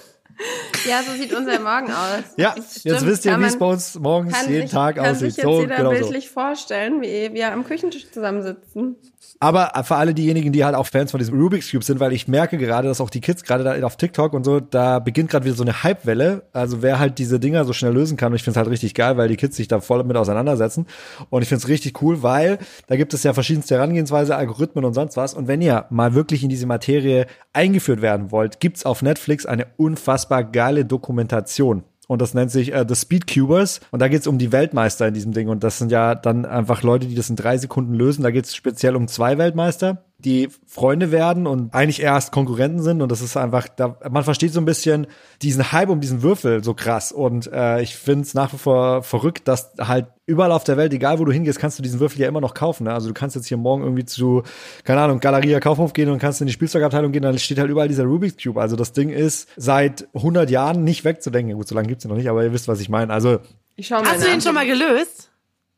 Ja, 0.88 1.02
so 1.04 1.12
sieht 1.22 1.34
unser 1.36 1.60
Morgen 1.60 1.92
aus. 1.92 2.24
Ja, 2.38 2.54
Das 2.56 2.84
jetzt 2.84 2.96
stimmt. 2.98 3.06
wisst 3.12 3.26
ihr, 3.26 3.38
wie 3.40 3.44
es 3.44 3.58
bei 3.60 3.66
uns 3.66 3.96
morgens 4.00 4.34
kann 4.34 4.50
jeden 4.50 4.62
sich, 4.64 4.72
Tag 4.72 4.96
kann 4.96 5.06
aussieht. 5.08 5.20
sich 5.34 5.38
jetzt 5.38 5.44
So, 5.46 5.60
jeder 5.62 5.76
genau 5.78 5.94
so. 5.94 6.00
bildlich 6.00 6.30
vorstellen, 6.30 7.02
wie 7.02 7.34
wir 7.34 7.52
am 7.52 7.64
Küchentisch 7.66 8.10
zusammensitzen. 8.12 8.96
Aber 9.42 9.72
für 9.84 9.96
alle 9.96 10.14
diejenigen, 10.14 10.52
die 10.52 10.66
halt 10.66 10.76
auch 10.76 10.88
Fans 10.88 11.12
von 11.12 11.18
diesem 11.20 11.40
Rubik's 11.40 11.72
Cube 11.72 11.84
sind, 11.84 12.00
weil 12.00 12.12
ich 12.14 12.28
merke 12.28 12.58
gerade, 12.58 12.88
dass 12.88 13.00
auch 13.00 13.10
die 13.10 13.22
Kids 13.22 13.44
gerade 13.44 13.64
da 13.64 13.86
auf 13.86 13.96
TikTok 13.96 14.34
und 14.34 14.44
so, 14.44 14.60
da 14.60 15.00
beginnt 15.00 15.30
gerade 15.30 15.46
wieder 15.46 15.56
so 15.56 15.64
eine 15.64 15.84
Hypewelle. 15.84 16.44
Also 16.54 16.82
wer 16.82 17.00
halt 17.00 17.20
diese 17.20 17.40
Dinger 17.40 17.64
so 17.66 17.72
schnell 17.74 17.94
lösen 17.94 18.18
kann, 18.18 18.32
und 18.32 18.36
ich 18.36 18.44
finde 18.44 18.52
es 18.52 18.58
halt 18.58 18.70
richtig 18.70 18.94
geil, 18.96 19.18
weil 19.18 19.28
die 19.28 19.38
Kids 19.38 19.56
sich 19.56 19.68
da 19.68 19.80
voll 19.82 20.04
mit 20.04 20.18
auseinandersetzen. 20.18 20.88
Und 21.30 21.42
ich 21.42 21.48
finde 21.50 21.62
es 21.64 21.68
richtig 21.70 22.02
cool, 22.02 22.22
weil 22.24 22.60
da 22.88 22.96
gibt 22.96 23.14
es 23.14 23.24
ja 23.24 23.34
verschiedenste 23.34 23.76
Herangehensweise, 23.76 24.36
Algorithmen 24.36 24.84
und 24.86 24.94
sonst 24.94 25.16
was. 25.18 25.34
Und 25.34 25.48
wenn 25.48 25.62
ihr 25.62 25.86
mal 25.90 26.14
wirklich 26.16 26.44
in 26.44 26.50
diese 26.50 26.66
Materie 26.66 27.26
eingeführt 27.54 28.02
werden 28.02 28.32
wollt, 28.32 28.60
gibt's 28.60 28.86
auf 28.86 29.02
Netflix 29.02 29.46
eine 29.46 29.68
unfassbar 29.78 30.29
geile 30.44 30.86
Dokumentation. 30.86 31.84
Und 32.08 32.24
das 32.24 32.34
nennt 32.34 32.50
sich 32.50 32.74
äh, 32.74 32.86
The 32.88 32.96
Speedcubers. 32.96 33.82
Und 33.92 34.02
da 34.02 34.08
geht's 34.08 34.26
um 34.26 34.40
die 34.40 34.52
Weltmeister 34.52 35.08
in 35.08 35.14
diesem 35.14 35.32
Ding. 35.32 35.48
Und 35.48 35.64
das 35.64 35.78
sind 35.78 35.92
ja 35.92 36.16
dann 36.16 36.44
einfach 36.46 36.82
Leute, 36.82 37.06
die 37.06 37.14
das 37.14 37.30
in 37.30 37.36
drei 37.36 37.58
Sekunden 37.60 37.94
lösen. 37.94 38.24
Da 38.24 38.32
geht's 38.32 38.56
speziell 38.56 38.96
um 38.96 39.08
zwei 39.08 39.38
Weltmeister, 39.38 40.04
die 40.20 40.50
Freunde 40.68 41.12
werden 41.12 41.48
und 41.48 41.74
eigentlich 41.74 42.02
erst 42.02 42.32
Konkurrenten 42.34 42.82
sind. 42.82 43.02
Und 43.02 43.10
das 43.10 43.22
ist 43.22 43.38
einfach, 43.38 43.70
da, 43.70 43.98
man 44.12 44.26
versteht 44.26 44.52
so 44.52 44.60
ein 44.60 44.66
bisschen 44.66 45.08
diesen 45.42 45.72
Hype 45.72 45.88
um 45.90 46.02
diesen 46.02 46.22
Würfel 46.22 46.62
so 46.64 46.74
krass. 46.74 47.14
Und 47.14 47.50
äh, 47.54 47.82
ich 47.82 47.96
find's 47.96 48.34
nach 48.34 48.52
wie 48.52 48.58
vor 48.58 49.02
verrückt, 49.02 49.48
dass 49.48 49.72
halt 49.80 50.08
überall 50.26 50.52
auf 50.52 50.66
der 50.66 50.76
Welt, 50.76 50.92
egal 50.94 51.20
wo 51.20 51.26
du 51.26 51.32
hingehst, 51.32 51.58
kannst 51.58 51.80
du 51.80 51.84
diesen 51.84 52.02
Würfel 52.02 52.20
ja 52.22 52.28
immer 52.28 52.42
noch 52.42 52.54
kaufen. 52.54 52.84
Ne? 52.84 52.94
Also 52.94 53.08
du 53.08 53.14
kannst 53.14 53.38
jetzt 53.38 53.48
hier 53.48 53.56
morgen 53.58 53.82
irgendwie 53.82 54.04
zu, 54.04 54.44
keine 54.84 55.00
Ahnung, 55.02 55.22
Galeria 55.22 55.62
Kaufhof 55.62 55.94
gehen 55.94 56.10
und 56.10 56.20
kannst 56.20 56.42
in 56.42 56.48
die 56.48 56.54
Spielzeugabteilung 56.54 57.14
gehen, 57.14 57.24
dann 57.24 57.40
steht 57.40 57.58
halt 57.58 57.70
überall 57.70 57.88
dieser 57.88 58.04
Rubik's 58.04 58.36
Cube. 58.44 58.60
Also 58.60 58.76
das 58.76 58.92
Ding 58.92 59.10
ist 59.10 59.48
seit 59.56 60.08
100 60.14 60.50
Jahren 60.50 60.84
nicht 60.84 61.06
wegzudenken. 61.06 61.56
Gut, 61.56 61.68
so 61.70 61.76
lange 61.76 61.88
gibt's 61.88 62.04
ihn 62.04 62.10
noch 62.10 62.18
nicht, 62.18 62.30
aber 62.30 62.44
ihr 62.44 62.52
wisst, 62.52 62.68
was 62.68 62.82
ich 62.82 62.90
meine. 62.90 63.14
Also 63.14 63.40
Ich 63.78 63.88
schau 63.88 64.02
mal 64.02 64.12
Hast 64.12 64.24
du 64.26 64.30
den 64.30 64.42
schon 64.42 64.54
mal 64.54 64.68
gelöst? 64.68 65.32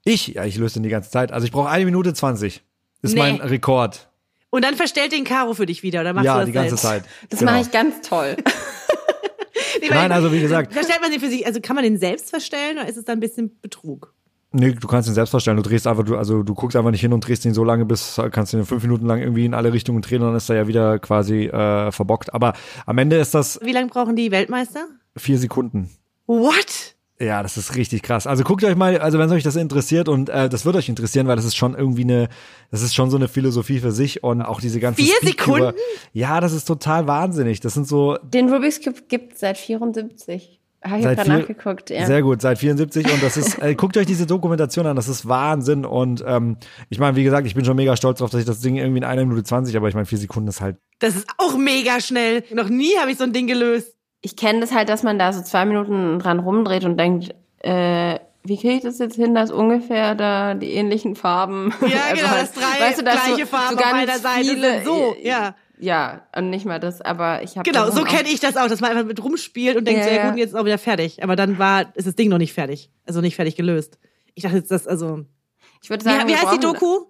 ich, 0.04 0.30
ja, 0.30 0.45
ich 0.45 0.58
löse 0.58 0.73
den 0.75 0.84
die 0.84 0.89
ganze 0.89 1.12
Zeit. 1.12 1.32
Also 1.32 1.45
ich 1.45 1.51
brauche 1.51 1.69
eine 1.69 1.86
Minute 1.86 2.12
20. 2.13 2.63
Ist 3.04 3.13
Nee. 3.13 3.19
mein 3.19 3.36
Rekord. 3.41 4.10
Und 4.52 4.64
dann 4.64 4.76
verstellt 4.76 5.12
den 5.14 5.24
Caro 5.24 5.54
für 5.56 5.66
dich 5.66 5.82
wieder, 5.82 6.02
oder 6.02 6.14
machst 6.14 6.26
du 6.26 6.28
Ja, 6.28 6.38
das 6.38 6.46
die 6.46 6.52
ganze 6.52 6.70
selbst? 6.78 6.84
Zeit. 6.84 7.04
Das 7.30 7.40
Genau. 7.40 7.52
mache 7.54 7.62
ich 7.62 7.72
ganz 7.72 8.08
toll. 8.08 8.36
Nee, 9.82 9.88
Nein, 9.90 10.12
also 10.12 10.32
wie 10.32 10.42
gesagt, 10.42 10.74
Verstellt 10.74 11.00
man 11.02 11.10
den 11.10 11.20
für 11.20 11.30
sich, 11.30 11.46
also 11.46 11.60
kann 11.62 11.76
man 11.76 11.84
den 11.84 11.98
selbst 11.98 12.30
verstellen 12.30 12.78
oder 12.78 12.88
ist 12.88 12.98
es 12.98 13.06
dann 13.06 13.18
ein 13.18 13.22
bisschen 13.22 13.60
Betrug? 13.62 14.14
nee, 14.54 14.74
du 14.74 14.86
kannst 14.90 15.08
ihn 15.08 15.14
selbst 15.16 15.32
vorstellen. 15.32 15.56
Du 15.56 15.64
drehst 15.64 15.88
einfach, 15.88 16.04
du, 16.04 16.18
also 16.18 16.44
du 16.44 16.54
guckst 16.54 16.76
einfach 16.76 16.92
nicht 16.92 17.00
hin 17.00 17.14
und 17.14 17.26
drehst 17.26 17.46
ihn 17.46 17.54
so 17.54 17.64
lange, 17.64 17.86
bis 17.86 18.20
kannst 18.32 18.52
du 18.52 18.58
ihn 18.58 18.66
fünf 18.66 18.84
Minuten 18.84 19.06
lang 19.06 19.22
irgendwie 19.22 19.46
in 19.46 19.54
alle 19.54 19.72
Richtungen 19.72 20.02
drehen 20.02 20.22
und 20.22 20.28
dann 20.28 20.36
ist 20.36 20.50
er 20.50 20.58
ja 20.58 20.68
wieder 20.68 21.00
quasi 21.00 21.46
äh, 21.46 21.90
verbockt. 21.94 22.34
Aber 22.34 22.52
am 22.86 22.98
Ende 22.98 23.16
ist 23.16 23.34
das 23.34 23.60
Wie 23.64 23.72
lange 23.72 23.88
brauchen 23.88 24.18
die 24.18 24.30
Weltmeister? 24.32 24.88
vier 25.16 25.38
Sekunden. 25.38 25.90
What? 26.28 26.96
Ja, 27.22 27.44
das 27.44 27.56
ist 27.56 27.76
richtig 27.76 28.02
krass. 28.02 28.26
Also 28.26 28.44
guckt 28.44 28.64
euch 28.64 28.76
mal, 28.76 28.98
also 28.98 29.20
wenn 29.20 29.32
euch 29.32 29.44
das 29.44 29.56
interessiert 29.56 30.10
und 30.10 30.30
äh, 30.30 30.50
das 30.50 30.66
wird 30.66 30.76
euch 30.76 30.90
interessieren, 30.90 31.28
weil 31.28 31.36
das 31.36 31.46
ist 31.46 31.56
schon 31.56 31.76
irgendwie 31.76 32.02
eine, 32.02 32.30
das 32.72 32.82
ist 32.82 32.96
schon 32.96 33.12
so 33.12 33.18
eine 33.18 33.28
Philosophie 33.28 33.80
für 33.80 33.92
sich 33.92 34.24
und 34.24 34.42
auch 34.42 34.60
diese 34.60 34.80
ganzen 34.80 35.04
Vier. 35.04 35.14
Sekunden? 35.22 35.74
Ja, 36.14 36.42
das 36.42 36.52
ist 36.52 36.66
total 36.66 37.06
wahnsinnig. 37.08 37.60
Das 37.60 37.76
sind 37.76 37.88
so 37.88 38.18
Den 38.24 38.52
Rubik's 38.52 38.82
Cube 38.82 39.02
gibt 39.08 39.38
seit 39.38 39.60
74. 39.60 40.60
Habe 40.84 40.98
ich 40.98 41.04
Seit 41.04 41.18
gerade 41.18 41.30
nachgeguckt, 41.30 41.92
ja. 41.92 42.08
Sehr 42.08 42.24
gut, 42.24 42.42
seit 42.42 42.58
74 42.58 43.14
und 43.14 43.22
das 43.22 43.38
ist, 43.38 43.60
äh, 43.62 43.76
guckt 43.76 43.98
euch 43.98 44.08
diese 44.08 44.26
Dokumentation 44.26 44.88
an, 44.88 44.96
das 44.96 45.08
ist 45.08 45.28
Wahnsinn 45.28 45.86
und 45.86 46.24
ähm, 46.26 46.58
ich 46.90 46.98
meine, 46.98 47.16
wie 47.16 47.24
gesagt, 47.24 47.46
ich 47.46 47.54
bin 47.54 47.64
schon 47.64 47.76
mega 47.76 47.96
stolz 47.96 48.18
drauf, 48.18 48.32
dass 48.32 48.40
ich 48.40 48.48
das 48.48 48.62
Ding 48.62 48.78
irgendwie 48.78 48.98
in 48.98 49.04
einer 49.04 49.24
Minute 49.24 49.44
20, 49.44 49.78
aber 49.78 49.90
ich 49.90 49.94
meine, 49.94 50.08
vier 50.08 50.18
Sekunden 50.18 50.50
ist 50.50 50.60
halt, 50.60 50.78
Das 50.98 51.16
ist 51.16 51.28
auch 51.38 51.56
mega 51.56 52.00
schnell. 52.02 52.44
Noch 52.52 52.70
nie 52.70 52.98
habe 53.00 53.12
ich 53.12 53.20
so 53.20 53.24
ein 53.26 53.32
Ding 53.32 53.46
gelöst. 53.46 53.94
Ich 54.22 54.36
kenne 54.36 54.60
das 54.60 54.72
halt, 54.72 54.90
dass 54.90 55.04
man 55.04 55.18
da 55.18 55.34
so 55.34 55.42
zwei 55.42 55.66
Minuten 55.66 56.20
dran 56.20 56.40
rumdreht 56.40 56.86
und 56.86 56.98
denkt, 56.98 57.34
äh, 57.60 58.20
wie 58.44 58.58
kriege 58.58 58.76
ich 58.76 58.82
das 58.82 59.00
jetzt 59.00 59.16
hin, 59.16 59.36
dass 59.36 59.52
ungefähr 59.52 60.16
da 60.16 60.54
die 60.56 60.72
ähnlichen 60.72 61.16
Farben. 61.16 61.74
Ja, 61.82 61.88
also 62.10 62.16
genau, 62.16 62.30
halt, 62.30 62.42
dass 62.42 62.54
drei 62.54 62.86
weißt 62.86 63.00
du, 63.00 63.04
gleiche 63.04 63.40
so, 63.42 63.46
Farben 63.46 63.78
so 63.78 63.84
auf 63.84 63.94
einer 63.94 64.20
Seite 64.20 64.46
viele, 64.46 64.74
sind. 64.76 64.86
So, 64.86 65.16
ja. 65.22 65.56
Ja, 65.80 66.28
und 66.36 66.52
nicht 66.52 66.66
mal 66.66 66.80
das, 66.80 67.02
aber 67.02 67.42
ich 67.42 67.58
habe 67.58 67.70
Genau, 67.70 67.90
so 67.90 68.04
kenne 68.04 68.30
ich 68.30 68.40
das 68.40 68.56
auch, 68.56 68.68
dass 68.68 68.82
man 68.82 68.92
einfach 68.92 69.04
mit 69.04 69.24
rumspielt 69.24 69.78
und 69.78 69.88
denkt, 69.88 70.06
Ja, 70.06 70.12
ja 70.12 70.30
gut, 70.30 70.38
jetzt 70.38 70.50
ist 70.50 70.56
auch 70.56 70.66
wieder 70.66 70.78
fertig. 70.78 71.24
Aber 71.24 71.36
dann 71.36 71.58
war, 71.58 71.96
ist 71.96 72.06
das 72.06 72.16
Ding 72.16 72.30
noch 72.30 72.38
nicht 72.38 72.54
fertig. 72.54 72.92
Also 73.08 73.20
nicht 73.20 73.36
fertig 73.36 73.56
gelöst. 73.56 73.98
Ich 74.36 74.44
dachte 74.44 74.58
jetzt, 74.58 74.70
das, 74.70 74.86
also. 74.86 75.26
Ich 75.82 75.90
würde 75.90 76.06
Wie, 76.06 76.10
sagen, 76.10 76.28
wie 76.28 76.34
wir 76.34 76.42
heißt 76.42 76.54
die 76.54 76.60
Doku? 76.60 77.06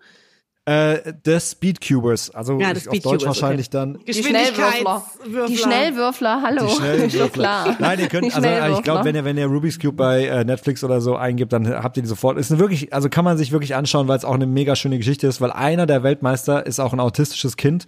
Äh, 0.72 1.14
The 1.26 1.40
Speedcubers, 1.40 2.30
also 2.30 2.60
Ja, 2.60 2.72
auf 2.72 3.00
Deutsch 3.00 3.26
wahrscheinlich 3.26 3.68
okay. 3.68 3.78
dann 3.78 4.00
Die 4.08 4.14
Schnellwürfler. 4.14 4.72
Geschwindigkeitswürfler. 4.72 5.48
Die 5.48 5.58
Schnellwürfler, 5.58 6.42
hallo. 6.42 6.66
Die 6.68 6.76
Schnellwürfler. 6.76 7.28
Klar. 7.32 7.76
Nein, 7.80 8.00
ihr 8.00 8.08
könnt, 8.08 8.36
also 8.36 8.78
ich 8.78 8.84
glaube, 8.84 9.06
wenn 9.06 9.16
ihr, 9.16 9.26
wenn 9.26 9.38
ihr 9.38 9.48
Rubik's 9.48 9.80
Cube 9.80 9.96
bei 9.98 10.26
äh, 10.26 10.44
Netflix 10.46 10.84
oder 10.84 11.02
so 11.02 11.16
eingibt, 11.16 11.52
dann 11.54 11.68
habt 11.68 11.98
ihr 11.98 12.04
die 12.04 12.10
sofort. 12.10 12.38
Ist 12.38 12.52
eine 12.52 12.60
wirklich, 12.60 12.94
also 12.94 13.10
kann 13.10 13.26
man 13.26 13.38
sich 13.38 13.52
wirklich 13.52 13.76
anschauen, 13.76 14.08
weil 14.08 14.18
es 14.18 14.26
auch 14.26 14.34
eine 14.34 14.46
mega 14.46 14.76
schöne 14.76 14.98
Geschichte 14.98 15.28
ist, 15.28 15.42
weil 15.42 15.52
einer 15.52 15.86
der 15.86 16.04
Weltmeister 16.04 16.66
ist 16.66 16.80
auch 16.80 16.94
ein 16.94 17.00
autistisches 17.00 17.58
Kind. 17.58 17.86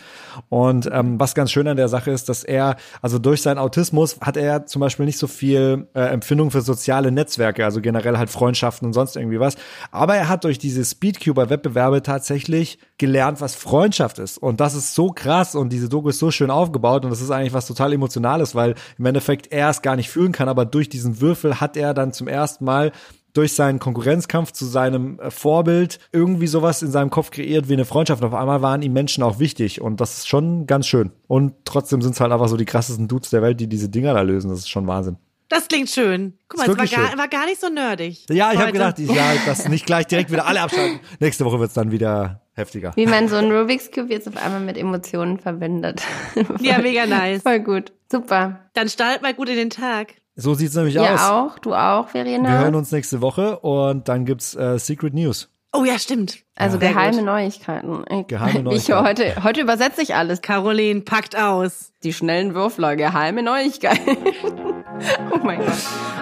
Und 0.49 0.89
ähm, 0.91 1.19
was 1.19 1.35
ganz 1.35 1.51
schön 1.51 1.67
an 1.67 1.77
der 1.77 1.87
Sache 1.87 2.11
ist, 2.11 2.29
dass 2.29 2.43
er, 2.43 2.75
also 3.01 3.19
durch 3.19 3.41
seinen 3.41 3.57
Autismus 3.59 4.17
hat 4.21 4.37
er 4.37 4.65
zum 4.65 4.79
Beispiel 4.79 5.05
nicht 5.05 5.17
so 5.17 5.27
viel 5.27 5.87
äh, 5.93 6.01
Empfindung 6.01 6.51
für 6.51 6.61
soziale 6.61 7.11
Netzwerke, 7.11 7.65
also 7.65 7.81
generell 7.81 8.17
halt 8.17 8.29
Freundschaften 8.29 8.87
und 8.87 8.93
sonst 8.93 9.15
irgendwie 9.15 9.39
was. 9.39 9.55
Aber 9.91 10.15
er 10.15 10.29
hat 10.29 10.43
durch 10.43 10.57
diese 10.57 10.83
Speedcuber-Wettbewerbe 10.83 12.01
tatsächlich 12.03 12.72
gelernt, 12.97 13.41
was 13.41 13.55
Freundschaft 13.55 14.19
ist. 14.19 14.37
Und 14.37 14.59
das 14.59 14.75
ist 14.75 14.95
so 14.95 15.07
krass 15.07 15.55
und 15.55 15.69
diese 15.69 15.89
Doku 15.89 16.09
ist 16.09 16.19
so 16.19 16.31
schön 16.31 16.51
aufgebaut 16.51 17.05
und 17.05 17.11
das 17.11 17.21
ist 17.21 17.31
eigentlich 17.31 17.53
was 17.53 17.67
total 17.67 17.93
Emotionales, 17.93 18.55
weil 18.55 18.75
im 18.97 19.05
Endeffekt 19.05 19.51
er 19.51 19.69
es 19.69 19.81
gar 19.81 19.95
nicht 19.95 20.09
fühlen 20.09 20.31
kann, 20.31 20.49
aber 20.49 20.65
durch 20.65 20.89
diesen 20.89 21.21
Würfel 21.21 21.59
hat 21.59 21.77
er 21.77 21.93
dann 21.93 22.13
zum 22.13 22.27
ersten 22.27 22.65
Mal 22.65 22.91
durch 23.33 23.53
seinen 23.53 23.79
Konkurrenzkampf 23.79 24.51
zu 24.51 24.65
seinem 24.65 25.19
äh, 25.19 25.31
Vorbild 25.31 25.99
irgendwie 26.11 26.47
sowas 26.47 26.81
in 26.81 26.91
seinem 26.91 27.09
Kopf 27.09 27.31
kreiert 27.31 27.67
wie 27.67 27.73
eine 27.73 27.85
Freundschaft. 27.85 28.21
Und 28.21 28.27
auf 28.27 28.39
einmal 28.39 28.61
waren 28.61 28.81
ihm 28.81 28.93
Menschen 28.93 29.23
auch 29.23 29.39
wichtig 29.39 29.81
und 29.81 29.99
das 29.99 30.19
ist 30.19 30.27
schon 30.27 30.67
ganz 30.67 30.87
schön. 30.87 31.11
Und 31.27 31.53
trotzdem 31.65 32.01
sind 32.01 32.13
es 32.13 32.19
halt 32.19 32.31
einfach 32.31 32.47
so 32.47 32.57
die 32.57 32.65
krassesten 32.65 33.07
Dudes 33.07 33.31
der 33.31 33.41
Welt, 33.41 33.59
die 33.59 33.67
diese 33.67 33.89
Dinger 33.89 34.13
da 34.13 34.21
lösen. 34.21 34.49
Das 34.49 34.59
ist 34.59 34.69
schon 34.69 34.87
Wahnsinn. 34.87 35.17
Das 35.49 35.67
klingt 35.67 35.89
schön. 35.89 36.33
Guck 36.47 36.59
mal, 36.59 36.69
es 36.69 36.77
war 36.77 36.87
gar, 36.87 37.17
war 37.17 37.27
gar 37.27 37.45
nicht 37.45 37.59
so 37.59 37.69
nerdig. 37.69 38.25
Ja, 38.29 38.53
ich 38.53 38.59
habe 38.59 38.71
gedacht, 38.71 38.97
ich, 38.97 39.11
ja, 39.11 39.33
das 39.45 39.67
nicht 39.67 39.85
gleich 39.85 40.07
direkt 40.07 40.31
wieder 40.31 40.47
alle 40.47 40.61
abschalten. 40.61 40.99
Nächste 41.19 41.45
Woche 41.45 41.59
wird's 41.59 41.73
dann 41.73 41.91
wieder 41.91 42.42
heftiger. 42.53 42.91
Wie 42.95 43.05
man 43.05 43.27
so 43.27 43.35
einen 43.35 43.51
Rubik's 43.51 43.91
Cube 43.91 44.11
jetzt 44.13 44.27
auf 44.27 44.37
einmal 44.37 44.59
mit 44.61 44.77
Emotionen 44.77 45.39
verbindet. 45.39 46.01
Ja, 46.59 46.77
mega 46.79 47.05
nice. 47.05 47.41
Voll 47.43 47.59
gut. 47.59 47.91
Super. 48.11 48.59
Dann 48.73 48.89
start 48.89 49.21
mal 49.21 49.33
gut 49.33 49.49
in 49.49 49.55
den 49.55 49.69
Tag. 49.69 50.13
So 50.35 50.53
sieht's 50.55 50.75
nämlich 50.75 50.95
Ihr 50.95 51.13
aus. 51.13 51.21
auch, 51.21 51.59
du 51.59 51.73
auch, 51.75 52.09
Verena. 52.09 52.49
Wir 52.49 52.59
hören 52.59 52.75
uns 52.75 52.91
nächste 52.91 53.21
Woche 53.21 53.59
und 53.59 54.07
dann 54.07 54.25
gibt's 54.25 54.55
äh, 54.55 54.79
Secret 54.79 55.13
News. 55.13 55.49
Oh 55.75 55.83
ja, 55.83 55.97
stimmt. 55.97 56.39
also 56.55 56.77
Sehr 56.79 56.89
geheime 56.89 57.17
gut. 57.17 57.25
Neuigkeiten. 57.25 58.03
Ich, 58.09 58.27
Geheime 58.27 58.59
Ich 58.73 58.87
Neuigkeiten. 58.89 59.07
heute, 59.07 59.43
heute 59.43 59.61
übersetze 59.61 60.01
ich 60.03 60.13
alles. 60.15 60.41
Caroline 60.41 61.01
packt 61.01 61.35
aus. 61.35 61.91
Die 62.03 62.13
schnellen 62.13 62.53
Würfler, 62.53 62.95
geheime 62.95 63.41
Neuigkeiten. 63.41 64.17
oh 65.31 65.37
mein 65.43 65.59
Gott. 65.59 65.73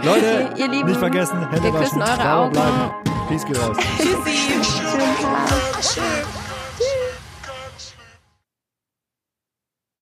Leute, 0.04 0.50
Ihr 0.58 0.67
Lieben, 0.70 0.88
nicht 0.88 1.00
vergessen, 1.00 1.39
Hände 1.50 1.63
wir 1.63 1.74
waschen, 1.74 2.00
küssen 2.00 2.02
eure 2.02 2.34
Augen. 2.34 2.52
bleiben. 2.54 3.11
Peace 3.32 3.46
geht 3.46 3.58
raus. 3.60 3.78
Tschüssi. 3.98 4.36
Schönen 4.62 5.15
Tag. 5.22 5.48
Geiles 5.48 5.96
Leben. 5.96 6.40